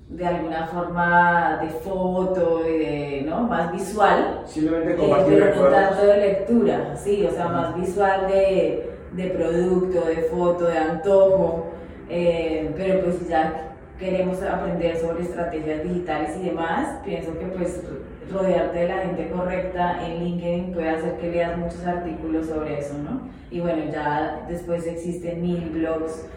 de 0.09 0.25
alguna 0.25 0.67
forma 0.67 1.59
de 1.61 1.69
foto 1.69 2.67
y 2.67 2.77
de, 2.77 3.23
¿no? 3.27 3.41
Más 3.41 3.71
visual. 3.71 4.41
Simplemente 4.45 4.93
eh, 4.93 4.97
compartir 4.97 5.39
Pero 5.39 5.55
no 5.55 5.69
tanto 5.69 6.05
de 6.05 6.17
lectura, 6.17 6.95
sí, 6.95 7.25
o 7.25 7.31
sea, 7.31 7.47
más 7.47 7.75
visual 7.75 8.27
de 8.27 8.89
de 9.11 9.29
producto, 9.29 10.01
de 10.05 10.15
foto, 10.23 10.65
de 10.65 10.77
antojo, 10.77 11.67
eh, 12.09 12.71
pero 12.77 13.03
pues 13.03 13.27
ya 13.27 13.75
queremos 13.97 14.41
aprender 14.43 14.97
sobre 14.97 15.23
estrategias 15.23 15.83
digitales 15.83 16.37
y 16.39 16.45
demás, 16.45 16.99
pienso 17.03 17.37
que 17.37 17.45
pues 17.47 17.83
rodearte 18.31 18.79
de 18.79 18.87
la 18.87 18.97
gente 18.99 19.29
correcta 19.29 20.05
en 20.05 20.23
LinkedIn 20.23 20.73
puede 20.73 20.89
hacer 20.89 21.17
que 21.17 21.31
leas 21.31 21.57
muchos 21.57 21.85
artículos 21.85 22.45
sobre 22.45 22.79
eso, 22.79 22.93
¿no? 22.97 23.21
Y 23.49 23.59
bueno, 23.59 23.83
ya 23.91 24.45
después 24.47 24.85
existen 24.85 25.41
mil 25.41 25.69
blogs 25.71 26.27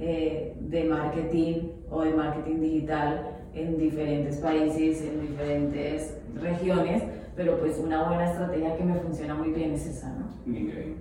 eh, 0.00 0.56
de 0.58 0.84
marketing 0.84 1.72
o 1.90 2.02
de 2.02 2.14
marketing 2.14 2.60
digital 2.60 3.36
en 3.54 3.76
diferentes 3.76 4.36
países, 4.36 5.02
en 5.02 5.20
diferentes 5.20 6.16
regiones, 6.40 7.02
pero 7.36 7.58
pues 7.58 7.78
una 7.78 8.08
buena 8.08 8.30
estrategia 8.30 8.76
que 8.76 8.84
me 8.84 8.94
funciona 8.94 9.34
muy 9.34 9.50
bien 9.50 9.72
es 9.72 9.86
esa, 9.86 10.14
¿no? 10.14 10.26
Increíble. 10.46 10.96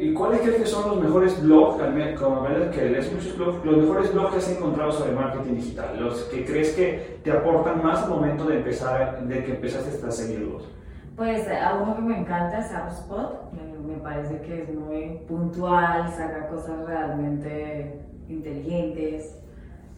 ¿Y 0.00 0.12
cuáles 0.14 0.40
crees 0.42 0.56
que 0.56 0.66
son 0.66 0.88
los 0.88 1.00
mejores 1.00 1.42
blogs, 1.42 1.82
como 2.18 2.44
que 2.70 2.90
lees 2.90 3.12
muchos 3.12 3.36
blogs, 3.36 3.64
los 3.64 3.76
mejores 3.78 4.12
blogs 4.12 4.30
que 4.30 4.36
has 4.38 4.50
encontrado 4.56 4.92
sobre 4.92 5.12
marketing 5.12 5.54
digital? 5.54 6.00
Los 6.00 6.22
que 6.24 6.44
crees 6.44 6.74
que 6.74 7.18
te 7.24 7.32
aportan 7.32 7.82
más 7.82 8.04
al 8.04 8.10
momento 8.10 8.44
de 8.44 8.58
empezar, 8.58 9.22
de 9.26 9.44
que 9.44 9.54
empezaste 9.54 10.06
a 10.06 10.10
seguirlos. 10.10 10.68
Pues 11.16 11.46
algo 11.48 11.96
que 11.96 12.02
me 12.02 12.20
encanta 12.20 12.58
es 12.58 12.70
HubSpot, 12.70 13.52
me, 13.52 13.94
me 13.94 14.00
parece 14.00 14.40
que 14.40 14.62
es 14.62 14.74
muy 14.74 15.20
puntual, 15.28 16.08
saca 16.10 16.48
cosas 16.48 16.86
realmente 16.86 18.01
inteligentes, 18.28 19.38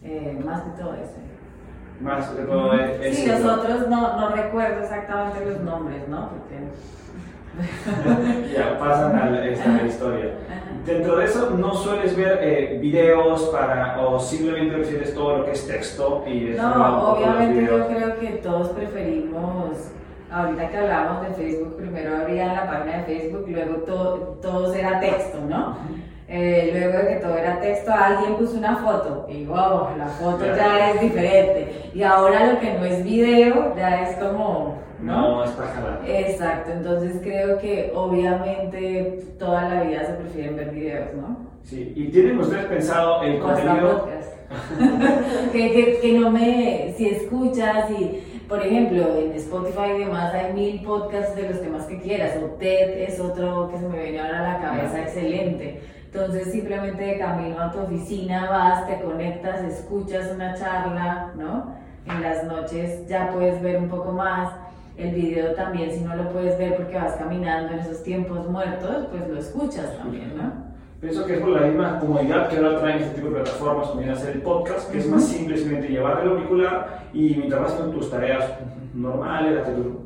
eh, 0.03 0.39
más 0.43 0.61
que 0.63 0.81
todo 0.81 0.93
eso. 0.95 1.15
Más 1.99 2.35
de 2.35 2.43
todo 2.43 2.73
es, 2.73 3.17
Sí, 3.17 3.25
los 3.25 3.43
otros 3.43 3.87
no, 3.87 4.19
no 4.19 4.29
recuerdo 4.29 4.81
exactamente 4.81 5.45
los 5.45 5.61
nombres, 5.61 6.07
¿no? 6.07 6.29
Porque... 6.29 6.59
ya 8.53 8.77
pasan 8.77 9.15
a 9.15 9.29
la, 9.29 9.87
historia. 9.87 10.31
Dentro 10.85 11.15
de 11.15 11.25
eso, 11.25 11.51
¿no 11.51 11.73
sueles 11.73 12.15
ver 12.15 12.39
eh, 12.41 12.79
videos 12.81 13.43
para, 13.43 13.97
o 14.01 14.19
simplemente 14.19 14.75
prefieres 14.75 15.13
todo 15.15 15.37
lo 15.37 15.45
que 15.45 15.51
es 15.51 15.65
texto? 15.65 16.23
Y 16.27 16.53
no, 16.57 17.13
obviamente 17.13 17.65
yo 17.65 17.87
creo 17.87 18.19
que 18.19 18.27
todos 18.43 18.69
preferimos, 18.69 19.89
ahorita 20.29 20.69
que 20.69 20.77
hablamos 20.77 21.27
de 21.27 21.33
Facebook, 21.33 21.77
primero 21.77 22.17
abría 22.17 22.53
la 22.53 22.67
página 22.67 22.97
de 22.97 23.03
Facebook, 23.03 23.45
luego 23.47 23.75
todo, 23.83 24.15
todo 24.41 24.73
era 24.73 24.99
texto, 24.99 25.39
¿no? 25.47 25.77
Eh, 26.27 26.71
luego 26.73 26.97
de 26.97 27.07
que 27.07 27.15
todo 27.21 27.37
era 27.37 27.59
texto, 27.59 27.91
alguien 27.91 28.35
puso 28.35 28.57
una 28.57 28.77
foto 28.77 29.27
y 29.29 29.45
wow, 29.45 29.89
la 29.95 30.07
foto 30.07 30.43
ya 30.43 30.91
es 30.91 31.01
diferente. 31.01 31.91
Y 31.93 32.01
ahora 32.01 32.53
lo 32.53 32.59
que 32.59 32.73
no 32.73 32.83
es 32.85 33.03
video 33.03 33.75
ya 33.75 34.01
es 34.01 34.15
como. 34.17 34.83
No, 34.99 35.43
es 35.43 35.51
para 35.51 36.01
Exacto, 36.07 36.71
entonces 36.71 37.19
creo 37.21 37.59
que 37.59 37.91
obviamente 37.93 39.19
toda 39.37 39.69
la 39.69 39.83
vida 39.83 40.03
se 40.03 40.13
prefieren 40.13 40.55
ver 40.55 40.71
videos, 40.71 41.13
¿no? 41.15 41.37
Sí, 41.63 41.93
y 41.95 42.09
tienen 42.09 42.39
ustedes 42.39 42.65
pensado 42.65 43.21
el 43.21 43.39
contenido. 43.39 44.07
que, 45.51 45.71
que, 45.71 45.99
que 46.01 46.19
no 46.19 46.31
me. 46.31 46.93
Si 46.97 47.07
escuchas 47.07 47.91
y 47.91 48.35
por 48.47 48.63
ejemplo, 48.63 49.17
en 49.17 49.31
Spotify 49.33 49.91
y 49.95 49.99
demás 50.05 50.33
hay 50.33 50.53
mil 50.53 50.81
podcasts 50.81 51.35
de 51.35 51.49
los 51.49 51.61
temas 51.61 51.85
que 51.85 51.99
quieras, 51.99 52.37
o 52.43 52.45
TED 52.57 53.03
es 53.03 53.19
otro 53.19 53.69
que 53.71 53.79
se 53.79 53.87
me 53.87 54.03
viene 54.03 54.19
ahora 54.19 54.39
a 54.39 54.53
la 54.53 54.59
cabeza, 54.59 55.01
excelente. 55.01 55.81
Entonces 56.15 56.49
simplemente 56.53 57.03
de 57.03 57.17
camino 57.17 57.59
a 57.59 57.73
tu 57.73 57.79
oficina 57.79 58.49
vas, 58.49 58.87
te 58.87 59.01
conectas, 59.01 59.65
escuchas 59.65 60.31
una 60.33 60.55
charla, 60.55 61.33
¿no? 61.35 61.73
En 62.05 62.21
las 62.21 62.45
noches 62.45 63.05
ya 63.09 63.31
puedes 63.33 63.61
ver 63.61 63.75
un 63.75 63.89
poco 63.89 64.13
más. 64.13 64.53
El 64.95 65.13
video 65.13 65.53
también, 65.55 65.91
si 65.91 65.99
no 65.99 66.15
lo 66.15 66.29
puedes 66.29 66.57
ver 66.57 66.77
porque 66.77 66.95
vas 66.95 67.15
caminando 67.17 67.73
en 67.73 67.79
esos 67.79 68.01
tiempos 68.01 68.47
muertos, 68.49 69.07
pues 69.11 69.27
lo 69.27 69.37
escuchas 69.37 69.97
también, 69.97 70.37
¿no? 70.37 70.53
Pienso 71.01 71.25
que 71.25 71.33
es 71.33 71.39
por 71.41 71.49
la 71.49 71.67
misma 71.67 71.99
comodidad 71.99 72.47
que 72.47 72.55
ahora 72.55 72.79
traen 72.79 73.03
este 73.03 73.15
tipo 73.15 73.27
de 73.27 73.41
plataformas, 73.41 73.89
a 73.89 74.15
ser 74.15 74.35
el 74.37 74.41
podcast, 74.41 74.89
que 74.89 74.99
es 74.99 75.09
más 75.09 75.27
simple 75.27 75.57
simplemente 75.57 75.91
llevar 75.91 76.21
el 76.23 76.29
auricular 76.29 77.09
y 77.11 77.35
mientras 77.35 77.61
vas 77.61 77.73
con 77.73 77.91
tus 77.91 78.09
tareas 78.09 78.51
normales, 78.95 79.55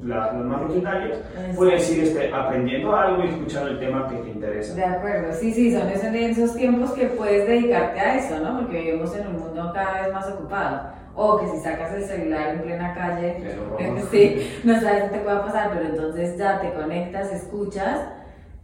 las, 0.04 0.34
las 0.34 0.46
más 0.46 0.62
rutinarias, 0.62 1.20
puedes 1.56 1.90
ir 1.92 2.04
este, 2.04 2.34
aprendiendo 2.34 2.96
algo 2.96 3.24
y 3.24 3.28
escuchando 3.30 3.70
el 3.70 3.80
tema 3.80 4.08
que 4.10 4.16
te 4.18 4.30
interesa. 4.30 4.76
De 4.76 4.84
acuerdo, 4.84 5.34
sí, 5.34 5.54
sí, 5.54 5.72
son 5.72 5.88
esos 5.90 6.56
tiempos 6.56 6.92
que 6.92 7.06
puedes 7.08 7.48
dedicarte 7.48 8.00
a 8.00 8.16
eso, 8.18 8.40
¿no? 8.40 8.60
Porque 8.60 8.82
vivimos 8.82 9.16
en 9.16 9.28
un 9.28 9.40
mundo 9.40 9.72
cada 9.74 10.02
vez 10.02 10.14
más 10.14 10.28
ocupado. 10.30 11.00
O 11.16 11.38
que 11.38 11.48
si 11.48 11.58
sacas 11.60 11.94
el 11.94 12.04
celular 12.04 12.56
en 12.56 12.62
plena 12.62 12.94
calle, 12.94 13.44
sí, 14.12 14.60
no 14.64 14.80
sabes 14.80 15.04
qué 15.04 15.10
te 15.10 15.20
pueda 15.20 15.46
pasar, 15.46 15.72
pero 15.74 15.90
entonces 15.90 16.38
ya 16.38 16.60
te 16.62 16.72
conectas, 16.72 17.32
escuchas 17.32 18.08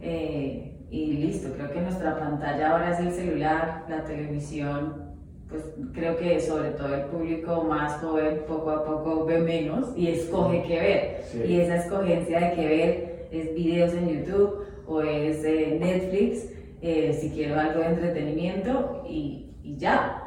eh, 0.00 0.76
y 0.90 1.12
listo. 1.18 1.50
Creo 1.54 1.70
que 1.70 1.80
nuestra 1.80 2.18
pantalla 2.18 2.70
ahora 2.70 2.92
es 2.92 3.00
el 3.00 3.12
celular, 3.12 3.84
la 3.88 4.04
televisión, 4.04 5.05
pues 5.48 5.62
creo 5.92 6.16
que 6.16 6.40
sobre 6.40 6.70
todo 6.70 6.94
el 6.94 7.02
público 7.02 7.62
más 7.64 8.00
joven 8.00 8.42
poco 8.48 8.70
a 8.70 8.84
poco 8.84 9.24
ve 9.24 9.38
menos 9.38 9.92
y 9.96 10.08
escoge 10.08 10.62
qué 10.66 10.80
ver. 10.80 11.48
Y 11.48 11.60
esa 11.60 11.76
escogencia 11.76 12.40
de 12.40 12.52
qué 12.54 12.66
ver 12.66 13.28
es 13.30 13.54
videos 13.54 13.94
en 13.94 14.08
YouTube 14.08 14.64
o 14.86 15.02
es 15.02 15.44
eh, 15.44 15.78
Netflix, 15.80 16.50
eh, 16.82 17.16
si 17.20 17.30
quiero 17.30 17.58
algo 17.58 17.80
de 17.80 17.86
entretenimiento 17.86 19.04
y, 19.08 19.50
y 19.62 19.76
ya. 19.76 20.22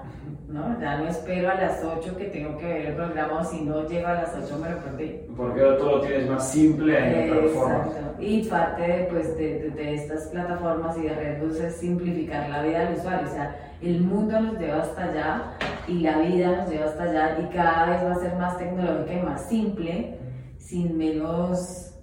¿no? 0.48 0.80
Ya 0.80 0.98
no 0.98 1.08
espero 1.08 1.50
a 1.50 1.56
las 1.56 1.84
8 1.84 2.18
que 2.18 2.26
tengo 2.26 2.58
que 2.58 2.66
ver 2.66 2.86
el 2.88 2.96
programa 2.96 3.42
o 3.42 3.44
si 3.44 3.62
no 3.62 3.88
llego 3.88 4.08
a 4.08 4.14
las 4.16 4.36
8 4.36 4.58
me 4.58 4.70
lo 4.72 4.78
perdí. 4.80 5.22
Porque 5.38 5.60
todo 5.60 5.98
lo 5.98 6.02
tienes 6.02 6.30
más 6.30 6.52
simple 6.52 6.98
en 6.98 7.30
la 7.30 7.36
plataforma. 7.36 7.92
Y 8.20 8.42
parte 8.44 8.82
de, 8.82 9.04
pues, 9.06 9.38
de, 9.38 9.70
de, 9.70 9.94
estas 9.96 10.28
plataformas 10.28 10.98
y 10.98 11.04
de 11.04 11.16
redes 11.16 11.60
es 11.60 11.76
simplificar 11.76 12.50
la 12.50 12.64
vida 12.64 12.86
del 12.86 12.98
usuario. 12.98 13.28
O 13.28 13.32
sea, 13.32 13.69
el 13.82 14.02
mundo 14.02 14.40
nos 14.40 14.60
lleva 14.60 14.82
hasta 14.82 15.04
allá 15.04 15.42
y 15.88 16.00
la 16.00 16.20
vida 16.20 16.58
nos 16.58 16.70
lleva 16.70 16.86
hasta 16.86 17.04
allá 17.04 17.40
y 17.40 17.54
cada 17.54 17.90
vez 17.90 18.04
va 18.04 18.12
a 18.12 18.20
ser 18.20 18.36
más 18.36 18.58
tecnológica 18.58 19.14
y 19.14 19.22
más 19.22 19.48
simple, 19.48 20.20
sin 20.58 20.98
menos 20.98 21.94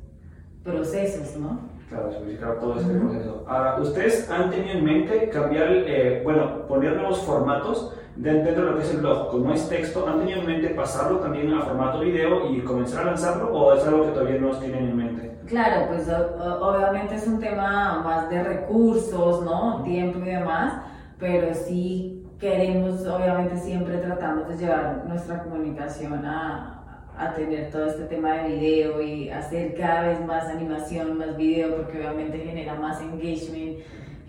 procesos, 0.65 1.37
¿no? 1.37 1.77
Claro, 1.89 2.11
simplificar 2.11 2.59
todo 2.59 2.81
este 2.81 2.93
proceso. 2.95 3.45
Ahora, 3.47 3.81
¿ustedes 3.81 4.29
han 4.29 4.51
tenido 4.51 4.79
en 4.79 4.85
mente 4.85 5.29
cambiar, 5.29 5.69
eh, 5.71 6.21
bueno, 6.25 6.67
poner 6.67 6.97
nuevos 6.97 7.21
formatos 7.21 7.95
dentro 8.17 8.53
de 8.53 8.71
lo 8.73 8.77
que 8.77 8.83
es 8.83 8.91
el 8.93 9.01
blog? 9.03 9.31
Como 9.31 9.53
es 9.53 9.69
texto, 9.69 10.09
¿han 10.09 10.19
tenido 10.19 10.41
en 10.41 10.47
mente 10.47 10.71
pasarlo 10.71 11.19
también 11.19 11.53
a 11.53 11.61
formato 11.61 12.01
video 12.01 12.51
y 12.51 12.63
comenzar 12.63 13.03
a 13.03 13.07
lanzarlo 13.11 13.53
o 13.53 13.75
es 13.75 13.87
algo 13.87 14.05
que 14.05 14.13
todavía 14.13 14.41
no 14.41 14.51
tienen 14.57 14.89
en 14.89 14.97
mente? 14.97 15.39
Claro, 15.47 15.87
pues 15.89 16.09
obviamente 16.09 17.15
es 17.15 17.27
un 17.29 17.39
tema 17.39 18.03
más 18.03 18.29
de 18.31 18.43
recursos, 18.43 19.45
¿no? 19.45 19.83
Tiempo 19.85 20.19
y 20.19 20.23
demás, 20.23 20.83
pero 21.19 21.55
sí 21.55 22.25
queremos, 22.39 23.07
obviamente 23.07 23.57
siempre 23.57 23.99
tratamos 23.99 24.49
de 24.49 24.57
llevar 24.57 25.05
nuestra 25.07 25.43
comunicación 25.43 26.25
a, 26.27 26.77
a 27.17 27.35
tener 27.35 27.71
todo 27.71 27.87
este 27.87 28.05
tema 28.05 28.35
de 28.35 28.57
video 28.57 29.01
y 29.01 29.31
hacer 29.31 29.75
cada 29.75 30.09
vez 30.09 30.25
más 30.27 30.47
animación, 30.49 31.17
más 31.17 31.37
video, 31.37 31.77
porque 31.77 31.99
obviamente 31.99 32.39
genera 32.39 32.75
más 32.75 33.01
engagement, 33.01 33.79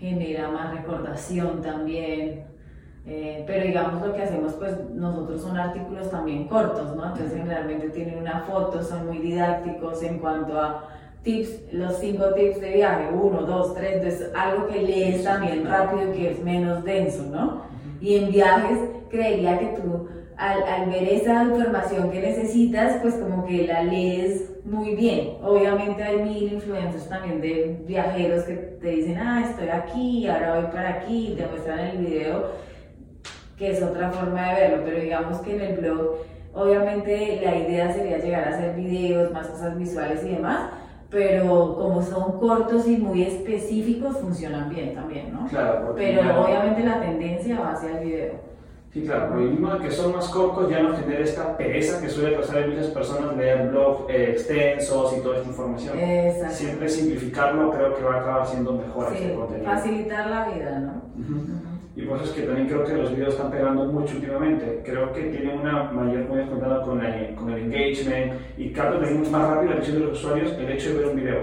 genera 0.00 0.48
más 0.50 0.74
recordación 0.74 1.60
también. 1.60 2.44
Eh, 3.06 3.42
pero 3.46 3.64
digamos 3.66 4.06
lo 4.06 4.14
que 4.14 4.22
hacemos, 4.22 4.52
pues 4.54 4.78
nosotros 4.90 5.40
son 5.40 5.56
artículos 5.56 6.10
también 6.10 6.46
cortos, 6.46 6.94
¿no? 6.94 7.04
Entonces 7.04 7.32
generalmente 7.32 7.88
tienen 7.90 8.18
una 8.18 8.40
foto, 8.40 8.82
son 8.82 9.06
muy 9.06 9.18
didácticos 9.18 10.02
en 10.02 10.18
cuanto 10.18 10.60
a 10.60 10.88
tips, 11.22 11.72
los 11.72 11.98
cinco 11.98 12.32
tips 12.34 12.60
de 12.60 12.72
viaje, 12.74 13.08
uno, 13.12 13.42
dos, 13.42 13.74
tres, 13.74 13.96
entonces 13.96 14.30
algo 14.34 14.66
que 14.68 14.82
lees 14.82 15.24
también 15.24 15.66
rápido 15.66 16.12
que 16.12 16.30
es 16.30 16.42
menos 16.42 16.84
denso, 16.84 17.24
¿no? 17.24 17.62
Y 18.00 18.16
en 18.16 18.30
viajes 18.30 18.78
creería 19.10 19.58
que 19.58 19.66
tú 19.80 20.08
al, 20.36 20.62
al, 20.62 20.90
ver 20.90 21.02
esa 21.02 21.42
información 21.42 22.10
que 22.12 22.20
necesitas, 22.20 22.98
pues 23.02 23.14
como 23.14 23.44
que 23.44 23.66
la 23.66 23.82
lees 23.82 24.48
muy 24.64 24.94
bien. 24.94 25.30
Obviamente 25.42 26.02
hay 26.02 26.22
mil 26.22 26.52
influencers 26.52 27.08
también 27.08 27.40
de 27.40 27.82
viajeros 27.86 28.44
que 28.44 28.54
te 28.54 28.88
dicen, 28.88 29.18
ah, 29.18 29.44
estoy 29.48 29.68
aquí, 29.68 30.28
ahora 30.28 30.60
voy 30.60 30.70
para 30.70 30.90
aquí, 30.90 31.32
y 31.32 31.36
te 31.36 31.46
muestran 31.46 31.80
el 31.80 31.98
video, 31.98 32.52
que 33.56 33.72
es 33.72 33.82
otra 33.82 34.10
forma 34.10 34.54
de 34.54 34.60
verlo, 34.60 34.84
pero 34.84 35.00
digamos 35.00 35.38
que 35.40 35.56
en 35.56 35.60
el 35.60 35.76
blog, 35.78 36.18
obviamente 36.54 37.40
la 37.44 37.56
idea 37.56 37.92
sería 37.92 38.18
llegar 38.18 38.44
a 38.44 38.56
hacer 38.56 38.76
videos, 38.76 39.32
más 39.32 39.48
cosas 39.48 39.76
visuales 39.76 40.22
y 40.24 40.28
demás, 40.28 40.70
pero 41.10 41.76
como 41.76 42.02
son 42.02 42.38
cortos 42.38 42.86
y 42.86 42.96
muy 42.98 43.22
específicos, 43.22 44.18
funcionan 44.18 44.68
bien 44.68 44.94
también, 44.94 45.32
¿no? 45.32 45.46
Claro, 45.46 45.94
pero 45.96 46.44
obviamente 46.44 46.84
la 46.84 47.00
tendencia 47.00 47.60
va 47.60 47.72
hacia 47.72 47.98
el 47.98 48.04
video. 48.06 48.48
Sí, 48.92 49.02
claro, 49.02 49.28
por 49.28 49.42
el 49.42 49.50
mismo 49.50 49.70
de 49.74 49.80
que 49.80 49.90
son 49.90 50.14
más 50.14 50.28
cortos 50.30 50.70
ya 50.70 50.82
no 50.82 50.96
genera 50.96 51.22
esta 51.22 51.56
pereza 51.58 52.00
que 52.00 52.08
suele 52.08 52.36
pasar 52.36 52.62
en 52.62 52.70
muchas 52.70 52.86
personas 52.86 53.36
leer 53.36 53.68
blogs 53.68 54.08
eh, 54.08 54.30
extensos 54.30 55.14
y 55.16 55.20
toda 55.20 55.36
esta 55.36 55.48
información. 55.48 55.98
Exacto. 55.98 56.54
Siempre 56.54 56.88
simplificarlo 56.88 57.70
creo 57.70 57.94
que 57.94 58.02
va 58.02 58.14
a 58.14 58.20
acabar 58.20 58.46
siendo 58.46 58.72
mejor 58.72 59.10
sí, 59.10 59.16
este 59.16 59.34
contenido. 59.34 59.70
facilitar 59.70 60.30
la 60.30 60.48
vida, 60.48 60.78
¿no? 60.78 61.02
Y 61.98 62.02
por 62.02 62.16
eso 62.18 62.26
es 62.26 62.30
que 62.30 62.42
también 62.42 62.68
creo 62.68 62.84
que 62.84 62.92
los 62.92 63.10
videos 63.10 63.34
están 63.34 63.50
pegando 63.50 63.84
mucho 63.86 64.14
últimamente. 64.14 64.82
Creo 64.84 65.12
que 65.12 65.20
tienen 65.20 65.58
una 65.58 65.82
mayor, 65.90 66.28
cuidado 66.28 66.82
con 66.84 67.04
el, 67.04 67.34
con 67.34 67.50
el 67.50 67.64
engagement 67.64 68.34
y 68.56 68.70
capta 68.70 69.00
también 69.00 69.28
más 69.32 69.42
rápido 69.42 69.64
la 69.64 69.72
atención 69.72 69.98
de 69.98 70.04
los 70.04 70.18
usuarios 70.18 70.52
el 70.52 70.70
hecho 70.70 70.90
de 70.90 70.94
ver 70.94 71.06
un 71.08 71.16
video. 71.16 71.40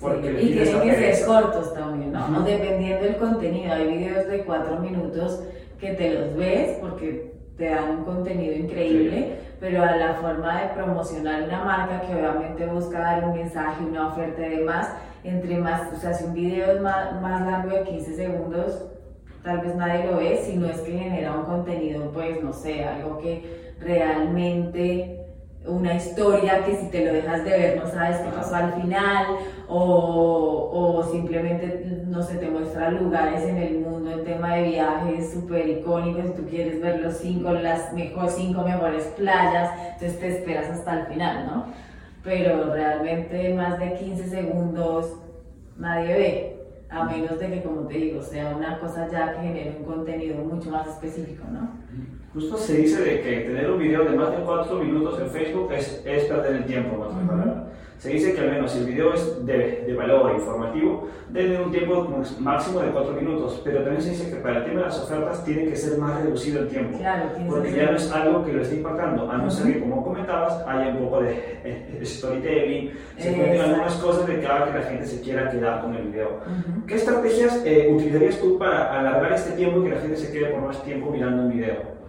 Porque 0.00 0.40
Sí, 0.40 0.46
y 0.46 0.52
tienen 0.54 0.80
que 0.80 1.14
ser 1.14 1.26
cortos 1.26 1.74
también, 1.74 2.12
¿no? 2.12 2.40
Dependiendo 2.40 3.04
del 3.04 3.16
contenido. 3.16 3.74
Hay 3.74 3.88
videos 3.88 4.26
de 4.26 4.38
cuatro 4.44 4.78
minutos 4.78 5.42
que 5.78 5.92
te 5.92 6.14
los 6.14 6.34
ves 6.34 6.78
porque 6.80 7.34
te 7.58 7.68
dan 7.68 7.98
un 7.98 8.04
contenido 8.04 8.54
increíble, 8.54 9.36
pero 9.60 9.82
a 9.82 9.96
la 9.96 10.14
forma 10.14 10.62
de 10.62 10.68
promocionar 10.68 11.42
una 11.42 11.62
marca 11.62 12.00
que 12.00 12.14
obviamente 12.14 12.64
busca 12.64 13.00
dar 13.00 13.24
un 13.24 13.34
mensaje, 13.34 13.84
una 13.84 14.08
oferta 14.08 14.46
y 14.46 14.60
demás, 14.60 14.94
entre 15.24 15.58
más, 15.58 15.92
o 15.92 15.96
sea, 15.96 16.14
si 16.14 16.24
un 16.24 16.32
video 16.32 16.72
es 16.72 16.80
más, 16.80 17.20
más 17.20 17.46
largo 17.46 17.76
de 17.76 17.82
15 17.82 18.16
segundos, 18.16 18.86
tal 19.42 19.60
vez 19.60 19.74
nadie 19.76 20.06
lo 20.06 20.18
ve, 20.18 20.40
si 20.44 20.56
no 20.56 20.66
es 20.68 20.80
que 20.80 20.92
genera 20.92 21.32
un 21.32 21.44
contenido, 21.44 22.10
pues 22.12 22.42
no 22.42 22.52
sé, 22.52 22.84
algo 22.84 23.18
que 23.18 23.74
realmente 23.80 25.16
una 25.66 25.94
historia 25.94 26.64
que 26.64 26.74
si 26.74 26.88
te 26.88 27.04
lo 27.04 27.12
dejas 27.12 27.44
de 27.44 27.50
ver 27.50 27.76
no 27.76 27.86
sabes 27.86 28.16
qué 28.18 28.30
pasó 28.30 28.54
al 28.56 28.72
final 28.80 29.26
o, 29.68 30.70
o 30.72 31.02
simplemente 31.12 32.00
no 32.06 32.22
sé, 32.22 32.36
te 32.36 32.48
muestra 32.48 32.90
lugares 32.90 33.42
en 33.42 33.56
el 33.58 33.80
mundo 33.80 34.10
en 34.10 34.24
tema 34.24 34.56
de 34.56 34.68
viajes 34.70 35.32
súper 35.32 35.68
icónicos 35.68 36.24
y 36.26 36.32
tú 36.32 36.46
quieres 36.48 36.80
ver 36.80 37.00
los 37.00 37.18
cinco, 37.18 37.52
las 37.52 37.92
mejor, 37.92 38.30
cinco 38.30 38.62
mejores 38.62 39.04
playas, 39.16 39.70
entonces 39.94 40.18
te 40.18 40.28
esperas 40.28 40.70
hasta 40.70 41.00
el 41.00 41.06
final, 41.06 41.46
¿no? 41.46 41.66
Pero 42.24 42.72
realmente 42.72 43.54
más 43.54 43.78
de 43.78 43.94
15 43.94 44.28
segundos 44.28 45.14
nadie 45.76 46.14
ve, 46.14 46.59
a 46.90 47.04
menos 47.04 47.38
de 47.38 47.48
que, 47.48 47.62
como 47.62 47.82
te 47.82 47.94
digo, 47.94 48.22
sea 48.22 48.54
una 48.56 48.78
cosa 48.78 49.08
ya 49.08 49.32
que 49.32 49.46
genere 49.46 49.76
un 49.78 49.84
contenido 49.84 50.36
mucho 50.38 50.70
más 50.70 50.88
específico, 50.88 51.44
¿no? 51.50 51.70
Justo 52.34 52.56
se 52.56 52.76
dice 52.78 53.02
de 53.02 53.20
que 53.22 53.40
tener 53.40 53.70
un 53.70 53.78
video 53.78 54.04
de 54.04 54.16
más 54.16 54.30
de 54.30 54.38
4 54.44 54.78
minutos 54.78 55.20
en 55.20 55.30
Facebook 55.30 55.72
es, 55.72 56.02
es 56.04 56.24
perder 56.24 56.56
el 56.56 56.64
tiempo, 56.64 56.96
más 56.96 57.08
que 57.08 57.24
Ujú. 57.24 57.70
Se 58.00 58.08
dice 58.08 58.32
que 58.32 58.40
al 58.40 58.50
menos 58.50 58.72
si 58.72 58.78
el 58.78 58.86
video 58.86 59.12
es 59.12 59.44
de, 59.44 59.84
de 59.86 59.94
valor 59.94 60.32
informativo, 60.34 61.06
debe 61.28 61.48
tener 61.48 61.60
un 61.60 61.70
tiempo 61.70 62.08
máximo 62.38 62.80
de 62.80 62.92
4 62.92 63.12
minutos, 63.12 63.60
pero 63.62 63.82
también 63.82 64.00
se 64.00 64.10
dice 64.12 64.30
que 64.30 64.36
para 64.36 64.60
el 64.60 64.64
tema 64.64 64.80
de 64.80 64.86
las 64.86 65.00
ofertas 65.00 65.44
tiene 65.44 65.66
que 65.66 65.76
ser 65.76 65.98
más 65.98 66.22
reducido 66.22 66.62
el 66.62 66.68
tiempo. 66.68 66.96
Claro, 66.96 67.28
Porque 67.46 67.68
que 67.68 67.76
ya 67.76 67.90
no 67.90 67.98
es 67.98 68.10
algo 68.10 68.42
que 68.42 68.54
lo 68.54 68.62
esté 68.62 68.76
impactando, 68.76 69.30
a 69.30 69.36
no 69.36 69.50
ser 69.50 69.74
que, 69.74 69.80
como 69.80 70.02
comentabas, 70.02 70.66
haya 70.66 70.92
un 70.92 71.04
poco 71.04 71.20
de 71.20 71.60
eh, 71.62 72.00
storytelling, 72.02 72.90
se 73.18 73.32
Exacto. 73.32 73.62
algunas 73.64 73.94
cosas 73.96 74.26
de 74.26 74.46
haga 74.46 74.72
que 74.72 74.78
la 74.78 74.84
gente 74.86 75.06
se 75.06 75.20
quiera 75.20 75.50
quedar 75.50 75.82
con 75.82 75.94
el 75.94 76.08
video. 76.08 76.28
Ujú. 76.28 76.86
¿Qué 76.86 76.94
estrategias 76.94 77.62
eh, 77.66 77.90
utilizarías 77.92 78.38
tú 78.40 78.58
para 78.58 78.98
alargar 78.98 79.34
este 79.34 79.52
tiempo 79.56 79.80
y 79.80 79.84
que 79.84 79.94
la 79.94 80.00
gente 80.00 80.16
se 80.16 80.32
quede 80.32 80.46
por 80.46 80.62
más 80.62 80.82
tiempo 80.84 81.10
mirando 81.10 81.42
un 81.42 81.52
video? 81.52 81.99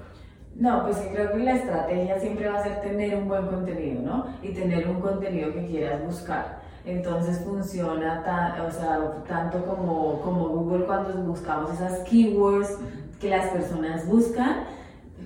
No, 0.56 0.84
pues 0.84 0.98
creo 1.12 1.32
que 1.32 1.40
la 1.40 1.56
estrategia 1.56 2.20
siempre 2.20 2.50
va 2.50 2.60
a 2.60 2.64
ser 2.64 2.82
tener 2.82 3.16
un 3.16 3.28
buen 3.28 3.48
contenido, 3.48 4.02
¿no? 4.02 4.26
Y 4.42 4.50
tener 4.50 4.88
un 4.88 5.00
contenido 5.00 5.54
que 5.54 5.66
quieras 5.66 6.04
buscar. 6.06 6.62
Entonces 6.86 7.40
funciona 7.44 8.24
o 8.68 8.72
sea, 8.72 9.24
tanto 9.28 9.66
como, 9.66 10.20
como 10.22 10.50
Google 10.50 10.86
cuando 10.86 11.14
buscamos 11.24 11.72
esas 11.74 12.00
keywords 12.00 12.78
que 13.20 13.30
las 13.30 13.50
personas 13.50 14.08
buscan 14.08 14.64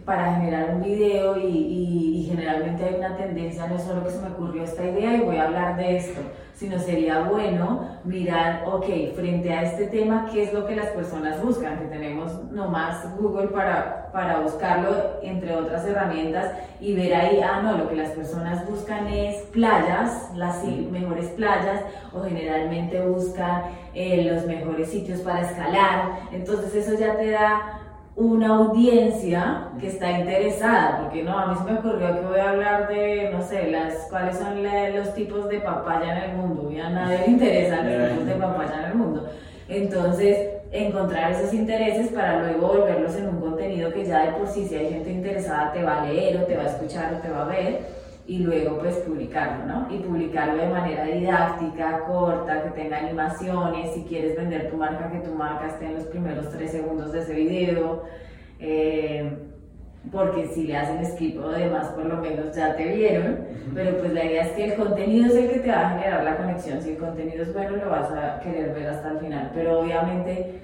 para 0.03 0.35
generar 0.35 0.75
un 0.75 0.83
video 0.83 1.37
y, 1.37 2.27
generalmente 2.29 2.83
hay 2.83 2.95
una 2.95 3.15
tendencia, 3.15 3.67
no 3.67 3.79
solo 3.79 4.03
que 4.03 4.11
se 4.11 4.19
me 4.19 4.29
ocurrió 4.29 4.63
esta 4.63 4.83
idea 4.83 5.15
y 5.15 5.21
voy 5.21 5.37
a 5.37 5.45
hablar 5.45 5.77
de 5.77 5.97
esto, 5.97 6.19
sino 6.55 6.79
sería 6.79 7.23
bueno 7.23 7.99
mirar, 8.05 8.63
ok, 8.65 8.85
frente 9.15 9.53
a 9.53 9.63
este 9.63 9.87
tema, 9.87 10.29
¿qué 10.31 10.43
es 10.43 10.53
lo 10.53 10.65
que 10.65 10.75
las 10.75 10.87
personas 10.87 11.41
buscan? 11.43 11.77
Que 11.79 11.85
tenemos 11.85 12.43
nomás 12.51 13.05
Google 13.17 13.47
para, 13.47 14.09
para 14.11 14.39
buscarlo, 14.39 15.19
entre 15.21 15.53
otras 15.53 15.85
herramientas, 15.85 16.53
y 16.79 16.95
ver 16.95 17.13
ahí, 17.13 17.41
ah, 17.41 17.61
no, 17.61 17.77
lo 17.77 17.89
que 17.89 17.95
las 17.95 18.11
personas 18.11 18.67
buscan 18.69 19.07
es 19.07 19.41
playas, 19.51 20.31
las 20.35 20.63
mejores 20.63 21.27
playas, 21.29 21.81
o 22.13 22.21
generalmente 22.21 23.01
buscan 23.01 23.63
eh, 23.93 24.29
los 24.31 24.45
mejores 24.45 24.89
sitios 24.89 25.19
para 25.21 25.41
escalar. 25.41 26.19
Entonces 26.31 26.73
eso 26.75 26.97
ya 26.97 27.17
te 27.17 27.31
da 27.31 27.84
una 28.17 28.47
audiencia 28.55 29.67
que 29.79 29.87
está 29.87 30.09
interesada, 30.19 31.01
porque 31.01 31.23
no, 31.23 31.37
a 31.37 31.47
mí 31.47 31.55
se 31.57 31.63
me 31.71 31.79
ocurrió 31.79 32.13
que 32.19 32.25
voy 32.27 32.39
a 32.39 32.49
hablar 32.51 32.87
de, 32.87 33.29
no 33.33 33.41
sé, 33.41 33.69
las, 33.69 34.07
cuáles 34.09 34.37
son 34.37 34.63
la- 34.63 34.89
los 34.91 35.13
tipos 35.13 35.49
de 35.49 35.59
papaya 35.59 36.17
en 36.23 36.29
el 36.31 36.37
mundo, 36.37 36.71
y 36.71 36.79
a 36.79 36.89
nadie 36.89 37.17
le 37.19 37.27
interesan 37.27 37.85
los 37.99 38.09
tipos 38.11 38.25
de 38.25 38.33
papaya 38.35 38.73
en 38.79 38.91
el 38.91 38.95
mundo. 38.95 39.29
Entonces, 39.67 40.49
encontrar 40.71 41.31
esos 41.31 41.53
intereses 41.53 42.07
para 42.09 42.39
luego 42.43 42.67
volverlos 42.67 43.15
en 43.15 43.27
un 43.29 43.41
contenido 43.41 43.91
que 43.91 44.05
ya 44.05 44.25
de 44.25 44.31
por 44.33 44.47
sí, 44.47 44.65
si 44.67 44.75
hay 44.75 44.89
gente 44.89 45.11
interesada, 45.11 45.73
te 45.73 45.83
va 45.83 46.01
a 46.01 46.05
leer 46.05 46.37
o 46.37 46.45
te 46.45 46.55
va 46.55 46.63
a 46.63 46.67
escuchar 46.67 47.15
o 47.15 47.17
te 47.17 47.29
va 47.29 47.41
a 47.43 47.47
ver, 47.47 47.81
y 48.27 48.39
luego 48.39 48.79
pues 48.79 48.95
publicarlo, 48.97 49.65
¿no? 49.65 49.87
Y 49.93 49.99
publicarlo 49.99 50.57
de 50.57 50.69
manera 50.69 51.05
didáctica, 51.05 52.01
corta, 52.07 52.63
que 52.63 52.69
tenga 52.71 52.97
animaciones, 52.97 53.93
si 53.93 54.03
quieres 54.03 54.35
vender 54.35 54.71
tu 54.71 54.77
marca, 54.77 55.11
que 55.11 55.19
tu 55.19 55.31
marca 55.33 55.67
esté 55.67 55.85
en 55.85 55.95
los 55.95 56.05
primeros 56.05 56.49
tres 56.49 56.71
segundos 56.71 57.11
de 57.11 57.19
ese 57.19 57.33
video, 57.33 58.03
eh, 58.59 59.37
porque 60.11 60.47
si 60.47 60.63
le 60.63 60.77
hacen 60.77 61.05
skip 61.05 61.39
o 61.39 61.49
demás, 61.49 61.89
por 61.89 62.05
lo 62.05 62.17
menos 62.17 62.55
ya 62.55 62.75
te 62.75 62.95
vieron, 62.95 63.39
pero 63.73 63.97
pues 63.97 64.13
la 64.13 64.23
idea 64.23 64.43
es 64.43 64.51
que 64.53 64.65
el 64.65 64.75
contenido 64.75 65.27
es 65.27 65.35
el 65.35 65.49
que 65.49 65.59
te 65.59 65.71
va 65.71 65.87
a 65.87 65.89
generar 65.91 66.23
la 66.23 66.37
conexión, 66.37 66.81
si 66.81 66.91
el 66.91 66.97
contenido 66.97 67.43
es 67.43 67.53
bueno 67.53 67.75
lo 67.75 67.89
vas 67.89 68.11
a 68.11 68.39
querer 68.39 68.73
ver 68.73 68.87
hasta 68.87 69.11
el 69.11 69.19
final, 69.19 69.51
pero 69.53 69.79
obviamente 69.79 70.61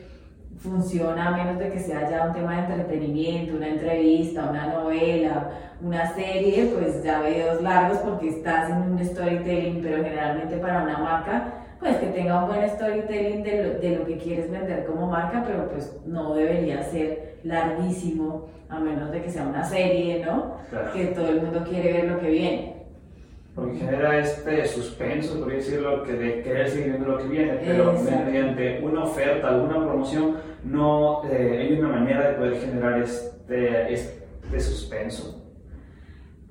funciona 0.61 1.27
a 1.27 1.31
menos 1.31 1.57
de 1.57 1.69
que 1.69 1.79
sea 1.79 2.09
ya 2.09 2.27
un 2.27 2.33
tema 2.33 2.55
de 2.55 2.73
entretenimiento, 2.73 3.55
una 3.57 3.67
entrevista, 3.67 4.49
una 4.49 4.67
novela, 4.67 5.49
una 5.81 6.13
serie, 6.13 6.71
pues 6.75 7.03
ya 7.03 7.21
videos 7.21 7.61
largos 7.61 7.97
porque 7.99 8.29
estás 8.29 8.69
en 8.69 8.77
un 8.77 9.03
storytelling, 9.03 9.81
pero 9.81 10.03
generalmente 10.03 10.57
para 10.57 10.83
una 10.83 10.99
marca, 10.99 11.45
pues 11.79 11.97
que 11.97 12.07
tenga 12.07 12.43
un 12.43 12.49
buen 12.49 12.69
storytelling 12.69 13.43
de 13.43 13.63
lo, 13.63 13.79
de 13.79 13.97
lo 13.97 14.05
que 14.05 14.17
quieres 14.17 14.51
vender 14.51 14.85
como 14.85 15.07
marca, 15.07 15.43
pero 15.45 15.67
pues 15.69 15.97
no 16.05 16.35
debería 16.35 16.83
ser 16.83 17.39
larguísimo, 17.43 18.49
a 18.69 18.79
menos 18.79 19.11
de 19.11 19.23
que 19.23 19.31
sea 19.31 19.47
una 19.47 19.63
serie, 19.63 20.23
¿no? 20.23 20.57
Claro. 20.69 20.93
Que 20.93 21.05
todo 21.07 21.29
el 21.29 21.41
mundo 21.41 21.65
quiere 21.67 21.91
ver 21.91 22.03
lo 22.05 22.19
que 22.19 22.29
viene. 22.29 22.80
Porque 23.53 23.77
genera 23.79 24.17
este 24.17 24.65
suspenso, 24.65 25.39
por 25.39 25.51
decirlo, 25.51 26.03
que 26.03 26.13
de 26.13 26.41
querer 26.41 26.69
seguir 26.69 26.91
viendo 26.91 27.09
lo 27.09 27.17
que 27.17 27.25
viene, 27.25 27.59
pero 27.65 27.91
Exacto. 27.91 28.25
mediante 28.25 28.81
una 28.81 29.03
oferta, 29.03 29.49
alguna 29.49 29.75
promoción, 29.75 30.37
no 30.63 31.23
eh, 31.25 31.67
hay 31.69 31.79
una 31.79 31.89
manera 31.89 32.29
de 32.29 32.33
poder 32.35 32.55
generar 32.61 33.01
este, 33.01 33.93
este 33.93 34.59
suspenso. 34.59 35.41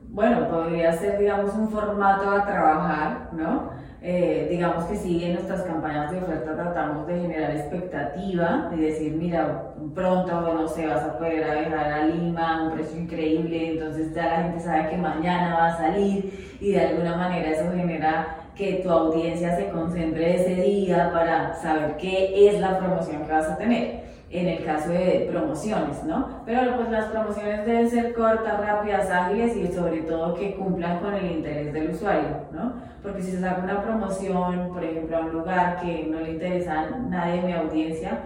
Bueno, 0.09 0.49
podría 0.49 0.93
ser, 0.93 1.19
digamos, 1.19 1.55
un 1.55 1.71
formato 1.71 2.29
a 2.31 2.45
trabajar, 2.45 3.31
¿no? 3.33 3.71
Eh, 4.03 4.49
digamos 4.51 4.85
que 4.85 4.97
sí, 4.97 5.23
en 5.23 5.35
nuestras 5.35 5.61
campañas 5.63 6.11
de 6.11 6.19
oferta 6.19 6.55
tratamos 6.55 7.07
de 7.07 7.21
generar 7.21 7.51
expectativa 7.51 8.71
y 8.75 8.81
decir, 8.81 9.13
mira, 9.13 9.75
pronto, 9.95 10.41
no 10.41 10.67
sé, 10.67 10.87
vas 10.87 11.03
a 11.03 11.19
poder 11.19 11.45
viajar 11.45 11.93
a 11.93 12.05
Lima 12.07 12.63
un 12.65 12.73
precio 12.73 12.99
increíble, 12.99 13.73
entonces 13.73 14.15
ya 14.15 14.25
la 14.25 14.43
gente 14.45 14.61
sabe 14.61 14.89
que 14.89 14.97
mañana 14.97 15.55
va 15.55 15.67
a 15.67 15.77
salir 15.77 16.57
y 16.61 16.73
de 16.73 16.81
alguna 16.81 17.17
manera 17.17 17.51
eso 17.51 17.71
genera 17.75 18.39
que 18.55 18.81
tu 18.83 18.91
audiencia 18.91 19.55
se 19.57 19.69
concentre 19.69 20.35
ese 20.35 20.55
día 20.63 21.11
para 21.13 21.53
saber 21.55 21.97
qué 21.99 22.49
es 22.49 22.59
la 22.59 22.79
promoción 22.79 23.25
que 23.27 23.33
vas 23.33 23.51
a 23.51 23.59
tener. 23.59 24.10
En 24.31 24.47
el 24.47 24.65
caso 24.65 24.91
de 24.91 25.29
promociones, 25.31 26.05
¿no? 26.05 26.43
Pero 26.47 26.77
pues 26.77 26.91
las 26.91 27.07
promociones 27.07 27.67
deben 27.67 27.91
ser 27.91 28.15
cortas, 28.15 28.61
rápidas, 28.61 29.11
ágiles 29.11 29.57
y 29.57 29.67
sobre 29.73 30.03
todo 30.03 30.35
que 30.35 30.55
cumplan 30.55 31.01
con 31.01 31.15
el 31.15 31.33
interés 31.33 31.73
del 31.73 31.91
usuario, 31.91 32.29
¿no? 32.53 32.75
Porque 33.03 33.23
si 33.23 33.33
se 33.33 33.41
saca 33.41 33.65
una 33.65 33.83
promoción, 33.83 34.69
por 34.73 34.85
ejemplo, 34.85 35.17
a 35.17 35.21
un 35.21 35.33
lugar 35.33 35.81
que 35.81 36.07
no 36.09 36.21
le 36.21 36.33
interesa 36.33 36.81
a 36.81 36.91
nadie 36.91 37.41
de 37.41 37.47
mi 37.49 37.53
audiencia, 37.55 38.19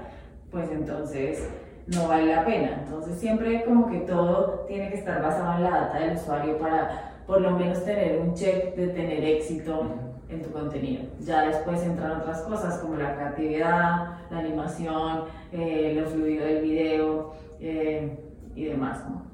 pues 0.50 0.70
entonces 0.70 1.48
no 1.86 2.08
vale 2.08 2.34
la 2.34 2.44
pena. 2.44 2.82
Entonces 2.84 3.18
siempre 3.18 3.64
como 3.64 3.90
que 3.90 4.00
todo 4.00 4.64
tiene 4.68 4.90
que 4.90 4.98
estar 4.98 5.22
basado 5.22 5.56
en 5.56 5.64
la 5.64 5.70
data 5.70 5.98
del 6.00 6.16
usuario 6.16 6.58
para 6.58 7.12
por 7.26 7.40
lo 7.40 7.52
menos 7.52 7.82
tener 7.82 8.20
un 8.20 8.34
check 8.34 8.74
de 8.76 8.88
tener 8.88 9.24
éxito 9.24 9.90
en 10.28 10.42
tu 10.42 10.50
contenido. 10.50 11.04
Ya 11.20 11.46
después 11.46 11.82
entran 11.82 12.20
otras 12.20 12.42
cosas 12.42 12.78
como 12.78 12.96
la 12.96 13.14
creatividad, 13.14 14.18
la 14.30 14.38
animación, 14.38 15.24
eh, 15.52 15.96
lo 15.98 16.06
fluido 16.08 16.44
del 16.46 16.62
video 16.62 17.34
eh, 17.60 18.18
y 18.54 18.64
demás. 18.64 19.04
¿no? 19.08 19.24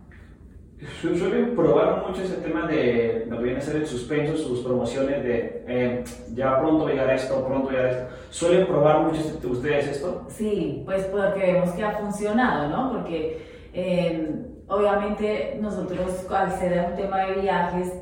Suelen 1.03 1.55
probar 1.55 2.07
mucho 2.07 2.23
ese 2.23 2.37
tema 2.37 2.67
de 2.67 3.27
lo 3.29 3.39
que 3.39 3.45
viene 3.45 3.59
a 3.59 3.63
ser 3.63 3.77
el 3.77 3.87
suspenso, 3.87 4.37
sus 4.37 4.61
promociones 4.61 5.23
de 5.23 5.65
eh, 5.69 6.05
ya 6.35 6.59
pronto 6.59 6.89
llegar 6.89 7.11
esto, 7.11 7.45
pronto 7.47 7.71
llegar 7.71 7.87
esto. 7.87 8.07
¿Suelen 8.31 8.67
probar 8.67 9.03
mucho 9.03 9.21
ustedes 9.51 9.89
esto? 9.89 10.25
Sí, 10.29 10.83
pues 10.87 11.05
porque 11.05 11.53
vemos 11.53 11.71
que 11.73 11.85
ha 11.85 11.93
funcionado, 11.93 12.69
¿no? 12.69 12.93
Porque 12.93 13.51
obviamente 14.69 15.59
nosotros 15.61 16.27
al 16.31 16.53
ser 16.53 16.87
un 16.91 16.97
tema 16.97 17.27
de 17.27 17.41
viajes 17.43 17.93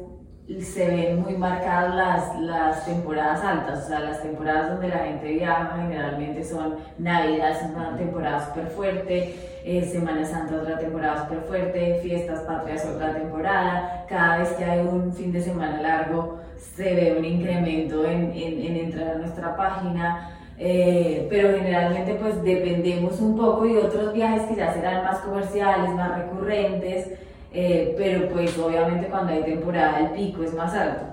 se 0.62 0.88
ven 0.88 1.20
muy 1.20 1.34
marcadas 1.34 1.94
las, 1.94 2.40
las 2.40 2.84
temporadas 2.86 3.44
altas, 3.44 3.84
o 3.84 3.88
sea, 3.88 4.00
las 4.00 4.22
temporadas 4.22 4.70
donde 4.70 4.88
la 4.88 4.98
gente 4.98 5.32
viaja 5.32 5.76
generalmente 5.76 6.42
son 6.42 6.76
Navidad, 6.96 7.50
es 7.50 7.70
una 7.70 7.96
temporada 7.96 8.46
súper 8.46 8.68
fuerte, 8.68 9.34
eh, 9.64 9.84
Semana 9.84 10.24
Santa 10.24 10.56
otra 10.56 10.78
temporada 10.78 11.24
súper 11.24 11.40
fuerte, 11.42 12.00
Fiestas 12.02 12.40
Patrias 12.40 12.86
otra 12.86 13.14
temporada, 13.14 14.06
cada 14.08 14.38
vez 14.38 14.48
que 14.52 14.64
hay 14.64 14.80
un 14.80 15.12
fin 15.12 15.32
de 15.32 15.42
semana 15.42 15.82
largo 15.82 16.38
se 16.56 16.94
ve 16.94 17.16
un 17.18 17.24
incremento 17.24 18.06
en, 18.06 18.32
en, 18.32 18.60
en 18.62 18.76
entrar 18.76 19.08
a 19.08 19.18
nuestra 19.18 19.54
página, 19.54 20.38
eh, 20.58 21.26
pero 21.28 21.56
generalmente 21.56 22.14
pues 22.14 22.42
dependemos 22.42 23.20
un 23.20 23.36
poco 23.36 23.64
de 23.64 23.78
otros 23.78 24.14
viajes 24.14 24.42
que 24.42 24.56
ya 24.56 24.72
serán 24.72 25.04
más 25.04 25.18
comerciales, 25.18 25.90
más 25.90 26.18
recurrentes, 26.18 27.12
eh, 27.52 27.94
pero 27.96 28.28
pues 28.28 28.58
obviamente 28.58 29.08
cuando 29.08 29.32
hay 29.32 29.42
temporada 29.42 30.00
el 30.00 30.10
pico 30.10 30.42
es 30.42 30.54
más 30.54 30.74
alto. 30.74 31.04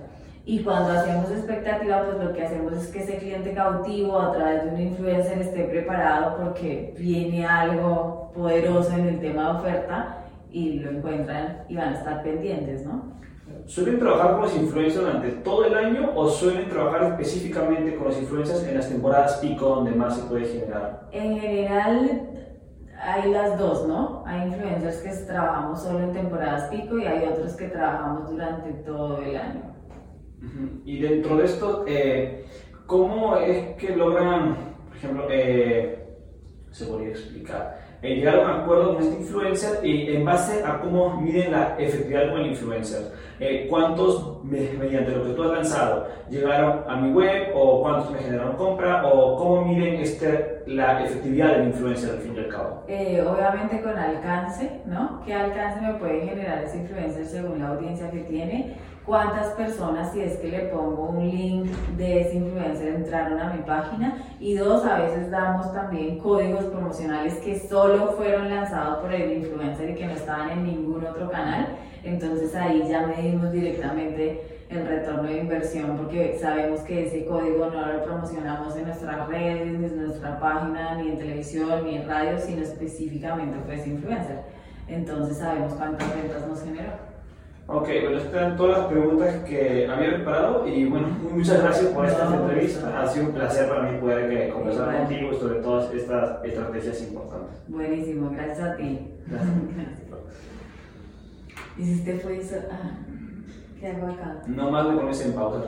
Y 0.48 0.60
cuando 0.60 0.92
hacemos 0.92 1.32
expectativa, 1.32 2.04
pues 2.06 2.24
lo 2.24 2.32
que 2.32 2.44
hacemos 2.44 2.74
es 2.74 2.88
que 2.90 3.00
ese 3.00 3.18
cliente 3.18 3.54
cautivo 3.54 4.20
a 4.20 4.32
través 4.32 4.64
de 4.64 4.72
un 4.72 4.80
influencer 4.80 5.40
esté 5.40 5.64
preparado 5.64 6.38
porque 6.38 6.94
viene 7.00 7.46
algo 7.48 8.32
poderoso 8.36 8.94
en 8.94 9.08
el 9.08 9.20
tema 9.20 9.44
de 9.44 9.60
oferta 9.60 10.18
y 10.52 10.80
lo 10.80 10.92
encuentran 10.92 11.64
y 11.68 11.76
van 11.76 11.94
a 11.94 11.98
estar 11.98 12.22
pendientes, 12.22 12.86
¿no? 12.86 13.16
¿Suelen 13.66 13.98
trabajar 13.98 14.34
con 14.34 14.42
los 14.42 14.56
influencers 14.56 15.04
durante 15.04 15.32
todo 15.32 15.66
el 15.66 15.74
año 15.74 16.12
o 16.16 16.30
suelen 16.30 16.70
trabajar 16.70 17.04
específicamente 17.06 17.96
con 17.96 18.08
los 18.08 18.18
influencers 18.18 18.64
en 18.64 18.78
las 18.78 18.88
temporadas 18.88 19.38
pico 19.38 19.68
donde 19.68 19.92
más 19.92 20.16
se 20.16 20.24
puede 20.26 20.46
generar? 20.46 21.08
En 21.12 21.40
general 21.40 22.45
hay 23.06 23.32
las 23.32 23.58
dos, 23.58 23.88
¿no? 23.88 24.24
Hay 24.26 24.48
influencers 24.48 24.98
que 24.98 25.26
trabajamos 25.26 25.82
solo 25.82 26.00
en 26.00 26.14
temporadas 26.14 26.70
pico 26.70 26.98
y 26.98 27.06
hay 27.06 27.28
otros 27.28 27.54
que 27.54 27.68
trabajamos 27.68 28.30
durante 28.30 28.72
todo 28.84 29.22
el 29.22 29.36
año. 29.36 29.76
Y 30.84 31.00
dentro 31.00 31.38
de 31.38 31.46
esto, 31.46 31.86
eh, 31.88 32.46
¿cómo 32.86 33.38
es 33.38 33.76
que 33.78 33.96
logran, 33.96 34.56
por 34.88 34.98
ejemplo, 34.98 35.28
eh, 35.30 36.18
se 36.72 36.86
podría 36.86 37.10
explicar, 37.10 37.85
eh, 38.06 38.16
llegar 38.16 38.40
a 38.40 38.62
acuerdo 38.62 38.94
con 38.94 39.04
este 39.04 39.22
influencer 39.22 39.86
y 39.86 40.16
en 40.16 40.24
base 40.24 40.64
a 40.64 40.80
cómo 40.80 41.20
miden 41.22 41.52
la 41.52 41.76
efectividad 41.78 42.30
con 42.32 42.42
el 42.42 42.48
influencer? 42.48 43.12
Eh, 43.40 43.68
cuántos 43.70 44.44
mediante 44.44 45.12
lo 45.12 45.26
que 45.26 45.32
tú 45.32 45.44
has 45.44 45.52
lanzado 45.52 46.08
llegaron 46.30 46.84
a 46.88 46.96
mi 46.96 47.12
web 47.12 47.52
o 47.54 47.82
cuántos 47.82 48.12
me 48.12 48.20
generaron 48.20 48.56
compra 48.56 49.06
o 49.06 49.36
cómo 49.36 49.66
miden 49.66 49.96
este, 49.96 50.64
la 50.68 51.04
efectividad 51.04 51.58
del 51.58 51.68
influencer 51.68 52.12
al 52.12 52.20
fin 52.20 52.34
y 52.36 52.40
al 52.40 52.48
cabo. 52.48 52.84
Eh, 52.88 53.22
obviamente 53.22 53.82
con 53.82 53.98
alcance, 53.98 54.82
¿no? 54.86 55.22
¿Qué 55.26 55.34
alcance 55.34 55.82
me 55.82 55.96
puede 55.96 56.22
generar 56.22 56.64
ese 56.64 56.78
influencer 56.78 57.26
según 57.26 57.60
la 57.60 57.70
audiencia 57.70 58.10
que 58.10 58.20
tiene? 58.20 58.76
Cuántas 59.06 59.54
personas, 59.54 60.12
si 60.12 60.22
es 60.22 60.38
que 60.38 60.50
le 60.50 60.60
pongo 60.68 61.10
un 61.10 61.30
link 61.30 61.68
de 61.98 62.22
ese 62.22 62.36
influencer, 62.38 62.96
entraron 62.96 63.40
a 63.40 63.54
mi 63.54 63.62
página. 63.64 64.18
Y 64.40 64.56
dos, 64.56 64.84
a 64.86 65.00
veces 65.00 65.30
damos 65.30 65.72
también 65.74 66.20
códigos 66.20 66.66
promocionales 66.66 67.36
que 67.36 67.60
solo 67.60 68.14
fueron 68.14 68.50
lanzados 68.50 69.00
por 69.00 69.14
el 69.14 69.44
influencer 69.44 69.92
y 69.92 69.96
que 69.96 70.08
no 70.08 70.14
estaban 70.14 70.50
en 70.52 70.64
ningún 70.64 71.06
otro 71.06 71.30
canal. 71.30 71.68
Entonces 72.04 72.56
ahí 72.56 72.84
ya 72.88 73.06
medimos 73.08 73.52
directamente 73.52 74.42
el 74.70 74.88
retorno 74.88 75.24
de 75.24 75.40
inversión 75.42 75.96
porque 75.98 76.38
sabemos 76.40 76.82
que 76.82 77.06
ese 77.08 77.26
código 77.26 77.68
no 77.68 77.86
lo 77.86 78.04
promocionamos 78.04 78.76
en 78.76 78.86
nuestras 78.86 79.28
redes, 79.28 79.80
ni 79.80 79.86
en 79.86 80.06
nuestra 80.06 80.40
página, 80.40 80.96
ni 80.96 81.10
en 81.10 81.18
televisión, 81.18 81.84
ni 81.84 81.98
en 81.98 82.08
radio, 82.08 82.38
sino 82.40 82.62
específicamente 82.62 83.58
fue 83.66 83.76
ese 83.76 83.90
influencer. 83.90 84.40
Entonces 84.88 85.38
sabemos 85.38 85.74
cuántas 85.74 86.16
ventas 86.16 86.48
nos 86.48 86.64
generó. 86.64 87.15
Ok, 87.68 87.88
bueno, 87.88 88.18
estas 88.18 88.34
eran 88.34 88.58
todas 88.58 88.78
las 88.78 88.88
preguntas 88.88 89.36
que 89.44 89.88
había 89.88 90.16
preparado 90.16 90.68
y 90.68 90.86
bueno, 90.86 91.08
muchas 91.32 91.64
gracias 91.64 91.88
por 91.88 92.06
esta 92.06 92.36
entrevista. 92.36 93.02
Ha 93.02 93.08
sido 93.08 93.26
un 93.26 93.34
placer 93.34 93.68
para 93.68 93.90
mí 93.90 93.98
poder 94.00 94.32
eh, 94.32 94.52
conversar 94.52 94.96
contigo 94.98 95.34
sobre 95.34 95.62
todas 95.62 95.92
estas 95.92 96.46
estrategias 96.46 97.02
importantes. 97.02 97.58
Buenísimo, 97.68 98.30
gracias 98.30 98.60
a 98.60 98.76
ti. 98.76 99.00
Gracias. 99.26 99.56
¿Y 101.78 101.86
si 101.86 101.94
usted 101.96 102.22
fue 102.22 102.38
eso? 102.38 102.56
Ah, 102.72 102.92
¿qué 103.80 103.88
hago 103.88 104.08
acá? 104.08 104.44
No 104.46 104.70
más 104.70 104.86
le 104.86 104.98
pones 104.98 105.26
en 105.26 105.34
pausa. 105.34 105.66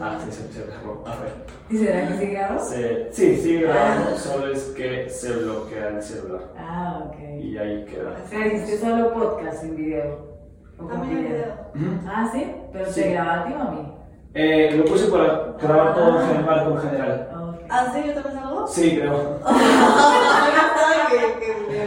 Ah, 0.00 0.18
sí, 0.24 0.30
se, 0.30 0.52
se 0.52 0.66
grabó. 0.66 1.04
A 1.06 1.16
ver. 1.20 1.32
¿Y 1.70 1.78
será 1.78 2.08
que 2.08 2.18
sigue 2.18 2.32
grabando? 2.32 2.64
Sí, 3.12 3.36
sigue 3.36 3.62
grabando, 3.62 4.10
ah. 4.12 4.18
solo 4.18 4.52
es 4.52 4.62
que 4.76 5.08
se 5.08 5.32
bloquea 5.32 5.88
el 5.88 6.02
celular. 6.02 6.42
Ah, 6.56 7.04
ok. 7.06 7.16
Y 7.42 7.56
ahí 7.56 7.86
queda. 7.86 8.20
O 8.24 8.28
sea, 8.28 8.46
hiciste 8.46 8.78
solo 8.78 9.14
podcast 9.14 9.62
sin 9.62 9.76
video. 9.76 10.27
También 10.86 11.26
video. 11.26 11.54
Ah, 12.08 12.28
sí, 12.32 12.54
pero 12.72 12.86
sí. 12.86 13.02
¿te 13.02 13.10
graba 13.12 13.40
a 13.40 13.44
ti 13.44 13.52
o 13.52 13.60
a 13.60 13.70
mí? 13.72 13.92
Eh, 14.34 14.74
lo 14.76 14.84
puse 14.84 15.10
para 15.10 15.54
grabar 15.60 15.94
todo 15.94 16.20
en 16.20 16.46
marco 16.46 16.70
en 16.70 16.78
general. 16.82 17.28
¿Ah, 17.68 17.86
sí? 17.92 18.02
¿Yo 18.06 18.14
también 18.14 18.34
salgo? 18.42 18.66
Sí, 18.66 18.96
que, 21.10 21.18
que 21.40 21.48
me. 21.68 21.78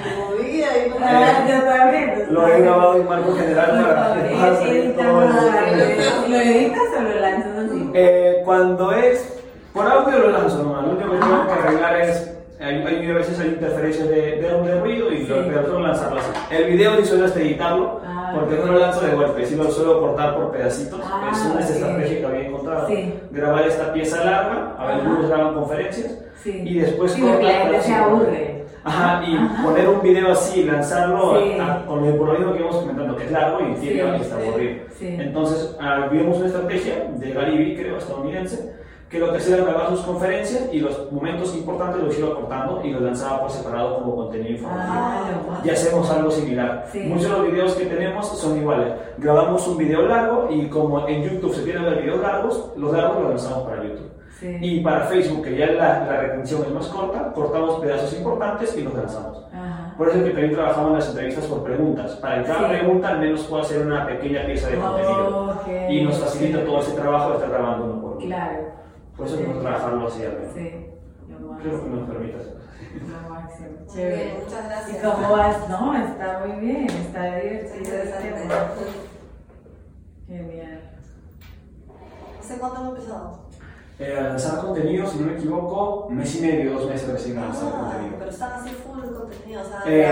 No 2.31 2.41
lo 2.41 2.47
he 2.47 2.61
grabado 2.61 2.95
en 2.95 3.07
marco 3.07 3.33
general 3.35 3.85
para 3.85 4.13
que 4.13 4.29
¿Lo 6.27 6.37
editas 6.37 6.87
o 6.97 7.01
lo 7.01 7.19
lanzas 7.19 7.57
así? 7.57 7.91
Eh, 7.93 8.41
cuando 8.45 8.91
es. 8.93 9.37
Por 9.73 9.87
audio 9.87 10.19
lo 10.19 10.29
lanzo, 10.31 10.63
no. 10.63 10.81
Lo 10.81 10.89
único 10.91 11.11
que 11.11 11.17
tengo 11.17 11.45
que 11.47 11.53
arreglar 11.53 12.01
es 12.01 12.31
hay, 12.59 12.75
hay, 12.83 13.09
a 13.09 13.13
veces 13.13 13.39
hay 13.39 13.47
interferencias 13.49 14.07
de, 14.07 14.15
de, 14.15 14.41
de 14.41 14.79
ruido 14.81 15.11
y 15.11 15.23
sí. 15.23 15.27
lo 15.27 15.41
es 15.41 15.67
lanzarlo 15.67 16.19
así. 16.19 16.29
El 16.51 16.65
video 16.65 16.95
ni 16.95 17.05
suelo 17.05 17.25
hasta 17.25 17.39
editarlo 17.39 18.01
ah, 18.31 18.35
porque 18.39 18.55
no 18.55 18.65
lo 18.71 18.79
lanzo 18.79 19.01
de 19.01 19.15
golpe, 19.15 19.45
sino 19.45 19.63
lo 19.63 19.71
suelo 19.71 19.99
cortar 19.99 20.35
por 20.35 20.51
pedacitos. 20.51 20.99
Ah, 21.03 21.29
es 21.31 21.41
una 21.45 21.53
okay. 21.55 21.65
estrategia 21.65 22.19
que 22.19 22.25
había 22.25 22.47
encontrado. 22.47 22.87
Sí. 22.87 23.13
Grabar 23.31 23.67
esta 23.67 23.93
pieza 23.93 24.23
larga, 24.23 24.75
a 24.77 24.85
ver, 24.85 24.95
algunos 24.95 25.27
graban 25.27 25.53
conferencias 25.53 26.17
sí. 26.43 26.63
y 26.65 26.79
después 26.79 27.11
sí, 27.11 27.21
cortar. 27.21 27.43
la 27.43 27.51
gente 27.51 27.81
se 27.81 27.93
aburre. 27.93 28.61
Ajá, 28.83 29.23
y 29.27 29.35
Ajá. 29.35 29.63
poner 29.63 29.89
un 29.89 30.01
video 30.01 30.31
así, 30.31 30.63
lanzarlo 30.63 31.39
sí. 31.39 31.59
a, 31.59 31.73
a, 31.73 31.85
con 31.85 32.03
el, 32.03 32.15
por 32.15 32.29
lo 32.29 32.33
mismo 32.33 32.53
que 32.53 32.59
íbamos 32.59 32.77
comentando, 32.77 33.15
que 33.15 33.25
es 33.25 33.31
largo 33.31 33.59
y 33.61 33.73
tiene 33.75 34.17
sí, 34.17 34.21
está 34.23 34.35
aburrido. 34.37 34.83
Sí. 34.97 35.17
Entonces, 35.19 35.77
uh, 35.79 36.09
vimos 36.09 36.37
una 36.37 36.47
estrategia 36.47 37.11
de 37.15 37.31
Gary 37.31 37.75
creo, 37.75 37.97
estadounidense, 37.97 38.73
que 39.11 39.19
lo 39.19 39.29
que 39.29 39.37
hacía 39.39 39.55
era 39.57 39.65
grabar 39.65 39.89
sus 39.89 39.99
conferencias 40.01 40.69
y 40.71 40.79
los 40.79 41.11
momentos 41.11 41.53
importantes 41.53 42.01
los 42.01 42.17
iba 42.17 42.33
cortando 42.33 42.81
y 42.81 42.91
los 42.91 43.01
lanzaba 43.01 43.41
por 43.41 43.51
separado 43.51 43.99
como 43.99 44.15
contenido 44.15 44.51
informativo. 44.51 44.95
Ah, 44.95 45.61
y 45.65 45.69
hacemos 45.69 46.09
algo 46.09 46.31
similar. 46.31 46.87
Sí. 46.93 46.99
Muchos 46.99 47.23
de 47.23 47.29
los 47.29 47.51
videos 47.51 47.75
que 47.75 47.85
tenemos 47.87 48.39
son 48.39 48.57
iguales. 48.57 48.93
Grabamos 49.17 49.67
un 49.67 49.77
video 49.77 50.03
largo 50.03 50.47
y 50.49 50.67
como 50.69 51.05
en 51.09 51.23
YouTube 51.23 51.53
se 51.53 51.63
tienen 51.63 51.83
ver 51.83 52.01
videos 52.01 52.21
largos, 52.21 52.71
los 52.77 52.93
largos 52.93 53.19
los 53.21 53.29
lanzamos 53.31 53.67
para 53.67 53.83
YouTube. 53.83 54.11
Sí. 54.39 54.57
Y 54.61 54.79
para 54.79 55.01
Facebook, 55.01 55.43
que 55.43 55.57
ya 55.57 55.67
la, 55.67 56.05
la, 56.05 56.21
retención 56.21 56.63
es 56.65 56.71
más 56.71 56.87
corta, 56.87 57.33
cortamos 57.33 57.81
pedazos 57.81 58.13
importantes 58.17 58.75
y 58.77 58.81
los 58.83 58.93
lanzamos. 58.93 59.43
Ajá. 59.53 59.93
Por 59.97 60.07
eso 60.07 60.19
es 60.19 60.23
que 60.23 60.29
también 60.31 60.53
trabajamos 60.53 60.87
en 60.91 60.95
las 60.95 61.09
entrevistas 61.09 61.45
por 61.45 61.63
preguntas. 61.63 62.15
Para 62.15 62.43
cada 62.43 62.59
Sí. 62.59 62.75
pregunta 62.77 63.09
al 63.09 63.19
menos 63.19 63.43
puedo 63.43 63.61
hacer 63.61 63.85
una 63.85 64.07
pequeña 64.07 64.45
pieza 64.45 64.69
de 64.69 64.77
contenido. 64.77 65.49
Ok, 65.51 65.67
Y 65.89 66.01
nos 66.05 66.17
facilita 66.17 66.63
todo 66.63 66.79
ese 66.79 66.93
trabajo 66.93 67.29
de 67.31 67.35
estar 67.35 67.49
grabando 67.49 67.85
uno 67.85 68.01
por 68.01 68.11
uno. 68.13 68.25
Claro. 68.25 68.80
Por 69.17 69.27
eso 69.27 69.35
podemos 69.35 69.61
trabajarlo 69.61 70.07
así 70.07 70.23
al 70.25 70.33
menos. 70.33 70.53
Sí. 70.55 70.85
Lo 71.29 71.39
máximo. 71.47 71.57
Creo 71.61 71.83
que 71.83 71.89
nos 71.89 72.09
permite 72.09 72.35
hacer. 72.37 72.53
Lo 73.07 73.29
máximo. 73.29 73.67
Chévere. 73.93 74.33
muchas 74.43 74.65
¿Y 74.65 74.67
gracias. 74.67 75.13
cómo 75.13 75.31
vas? 75.31 75.69
No, 75.69 75.97
está 75.97 76.43
muy 76.45 76.59
bien, 76.65 76.87
está 76.89 77.23
divertido. 77.35 77.77
Interesante. 77.77 78.33
Genial. 80.27 80.81
¿Hace 82.39 82.57
cuánto 82.57 82.81
hemos 82.81 82.95
empezado? 82.95 83.41
Eh, 83.99 84.17
a 84.17 84.21
lanzar 84.23 84.59
contenido, 84.61 85.05
si 85.05 85.19
no 85.19 85.27
me 85.27 85.33
equivoco, 85.33 86.07
mes 86.09 86.35
y 86.37 86.41
medio, 86.41 86.73
dos 86.73 86.89
meses 86.89 87.07
recién 87.11 87.37
a 87.37 87.41
lanzar 87.45 87.71
Ah, 87.75 87.79
contenido. 87.81 88.15
pero 88.17 88.31
están 88.31 88.53
así 88.53 88.69
full 88.71 88.99
o 88.99 89.63
sea, 89.63 89.83
Eh, 89.85 90.11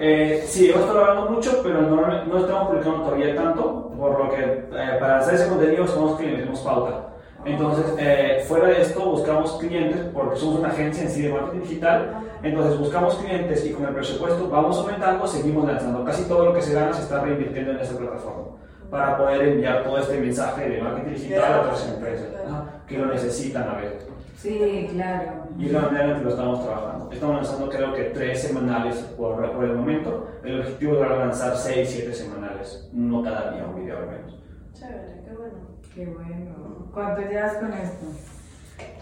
eh, 0.00 0.44
sí, 0.46 0.68
hemos 0.68 0.82
estado 0.82 1.00
grabando 1.00 1.30
mucho, 1.30 1.60
pero 1.62 1.80
no, 1.82 2.24
no 2.26 2.38
estamos 2.38 2.68
publicando 2.68 3.04
todavía 3.04 3.34
tanto, 3.34 3.90
por 3.96 4.18
lo 4.24 4.30
que 4.30 4.42
eh, 4.44 4.96
para 5.00 5.18
hacer 5.20 5.34
ese 5.34 5.48
contenido 5.48 5.84
buscamos 5.84 6.18
que 6.18 6.26
le 6.26 6.32
metemos 6.38 6.60
pauta. 6.60 7.11
Entonces, 7.44 7.94
eh, 7.98 8.44
fuera 8.46 8.68
de 8.68 8.82
esto, 8.82 9.04
buscamos 9.04 9.52
clientes, 9.58 10.00
porque 10.14 10.36
somos 10.36 10.60
una 10.60 10.68
agencia 10.68 11.02
en 11.04 11.10
sí 11.10 11.22
de 11.22 11.32
marketing 11.32 11.60
digital, 11.60 12.20
entonces 12.42 12.78
buscamos 12.78 13.16
clientes 13.16 13.66
y 13.66 13.72
con 13.72 13.84
el 13.86 13.94
presupuesto 13.94 14.48
vamos 14.48 14.78
aumentando, 14.78 15.26
seguimos 15.26 15.66
lanzando. 15.66 16.04
Casi 16.04 16.24
todo 16.24 16.46
lo 16.46 16.54
que 16.54 16.62
se 16.62 16.74
gana 16.74 16.92
se 16.92 17.02
está 17.02 17.20
reinvirtiendo 17.20 17.72
en 17.72 17.80
esta 17.80 17.98
plataforma 17.98 18.56
para 18.90 19.16
poder 19.16 19.48
enviar 19.48 19.84
todo 19.84 19.98
este 19.98 20.20
mensaje 20.20 20.68
de 20.68 20.82
marketing 20.82 21.12
digital 21.14 21.52
a 21.52 21.60
otras 21.62 21.88
empresas 21.88 22.28
¿no? 22.46 22.66
que 22.86 22.98
lo 22.98 23.06
necesitan 23.06 23.68
a 23.68 23.74
veces. 23.76 24.06
Sí, 24.36 24.88
claro. 24.92 25.46
Y 25.56 25.66
es 25.66 25.72
la 25.72 25.80
manera 25.82 26.10
en 26.10 26.18
que 26.18 26.24
lo 26.24 26.30
estamos 26.30 26.64
trabajando. 26.64 27.10
Estamos 27.12 27.36
lanzando 27.36 27.68
creo 27.68 27.94
que 27.94 28.02
tres 28.04 28.42
semanales 28.42 28.96
por, 29.16 29.50
por 29.52 29.64
el 29.64 29.76
momento. 29.76 30.28
El 30.44 30.60
objetivo 30.60 31.02
es 31.02 31.10
lanzar 31.10 31.56
seis, 31.56 31.90
siete 31.90 32.12
semanales. 32.12 32.90
No 32.92 33.22
cada 33.22 33.52
día 33.52 33.64
un 33.64 33.82
video 33.82 33.98
al 33.98 34.06
menos. 34.08 34.42
Chévere, 34.74 35.22
qué 35.24 35.34
bueno. 35.36 35.71
Qué 35.94 36.06
bueno. 36.06 36.86
¿Cuánto 36.92 37.22
llevas 37.22 37.54
con 37.54 37.72
esto? 37.72 38.06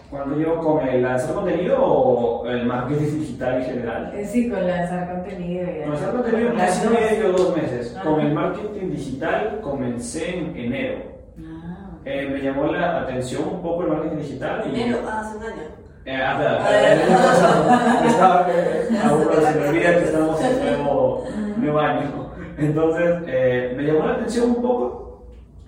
Cuando 0.09 0.37
yo 0.37 0.59
con 0.59 0.85
el 0.87 1.03
lanzar 1.03 1.35
contenido 1.35 1.77
o 1.81 2.45
el 2.45 2.65
marketing 2.65 3.19
digital 3.21 3.55
en 3.61 3.63
general. 3.63 4.13
Eh, 4.13 4.25
sí, 4.25 4.49
con 4.49 4.67
lanzar 4.67 5.09
contenido. 5.09 5.63
y 5.71 5.79
Lanzar 5.89 6.09
así. 6.09 6.17
contenido 6.17 6.49
Con 6.49 6.57
casi 6.57 6.83
las 6.85 6.91
dos. 6.91 7.01
medio, 7.01 7.31
dos 7.31 7.55
meses. 7.55 7.95
Ajá. 7.95 8.09
Con 8.09 8.19
el 8.21 8.33
marketing 8.33 8.89
digital 8.91 9.59
comencé 9.61 10.37
en 10.37 10.57
enero. 10.57 10.99
Ah, 11.39 11.91
Eh, 12.03 12.29
me 12.29 12.39
llamó 12.41 12.65
la 12.67 13.01
atención 13.01 13.43
un 13.49 13.61
poco 13.61 13.83
el 13.83 13.89
marketing 13.89 14.17
digital. 14.17 14.63
y- 14.65 14.81
Enero, 14.81 14.99
ah, 15.07 15.21
hace 15.21 15.37
un 15.37 15.43
año. 15.43 15.61
Eh, 16.03 16.15
ah, 16.21 16.35
claro, 16.37 16.75
el 16.77 17.01
año 17.01 17.17
pasado. 17.17 18.05
Estaba, 18.07 18.47
se 19.53 19.59
me 19.59 19.67
olvida 19.69 19.97
que 19.97 20.03
estamos 20.03 20.43
en 20.43 20.59
nuevo, 20.59 21.23
nuevo 21.55 21.79
año. 21.79 22.31
Entonces, 22.57 23.23
eh, 23.27 23.73
me 23.77 23.83
llamó 23.83 24.05
la 24.07 24.13
atención 24.15 24.49
un 24.49 24.61
poco 24.61 25.00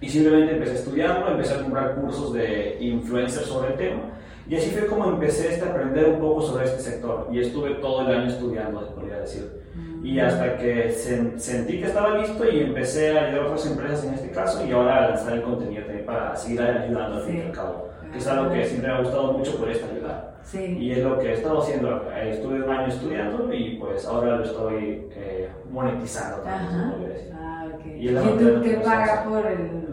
y 0.04 0.10
simplemente 0.10 0.54
empecé 0.54 0.72
a 0.72 0.76
estudiarlo, 0.76 1.28
empecé 1.32 1.54
a 1.54 1.62
comprar 1.62 1.96
cursos 1.96 2.34
de 2.34 2.78
influencers 2.82 3.46
sobre 3.46 3.70
el 3.70 3.78
tema. 3.78 4.02
Y 4.50 4.56
así 4.58 4.72
fue 4.72 4.86
como 4.88 5.06
empecé 5.10 5.54
este, 5.54 5.66
a 5.66 5.70
aprender 5.72 6.10
un 6.10 6.20
poco 6.20 6.42
sobre 6.42 6.66
este 6.66 6.80
sector. 6.82 7.28
Y 7.32 7.40
estuve 7.40 7.76
todo 7.76 8.02
el 8.02 8.14
año 8.18 8.28
estudiando, 8.28 8.86
se 8.86 8.92
podría 8.94 9.20
decir. 9.20 9.64
Y 10.04 10.20
hasta 10.20 10.58
que 10.58 10.90
sen- 10.90 11.38
sentí 11.38 11.80
que 11.80 11.86
estaba 11.86 12.18
listo 12.18 12.44
y 12.52 12.60
empecé 12.60 13.18
a 13.18 13.24
ayudar 13.28 13.44
a 13.44 13.48
otras 13.48 13.66
empresas 13.68 14.04
en 14.04 14.14
este 14.16 14.32
caso 14.32 14.66
y 14.68 14.72
ahora 14.74 14.98
a 15.06 15.08
lanzar 15.12 15.34
el 15.34 15.44
contenido 15.44 15.86
también 15.86 16.06
para 16.06 16.36
seguir 16.36 16.62
ayudando 16.62 17.16
al 17.20 17.26
Sí. 17.26 17.32
mercado. 17.32 17.90
Que 18.12 18.18
es 18.18 18.28
algo 18.28 18.52
que 18.52 18.66
siempre 18.66 18.90
me 18.92 18.96
ha 18.96 19.00
gustado 19.00 19.32
mucho 19.32 19.56
por 19.58 19.70
esta 19.72 19.88
ayudar. 19.90 20.36
sí. 20.44 20.78
Y 20.78 20.92
es 20.92 20.98
lo 21.04 21.18
que 21.18 21.30
he 21.30 21.34
estado 21.34 21.62
haciendo. 21.62 22.04
Eh, 22.14 22.32
Estuve 22.34 22.62
un 22.64 22.70
año 22.70 22.88
estudiando 22.88 23.54
y 23.54 23.78
pues 23.78 24.06
ahora 24.06 24.36
lo 24.36 24.44
estoy 24.44 25.08
eh, 25.16 25.48
monetizando. 25.72 26.44
también, 26.44 26.70
Ajá. 26.70 26.94
Ah, 27.34 27.66
ok. 27.74 27.86
Y 27.98 28.10
manera 28.12 28.22
¿YouTube 28.30 28.74
lo 28.76 28.84
paga 28.84 29.24
por 29.24 29.46
el. 29.48 29.93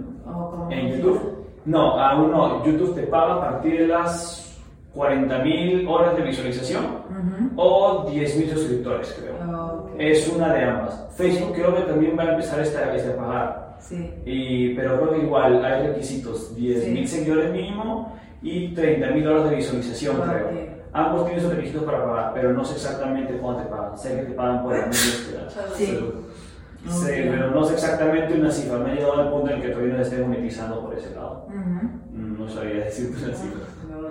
En? 0.70 0.90
YouTube, 0.96 1.44
no, 1.64 1.98
aún 2.00 2.30
no. 2.30 2.64
YouTube 2.64 2.94
te 2.94 3.02
paga 3.02 3.34
a 3.34 3.40
partir 3.40 3.78
de 3.80 3.88
las 3.88 4.58
40.000 4.94 5.88
horas 5.88 6.16
de 6.16 6.22
visualización 6.22 6.84
Ujú. 6.84 7.50
o 7.56 8.06
10.000 8.10 8.50
suscriptores, 8.52 9.16
creo. 9.20 9.34
Ok. 9.84 9.90
Es 9.98 10.28
una 10.28 10.52
de 10.52 10.64
ambas. 10.64 11.06
Facebook 11.16 11.52
creo 11.54 11.74
que 11.76 11.82
también 11.82 12.16
va 12.18 12.24
a 12.24 12.30
empezar 12.30 12.60
esta 12.60 12.90
vez 12.90 13.06
a 13.08 13.16
pagar. 13.16 13.76
Sí. 13.80 14.10
Y, 14.26 14.74
pero 14.74 15.00
creo 15.00 15.12
que 15.12 15.26
igual 15.26 15.64
hay 15.64 15.86
requisitos, 15.88 16.54
10.000 16.56 17.06
Sí. 17.06 17.16
seguidores 17.18 17.50
mínimo 17.52 18.14
y 18.42 18.74
30.000 18.74 19.26
horas 19.28 19.50
de 19.50 19.56
visualización, 19.56 20.16
Ok. 20.20 20.24
creo. 20.26 20.80
Ambos 20.92 21.24
tienen 21.26 21.44
sus 21.44 21.54
requisitos 21.54 21.84
para 21.84 22.04
pagar, 22.04 22.32
pero 22.34 22.52
no 22.52 22.64
sé 22.64 22.74
exactamente 22.74 23.34
cuánto 23.34 23.62
te 23.62 23.68
pagan. 23.68 23.96
Sé 23.96 24.16
que 24.16 24.22
te 24.24 24.32
pagan 24.32 24.62
por 24.64 24.74
el 24.74 24.86
búsqueda. 24.86 25.48
Sí. 25.76 25.98
Sí, 26.88 27.04
Ok. 27.04 27.06
pero 27.30 27.50
no 27.50 27.64
sé 27.64 27.74
exactamente 27.74 28.34
una 28.34 28.50
cifra. 28.50 28.78
Me 28.78 28.92
he 28.92 28.94
llegado 28.96 29.20
al 29.20 29.30
punto 29.30 29.50
en 29.50 29.56
el 29.56 29.62
que 29.62 29.68
todavía 29.68 29.94
no 29.94 30.02
esté 30.02 30.18
monetizando 30.22 30.80
por 30.82 30.94
ese 30.98 31.14
lado. 31.14 31.46
Ujú. 31.48 31.58
Mm, 32.12 32.38
No 32.40 32.48
sabría 32.48 32.84
decirte 32.86 33.24
una 33.24 33.34
cifra. 33.36 33.64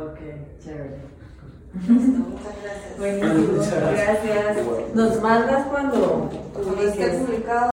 Ok, 0.05 0.19
chévere. 0.63 0.97
Listo, 1.87 2.19
muchas 2.29 2.55
gracias. 2.63 2.97
Buenísimo, 2.97 3.33
Muchas 3.53 3.73
gracias. 3.81 4.23
gracias. 4.43 4.65
Bueno. 4.65 4.87
Nos 4.95 5.21
mandas 5.21 5.67
cuando 5.67 6.29
publiques. 6.53 7.15
publicado. 7.15 7.67